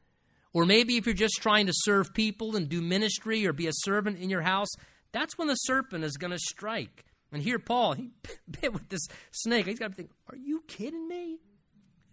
Or 0.55 0.65
maybe 0.65 0.97
if 0.97 1.07
you're 1.07 1.15
just 1.15 1.39
trying 1.41 1.67
to 1.67 1.73
serve 1.75 2.15
people 2.15 2.57
and 2.57 2.69
do 2.69 2.81
ministry 2.81 3.47
or 3.47 3.53
be 3.53 3.67
a 3.67 3.73
servant 3.73 4.19
in 4.19 4.31
your 4.31 4.43
house, 4.43 4.69
that's 5.13 5.37
when 5.37 5.49
the 5.49 5.55
serpent 5.55 6.05
is 6.05 6.17
going 6.17 6.31
to 6.31 6.39
strike. 6.39 7.05
And 7.31 7.43
here, 7.43 7.59
Paul, 7.59 7.95
he 7.95 8.11
bit 8.61 8.73
with 8.73 8.89
this 8.89 9.07
snake. 9.31 9.67
He's 9.67 9.79
got 9.79 9.89
to 9.89 9.95
think, 9.95 10.11
are 10.31 10.37
you 10.37 10.63
kidding 10.67 11.09
me? 11.09 11.39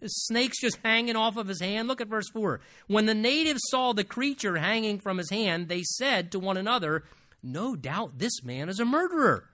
Snake's 0.06 0.60
just 0.60 0.78
hanging 0.84 1.16
off 1.16 1.36
of 1.36 1.48
his 1.48 1.60
hand. 1.60 1.88
Look 1.88 2.00
at 2.00 2.08
verse 2.08 2.28
4. 2.32 2.60
When 2.86 3.06
the 3.06 3.14
natives 3.14 3.60
saw 3.68 3.92
the 3.92 4.04
creature 4.04 4.56
hanging 4.56 4.98
from 4.98 5.18
his 5.18 5.30
hand, 5.30 5.68
they 5.68 5.82
said 5.82 6.32
to 6.32 6.38
one 6.38 6.56
another, 6.56 7.04
No 7.42 7.76
doubt 7.76 8.18
this 8.18 8.42
man 8.42 8.68
is 8.68 8.80
a 8.80 8.84
murderer, 8.84 9.50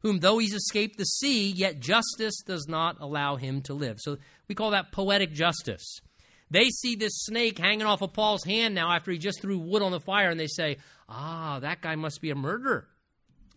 whom 0.00 0.20
though 0.20 0.38
he's 0.38 0.54
escaped 0.54 0.98
the 0.98 1.04
sea, 1.04 1.50
yet 1.50 1.80
justice 1.80 2.42
does 2.46 2.66
not 2.68 2.96
allow 3.00 3.36
him 3.36 3.62
to 3.62 3.74
live. 3.74 3.98
So 4.00 4.18
we 4.48 4.54
call 4.54 4.70
that 4.70 4.92
poetic 4.92 5.32
justice. 5.32 6.00
They 6.50 6.68
see 6.68 6.96
this 6.96 7.24
snake 7.24 7.58
hanging 7.58 7.86
off 7.86 8.02
of 8.02 8.12
Paul's 8.12 8.44
hand 8.44 8.74
now 8.74 8.92
after 8.92 9.10
he 9.10 9.18
just 9.18 9.40
threw 9.40 9.58
wood 9.58 9.82
on 9.82 9.90
the 9.90 10.00
fire, 10.00 10.30
and 10.30 10.38
they 10.38 10.48
say, 10.48 10.76
Ah, 11.08 11.58
that 11.60 11.80
guy 11.80 11.96
must 11.96 12.20
be 12.20 12.30
a 12.30 12.34
murderer. 12.34 12.88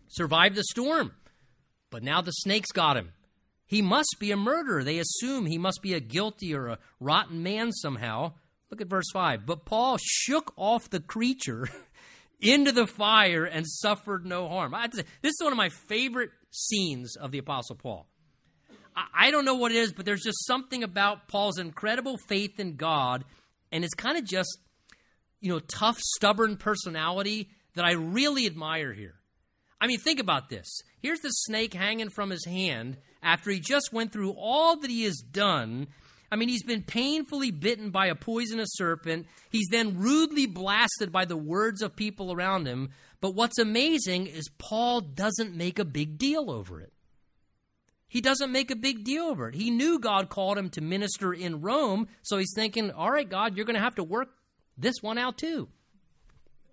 Survived 0.08 0.56
the 0.56 0.64
storm. 0.64 1.12
But 1.90 2.02
now 2.02 2.20
the 2.20 2.30
snake's 2.30 2.72
got 2.72 2.96
him. 2.96 3.12
He 3.66 3.82
must 3.82 4.16
be 4.20 4.30
a 4.30 4.36
murderer. 4.36 4.84
They 4.84 4.98
assume 4.98 5.46
he 5.46 5.58
must 5.58 5.82
be 5.82 5.94
a 5.94 6.00
guilty 6.00 6.54
or 6.54 6.68
a 6.68 6.78
rotten 7.00 7.42
man 7.42 7.72
somehow. 7.72 8.34
Look 8.70 8.80
at 8.80 8.88
verse 8.88 9.10
5. 9.12 9.44
But 9.44 9.64
Paul 9.64 9.98
shook 10.00 10.52
off 10.56 10.90
the 10.90 11.00
creature 11.00 11.68
into 12.40 12.72
the 12.72 12.86
fire 12.86 13.44
and 13.44 13.66
suffered 13.66 14.24
no 14.24 14.48
harm. 14.48 14.74
This 14.92 15.04
is 15.22 15.42
one 15.42 15.52
of 15.52 15.56
my 15.56 15.68
favorite 15.68 16.30
scenes 16.50 17.16
of 17.16 17.32
the 17.32 17.38
Apostle 17.38 17.76
Paul. 17.76 18.06
I 19.14 19.30
don't 19.30 19.44
know 19.44 19.56
what 19.56 19.72
it 19.72 19.76
is, 19.76 19.92
but 19.92 20.06
there's 20.06 20.22
just 20.22 20.46
something 20.46 20.82
about 20.82 21.28
Paul's 21.28 21.58
incredible 21.58 22.16
faith 22.28 22.58
in 22.58 22.76
God 22.76 23.24
and 23.70 23.84
his 23.84 23.92
kind 23.92 24.16
of 24.16 24.24
just, 24.24 24.58
you 25.40 25.50
know, 25.50 25.58
tough, 25.58 25.98
stubborn 25.98 26.56
personality 26.56 27.50
that 27.74 27.84
I 27.84 27.92
really 27.92 28.46
admire 28.46 28.94
here. 28.94 29.16
I 29.80 29.86
mean, 29.86 29.98
think 29.98 30.20
about 30.20 30.48
this. 30.48 30.66
Here's 31.02 31.20
the 31.20 31.30
snake 31.30 31.74
hanging 31.74 32.10
from 32.10 32.30
his 32.30 32.44
hand 32.46 32.96
after 33.22 33.50
he 33.50 33.60
just 33.60 33.92
went 33.92 34.12
through 34.12 34.32
all 34.32 34.78
that 34.78 34.90
he 34.90 35.04
has 35.04 35.18
done. 35.18 35.88
I 36.30 36.36
mean, 36.36 36.48
he's 36.48 36.64
been 36.64 36.82
painfully 36.82 37.50
bitten 37.50 37.90
by 37.90 38.06
a 38.06 38.14
poisonous 38.14 38.70
serpent. 38.72 39.26
He's 39.50 39.68
then 39.70 39.98
rudely 39.98 40.46
blasted 40.46 41.12
by 41.12 41.24
the 41.24 41.36
words 41.36 41.82
of 41.82 41.94
people 41.94 42.32
around 42.32 42.66
him. 42.66 42.90
But 43.20 43.34
what's 43.34 43.58
amazing 43.58 44.26
is 44.26 44.48
Paul 44.58 45.00
doesn't 45.00 45.54
make 45.54 45.78
a 45.78 45.84
big 45.84 46.18
deal 46.18 46.50
over 46.50 46.80
it. 46.80 46.92
He 48.08 48.20
doesn't 48.20 48.52
make 48.52 48.70
a 48.70 48.76
big 48.76 49.04
deal 49.04 49.24
over 49.24 49.48
it. 49.48 49.54
He 49.54 49.70
knew 49.70 49.98
God 49.98 50.28
called 50.28 50.58
him 50.58 50.70
to 50.70 50.80
minister 50.80 51.32
in 51.32 51.60
Rome, 51.60 52.08
so 52.22 52.38
he's 52.38 52.52
thinking, 52.54 52.90
all 52.90 53.10
right, 53.10 53.28
God, 53.28 53.56
you're 53.56 53.66
going 53.66 53.76
to 53.76 53.82
have 53.82 53.96
to 53.96 54.04
work 54.04 54.28
this 54.78 55.02
one 55.02 55.18
out 55.18 55.38
too. 55.38 55.68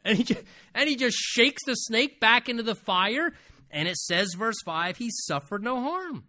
And 0.05 0.17
he, 0.17 0.23
just, 0.23 0.41
and 0.75 0.89
he 0.89 0.95
just 0.95 1.17
shakes 1.17 1.63
the 1.65 1.75
snake 1.75 2.19
back 2.19 2.49
into 2.49 2.63
the 2.63 2.75
fire, 2.75 3.33
and 3.71 3.87
it 3.87 3.97
says, 3.97 4.33
verse 4.37 4.57
5, 4.65 4.97
he 4.97 5.09
suffered 5.09 5.63
no 5.63 5.81
harm. 5.81 6.25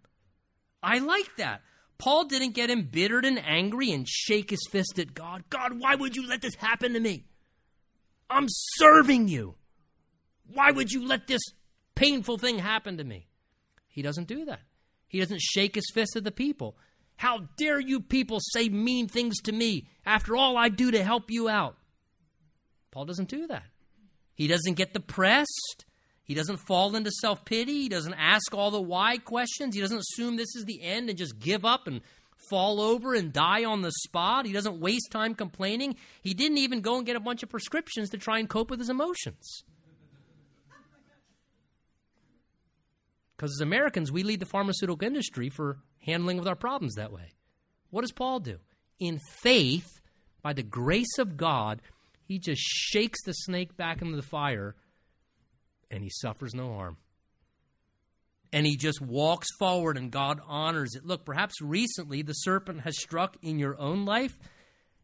I 0.81 0.99
like 0.99 1.35
that. 1.37 1.61
Paul 1.97 2.25
didn't 2.25 2.55
get 2.55 2.69
embittered 2.69 3.25
and 3.25 3.39
angry 3.39 3.91
and 3.91 4.07
shake 4.07 4.49
his 4.49 4.67
fist 4.69 4.99
at 4.99 5.13
God. 5.13 5.43
God, 5.49 5.79
why 5.79 5.95
would 5.95 6.15
you 6.15 6.27
let 6.27 6.41
this 6.41 6.55
happen 6.55 6.93
to 6.93 6.99
me? 6.99 7.25
I'm 8.29 8.47
serving 8.49 9.27
you. 9.27 9.55
Why 10.53 10.71
would 10.71 10.91
you 10.91 11.05
let 11.05 11.27
this 11.27 11.41
painful 11.95 12.37
thing 12.37 12.59
happen 12.59 12.97
to 12.97 13.03
me? 13.03 13.27
He 13.87 14.01
doesn't 14.01 14.27
do 14.27 14.45
that. 14.45 14.61
He 15.07 15.19
doesn't 15.19 15.41
shake 15.41 15.75
his 15.75 15.89
fist 15.93 16.15
at 16.15 16.23
the 16.23 16.31
people. 16.31 16.77
How 17.17 17.47
dare 17.57 17.79
you 17.79 18.01
people 18.01 18.39
say 18.41 18.67
mean 18.67 19.07
things 19.07 19.39
to 19.43 19.51
me 19.51 19.87
after 20.05 20.35
all 20.35 20.57
I 20.57 20.69
do 20.69 20.91
to 20.91 21.03
help 21.03 21.31
you 21.31 21.47
out? 21.47 21.77
Paul 22.95 23.03
doesn't 23.03 23.27
do 23.27 23.45
that. 23.47 23.65
He 24.35 24.47
doesn't 24.47 24.75
get 24.75 24.93
depressed. 24.93 25.83
He 26.23 26.33
doesn't 26.33 26.61
fall 26.65 26.95
into 26.95 27.11
self 27.11 27.43
pity. 27.43 27.81
He 27.81 27.89
doesn't 27.89 28.13
ask 28.13 28.55
all 28.55 28.71
the 28.71 28.81
why 28.81 29.17
questions. 29.17 29.75
He 29.75 29.81
doesn't 29.81 29.97
assume 29.99 30.37
this 30.37 30.55
is 30.55 30.63
the 30.63 30.81
end 30.81 31.09
and 31.09 31.17
just 31.17 31.37
give 31.37 31.65
up 31.65 31.87
and 31.87 31.99
fall 32.49 32.79
over 32.79 33.13
and 33.13 33.33
die 33.33 33.65
on 33.65 33.81
the 33.81 33.91
spot. 34.05 34.45
He 34.45 34.53
doesn't 34.53 34.79
waste 34.79 35.11
time 35.11 35.35
complaining. 35.35 35.97
He 36.21 36.33
didn't 36.33 36.57
even 36.59 36.79
go 36.79 36.95
and 36.95 37.05
get 37.05 37.17
a 37.17 37.19
bunch 37.19 37.43
of 37.43 37.49
prescriptions 37.49 38.11
to 38.11 38.17
try 38.17 38.39
and 38.39 38.47
cope 38.47 38.69
with 38.69 38.79
his 38.79 38.89
emotions. 38.89 39.65
Because 43.35 43.51
as 43.57 43.61
Americans, 43.61 44.09
we 44.09 44.23
lead 44.23 44.39
the 44.39 44.45
pharmaceutical 44.45 45.05
industry 45.05 45.49
for 45.49 45.79
handling 45.99 46.37
with 46.37 46.47
our 46.47 46.55
problems 46.55 46.95
that 46.95 47.11
way. 47.11 47.33
What 47.89 48.03
does 48.03 48.13
Paul 48.13 48.39
do? 48.39 48.59
In 49.01 49.19
faith, 49.41 49.99
by 50.41 50.53
the 50.53 50.63
grace 50.63 51.17
of 51.17 51.35
God, 51.35 51.81
he 52.25 52.39
just 52.39 52.61
shakes 52.61 53.23
the 53.23 53.33
snake 53.33 53.77
back 53.77 54.01
into 54.01 54.15
the 54.15 54.23
fire 54.23 54.75
and 55.91 56.03
he 56.03 56.09
suffers 56.09 56.53
no 56.53 56.73
harm. 56.73 56.97
And 58.51 58.65
he 58.65 58.77
just 58.77 59.01
walks 59.01 59.47
forward 59.59 59.97
and 59.97 60.11
God 60.11 60.41
honors 60.47 60.95
it. 60.95 61.05
Look, 61.05 61.25
perhaps 61.25 61.61
recently 61.61 62.21
the 62.21 62.33
serpent 62.33 62.81
has 62.81 62.97
struck 62.97 63.37
in 63.41 63.59
your 63.59 63.79
own 63.79 64.05
life. 64.05 64.37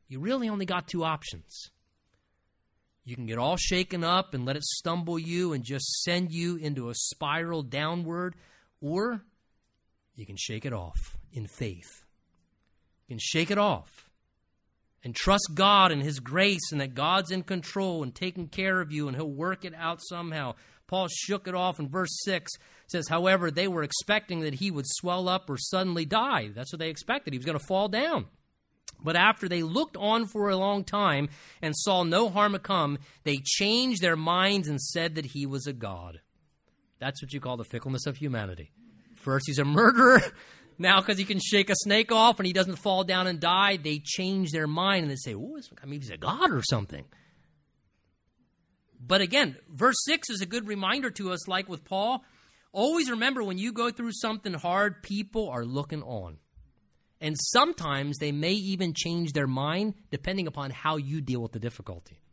You 0.07 0.19
really 0.19 0.49
only 0.49 0.65
got 0.65 0.87
two 0.87 1.03
options. 1.03 1.69
You 3.03 3.15
can 3.15 3.25
get 3.25 3.37
all 3.37 3.57
shaken 3.57 4.03
up 4.03 4.33
and 4.33 4.45
let 4.45 4.55
it 4.55 4.63
stumble 4.63 5.19
you 5.19 5.53
and 5.53 5.63
just 5.63 5.85
send 6.03 6.31
you 6.31 6.55
into 6.55 6.89
a 6.89 6.95
spiral 6.95 7.63
downward, 7.63 8.35
or 8.79 9.25
you 10.15 10.25
can 10.25 10.37
shake 10.37 10.65
it 10.65 10.73
off 10.73 11.17
in 11.31 11.47
faith. 11.47 12.05
You 13.07 13.15
can 13.15 13.19
shake 13.19 13.51
it 13.51 13.57
off 13.57 14.10
and 15.03 15.15
trust 15.15 15.51
God 15.53 15.91
and 15.91 16.01
His 16.01 16.19
grace 16.19 16.71
and 16.71 16.81
that 16.81 16.95
God's 16.95 17.31
in 17.31 17.43
control 17.43 18.03
and 18.03 18.13
taking 18.13 18.47
care 18.47 18.81
of 18.81 18.91
you 18.91 19.07
and 19.07 19.15
He'll 19.15 19.29
work 19.29 19.65
it 19.65 19.73
out 19.75 19.99
somehow. 20.01 20.55
Paul 20.87 21.07
shook 21.09 21.47
it 21.47 21.55
off 21.55 21.79
in 21.79 21.87
verse 21.87 22.11
6 22.25 22.51
says, 22.91 23.07
however, 23.07 23.49
they 23.49 23.67
were 23.67 23.83
expecting 23.83 24.41
that 24.41 24.55
he 24.55 24.69
would 24.69 24.85
swell 24.85 25.29
up 25.29 25.49
or 25.49 25.57
suddenly 25.57 26.05
die. 26.05 26.49
That's 26.53 26.73
what 26.73 26.79
they 26.79 26.89
expected. 26.89 27.33
He 27.33 27.39
was 27.39 27.45
going 27.45 27.57
to 27.57 27.65
fall 27.65 27.87
down. 27.87 28.25
But 29.03 29.15
after 29.15 29.47
they 29.49 29.63
looked 29.63 29.97
on 29.97 30.27
for 30.27 30.49
a 30.49 30.57
long 30.57 30.83
time 30.83 31.29
and 31.61 31.75
saw 31.75 32.03
no 32.03 32.29
harm 32.29 32.57
come, 32.59 32.99
they 33.23 33.37
changed 33.43 34.01
their 34.01 34.15
minds 34.15 34.67
and 34.67 34.79
said 34.79 35.15
that 35.15 35.27
he 35.27 35.45
was 35.45 35.65
a 35.65 35.73
god. 35.73 36.19
That's 36.99 37.23
what 37.23 37.33
you 37.33 37.39
call 37.39 37.57
the 37.57 37.63
fickleness 37.63 38.05
of 38.05 38.17
humanity. 38.17 38.71
First, 39.15 39.45
he's 39.47 39.57
a 39.57 39.65
murderer. 39.65 40.21
Now, 40.81 40.99
because 40.99 41.19
he 41.19 41.25
can 41.25 41.39
shake 41.39 41.69
a 41.69 41.75
snake 41.75 42.11
off 42.11 42.39
and 42.39 42.47
he 42.47 42.53
doesn't 42.53 42.77
fall 42.77 43.03
down 43.03 43.27
and 43.27 43.39
die, 43.39 43.77
they 43.77 43.99
change 43.99 44.49
their 44.49 44.65
mind 44.65 45.03
and 45.03 45.11
they 45.11 45.15
say, 45.15 45.35
oh, 45.35 45.59
mean, 45.85 46.01
he's 46.01 46.09
a 46.09 46.17
god 46.17 46.51
or 46.51 46.63
something. 46.63 47.05
But 48.99 49.21
again, 49.21 49.57
verse 49.69 49.97
6 50.05 50.31
is 50.31 50.41
a 50.41 50.47
good 50.47 50.67
reminder 50.67 51.11
to 51.11 51.31
us, 51.31 51.47
like 51.47 51.69
with 51.69 51.85
Paul. 51.85 52.23
Always 52.71 53.11
remember 53.11 53.43
when 53.43 53.59
you 53.59 53.73
go 53.73 53.91
through 53.91 54.13
something 54.13 54.55
hard, 54.55 55.03
people 55.03 55.49
are 55.49 55.63
looking 55.63 56.01
on. 56.01 56.37
And 57.19 57.35
sometimes 57.39 58.17
they 58.17 58.31
may 58.31 58.53
even 58.53 58.95
change 58.95 59.33
their 59.33 59.45
mind 59.45 59.93
depending 60.09 60.47
upon 60.47 60.71
how 60.71 60.97
you 60.97 61.21
deal 61.21 61.43
with 61.43 61.51
the 61.51 61.59
difficulty. 61.59 62.23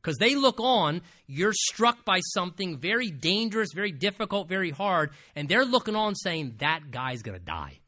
Because 0.00 0.18
they 0.18 0.36
look 0.36 0.60
on, 0.60 1.02
you're 1.26 1.52
struck 1.52 2.04
by 2.04 2.20
something 2.20 2.78
very 2.78 3.10
dangerous, 3.10 3.70
very 3.74 3.92
difficult, 3.92 4.48
very 4.48 4.70
hard, 4.70 5.10
and 5.34 5.48
they're 5.48 5.64
looking 5.64 5.96
on 5.96 6.14
saying, 6.14 6.54
that 6.58 6.90
guy's 6.90 7.22
going 7.22 7.38
to 7.38 7.44
die. 7.44 7.80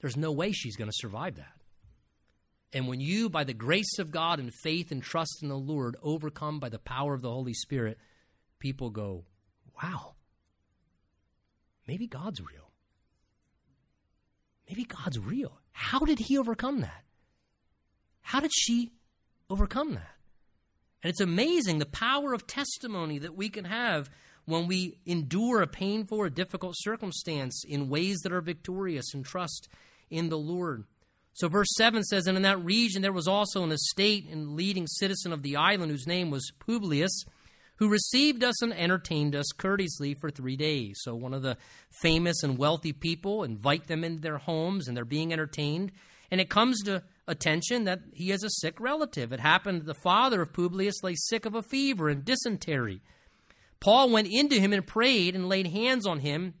There's 0.00 0.16
no 0.16 0.30
way 0.30 0.52
she's 0.52 0.76
going 0.76 0.90
to 0.90 0.96
survive 0.96 1.36
that. 1.36 1.52
And 2.72 2.88
when 2.88 3.00
you, 3.00 3.28
by 3.28 3.44
the 3.44 3.54
grace 3.54 3.98
of 3.98 4.10
God 4.10 4.38
and 4.38 4.52
faith 4.62 4.92
and 4.92 5.02
trust 5.02 5.38
in 5.42 5.48
the 5.48 5.56
Lord, 5.56 5.96
overcome 6.02 6.60
by 6.60 6.68
the 6.68 6.78
power 6.78 7.14
of 7.14 7.22
the 7.22 7.30
Holy 7.30 7.54
Spirit, 7.54 7.98
people 8.58 8.90
go, 8.90 9.24
wow, 9.82 10.14
maybe 11.86 12.06
God's 12.06 12.40
real. 12.40 12.70
Maybe 14.68 14.84
God's 14.84 15.18
real. 15.18 15.60
How 15.72 16.00
did 16.00 16.18
he 16.18 16.38
overcome 16.38 16.80
that? 16.80 17.04
How 18.20 18.40
did 18.40 18.52
she 18.52 18.92
overcome 19.48 19.94
that? 19.94 20.15
And 21.06 21.12
it's 21.12 21.20
amazing 21.20 21.78
the 21.78 21.86
power 21.86 22.32
of 22.32 22.48
testimony 22.48 23.18
that 23.20 23.36
we 23.36 23.48
can 23.48 23.66
have 23.66 24.10
when 24.44 24.66
we 24.66 24.98
endure 25.06 25.62
a 25.62 25.68
painful 25.68 26.18
or 26.18 26.28
difficult 26.28 26.74
circumstance 26.76 27.62
in 27.64 27.88
ways 27.88 28.18
that 28.24 28.32
are 28.32 28.40
victorious 28.40 29.14
and 29.14 29.24
trust 29.24 29.68
in 30.10 30.30
the 30.30 30.36
Lord. 30.36 30.82
So, 31.34 31.46
verse 31.46 31.68
7 31.76 32.02
says, 32.02 32.26
And 32.26 32.36
in 32.36 32.42
that 32.42 32.64
region 32.64 33.02
there 33.02 33.12
was 33.12 33.28
also 33.28 33.62
an 33.62 33.70
estate 33.70 34.28
and 34.28 34.56
leading 34.56 34.88
citizen 34.88 35.32
of 35.32 35.42
the 35.42 35.54
island 35.54 35.92
whose 35.92 36.08
name 36.08 36.32
was 36.32 36.50
Publius, 36.58 37.24
who 37.76 37.88
received 37.88 38.42
us 38.42 38.60
and 38.60 38.74
entertained 38.74 39.36
us 39.36 39.52
courteously 39.56 40.14
for 40.14 40.28
three 40.28 40.56
days. 40.56 40.98
So, 41.02 41.14
one 41.14 41.34
of 41.34 41.42
the 41.42 41.56
famous 42.02 42.42
and 42.42 42.58
wealthy 42.58 42.92
people 42.92 43.44
invite 43.44 43.86
them 43.86 44.02
into 44.02 44.22
their 44.22 44.38
homes 44.38 44.88
and 44.88 44.96
they're 44.96 45.04
being 45.04 45.32
entertained. 45.32 45.92
And 46.32 46.40
it 46.40 46.50
comes 46.50 46.82
to 46.82 47.04
attention 47.28 47.84
that 47.84 48.00
he 48.12 48.30
has 48.30 48.42
a 48.42 48.50
sick 48.50 48.78
relative. 48.78 49.32
It 49.32 49.40
happened 49.40 49.84
the 49.84 49.94
father 49.94 50.42
of 50.42 50.52
Publius 50.52 51.02
lay 51.02 51.14
sick 51.16 51.44
of 51.44 51.54
a 51.54 51.62
fever 51.62 52.08
and 52.08 52.24
dysentery. 52.24 53.00
Paul 53.80 54.10
went 54.10 54.28
into 54.30 54.60
him 54.60 54.72
and 54.72 54.86
prayed 54.86 55.34
and 55.34 55.48
laid 55.48 55.66
hands 55.68 56.06
on 56.06 56.20
him 56.20 56.54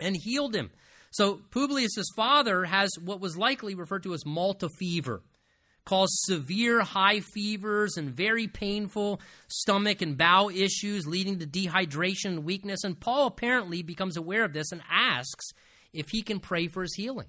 and 0.00 0.16
healed 0.16 0.54
him. 0.54 0.70
So 1.10 1.40
Publius's 1.50 2.12
father 2.14 2.64
has 2.64 2.90
what 3.04 3.20
was 3.20 3.36
likely 3.36 3.74
referred 3.74 4.04
to 4.04 4.14
as 4.14 4.24
Malta 4.24 4.68
fever, 4.78 5.22
caused 5.84 6.12
severe 6.14 6.82
high 6.82 7.20
fevers 7.20 7.96
and 7.96 8.10
very 8.10 8.46
painful 8.46 9.20
stomach 9.48 10.02
and 10.02 10.16
bowel 10.16 10.50
issues, 10.50 11.06
leading 11.06 11.38
to 11.40 11.46
dehydration 11.46 12.26
and 12.26 12.44
weakness. 12.44 12.84
And 12.84 13.00
Paul 13.00 13.26
apparently 13.26 13.82
becomes 13.82 14.16
aware 14.16 14.44
of 14.44 14.52
this 14.52 14.70
and 14.70 14.82
asks 14.88 15.52
if 15.92 16.10
he 16.10 16.22
can 16.22 16.38
pray 16.38 16.68
for 16.68 16.82
his 16.82 16.94
healing. 16.94 17.28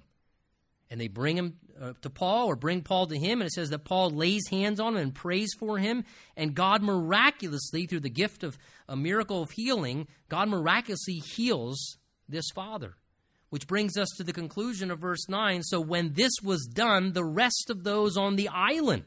And 0.90 1.00
they 1.00 1.08
bring 1.08 1.36
him 1.36 1.56
uh, 1.82 1.92
to 2.02 2.10
Paul 2.10 2.46
or 2.46 2.56
bring 2.56 2.82
Paul 2.82 3.08
to 3.08 3.18
him, 3.18 3.40
and 3.40 3.48
it 3.48 3.52
says 3.52 3.70
that 3.70 3.84
Paul 3.84 4.10
lays 4.10 4.46
hands 4.50 4.78
on 4.78 4.94
him 4.94 5.02
and 5.02 5.14
prays 5.14 5.50
for 5.58 5.78
him. 5.78 6.04
And 6.36 6.54
God 6.54 6.82
miraculously, 6.82 7.86
through 7.86 8.00
the 8.00 8.08
gift 8.08 8.44
of 8.44 8.56
a 8.88 8.96
miracle 8.96 9.42
of 9.42 9.50
healing, 9.50 10.06
God 10.28 10.48
miraculously 10.48 11.20
heals 11.34 11.98
this 12.28 12.46
father. 12.54 12.94
Which 13.50 13.66
brings 13.66 13.98
us 13.98 14.08
to 14.16 14.24
the 14.24 14.32
conclusion 14.32 14.90
of 14.90 15.00
verse 15.00 15.28
9. 15.28 15.62
So 15.64 15.80
when 15.80 16.14
this 16.14 16.32
was 16.42 16.64
done, 16.72 17.12
the 17.12 17.24
rest 17.24 17.68
of 17.68 17.84
those 17.84 18.16
on 18.16 18.36
the 18.36 18.48
island 18.48 19.04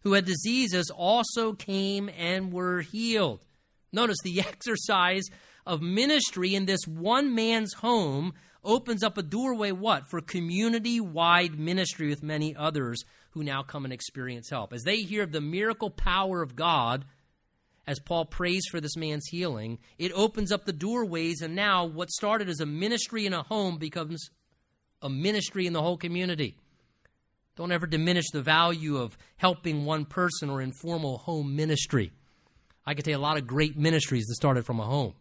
who 0.00 0.12
had 0.12 0.24
diseases 0.24 0.90
also 0.94 1.52
came 1.52 2.10
and 2.18 2.52
were 2.52 2.82
healed. 2.82 3.44
Notice 3.92 4.18
the 4.22 4.40
exercise 4.46 5.24
of 5.64 5.80
ministry 5.80 6.54
in 6.54 6.66
this 6.66 6.86
one 6.86 7.34
man's 7.34 7.74
home 7.74 8.34
opens 8.68 9.02
up 9.02 9.18
a 9.18 9.22
doorway 9.22 9.72
what? 9.72 10.08
For 10.08 10.20
community 10.20 11.00
wide 11.00 11.58
ministry 11.58 12.08
with 12.08 12.22
many 12.22 12.54
others 12.54 13.02
who 13.30 13.42
now 13.42 13.62
come 13.62 13.84
and 13.84 13.92
experience 13.92 14.50
help. 14.50 14.72
As 14.72 14.84
they 14.84 14.98
hear 14.98 15.24
of 15.24 15.32
the 15.32 15.40
miracle 15.40 15.90
power 15.90 16.42
of 16.42 16.54
god 16.54 17.04
as 17.86 17.98
paul 17.98 18.26
prays 18.26 18.66
for 18.70 18.82
this 18.82 18.96
man's 18.96 19.26
healing 19.28 19.78
it 19.96 20.12
opens 20.12 20.52
up 20.52 20.66
the 20.66 20.72
doorways 20.74 21.40
and 21.40 21.56
now 21.56 21.86
what 21.86 22.10
started 22.10 22.46
as 22.46 22.60
a 22.60 22.66
ministry 22.66 23.24
in 23.24 23.32
a 23.32 23.42
home 23.42 23.78
becomes 23.78 24.28
a 25.00 25.08
ministry 25.08 25.66
in 25.66 25.72
the 25.72 25.82
whole 25.82 25.96
community. 25.96 26.56
Don't 27.56 27.72
ever 27.72 27.86
diminish 27.86 28.30
the 28.32 28.42
value 28.42 28.98
of 28.98 29.16
helping 29.36 29.84
one 29.84 30.04
person 30.04 30.50
or 30.50 30.60
informal 30.60 31.18
home 31.18 31.56
ministry. 31.56 32.12
I 32.86 32.94
could 32.94 33.04
tell 33.04 33.12
you 33.12 33.18
a 33.18 33.20
lot 33.20 33.36
of 33.36 33.46
great 33.46 33.76
ministries 33.76 34.26
that 34.26 34.34
started 34.34 34.64
from 34.64 34.80
a 34.80 34.84
home 34.84 35.14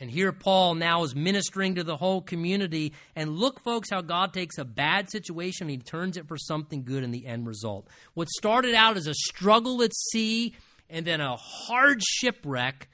and 0.00 0.10
here 0.10 0.32
Paul 0.32 0.74
now 0.74 1.04
is 1.04 1.14
ministering 1.14 1.76
to 1.76 1.84
the 1.84 1.96
whole 1.96 2.20
community. 2.20 2.92
And 3.14 3.36
look, 3.36 3.62
folks, 3.62 3.90
how 3.90 4.00
God 4.00 4.32
takes 4.32 4.58
a 4.58 4.64
bad 4.64 5.08
situation 5.10 5.68
and 5.68 5.70
he 5.70 5.78
turns 5.78 6.16
it 6.16 6.26
for 6.26 6.36
something 6.36 6.82
good 6.84 7.04
in 7.04 7.12
the 7.12 7.26
end 7.26 7.46
result. 7.46 7.88
What 8.14 8.28
started 8.28 8.74
out 8.74 8.96
as 8.96 9.06
a 9.06 9.14
struggle 9.14 9.82
at 9.82 9.94
sea 9.94 10.54
and 10.90 11.06
then 11.06 11.20
a 11.20 11.36
hard 11.36 12.02
shipwreck 12.02 12.88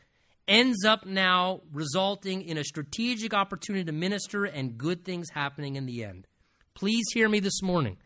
ends 0.46 0.84
up 0.84 1.06
now 1.06 1.62
resulting 1.72 2.42
in 2.42 2.58
a 2.58 2.64
strategic 2.64 3.32
opportunity 3.32 3.84
to 3.84 3.92
minister 3.92 4.44
and 4.44 4.76
good 4.76 5.04
things 5.04 5.28
happening 5.32 5.76
in 5.76 5.86
the 5.86 6.04
end. 6.04 6.26
Please 6.74 7.06
hear 7.14 7.28
me 7.28 7.40
this 7.40 7.62
morning. 7.62 7.96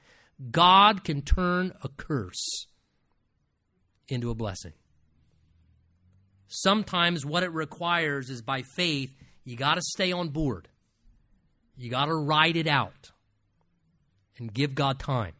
God 0.51 1.05
can 1.05 1.22
turn 1.22 1.72
a 1.82 1.88
curse 1.88 2.66
into 4.09 4.30
a 4.30 4.34
blessing. 4.34 4.72
Sometimes 6.57 7.26
what 7.26 7.42
it 7.42 7.52
requires 7.52 8.30
is 8.30 8.40
by 8.40 8.62
faith, 8.76 9.12
you 9.44 9.57
got 9.57 9.74
to 9.74 9.82
stay 9.82 10.12
on 10.12 10.28
board. 10.28 10.68
You 11.76 11.90
got 11.90 12.07
to 12.07 12.14
ride 12.14 12.57
it 12.57 12.68
out 12.68 13.11
and 14.38 14.52
give 14.52 14.74
God 14.74 15.00
time. 15.00 15.34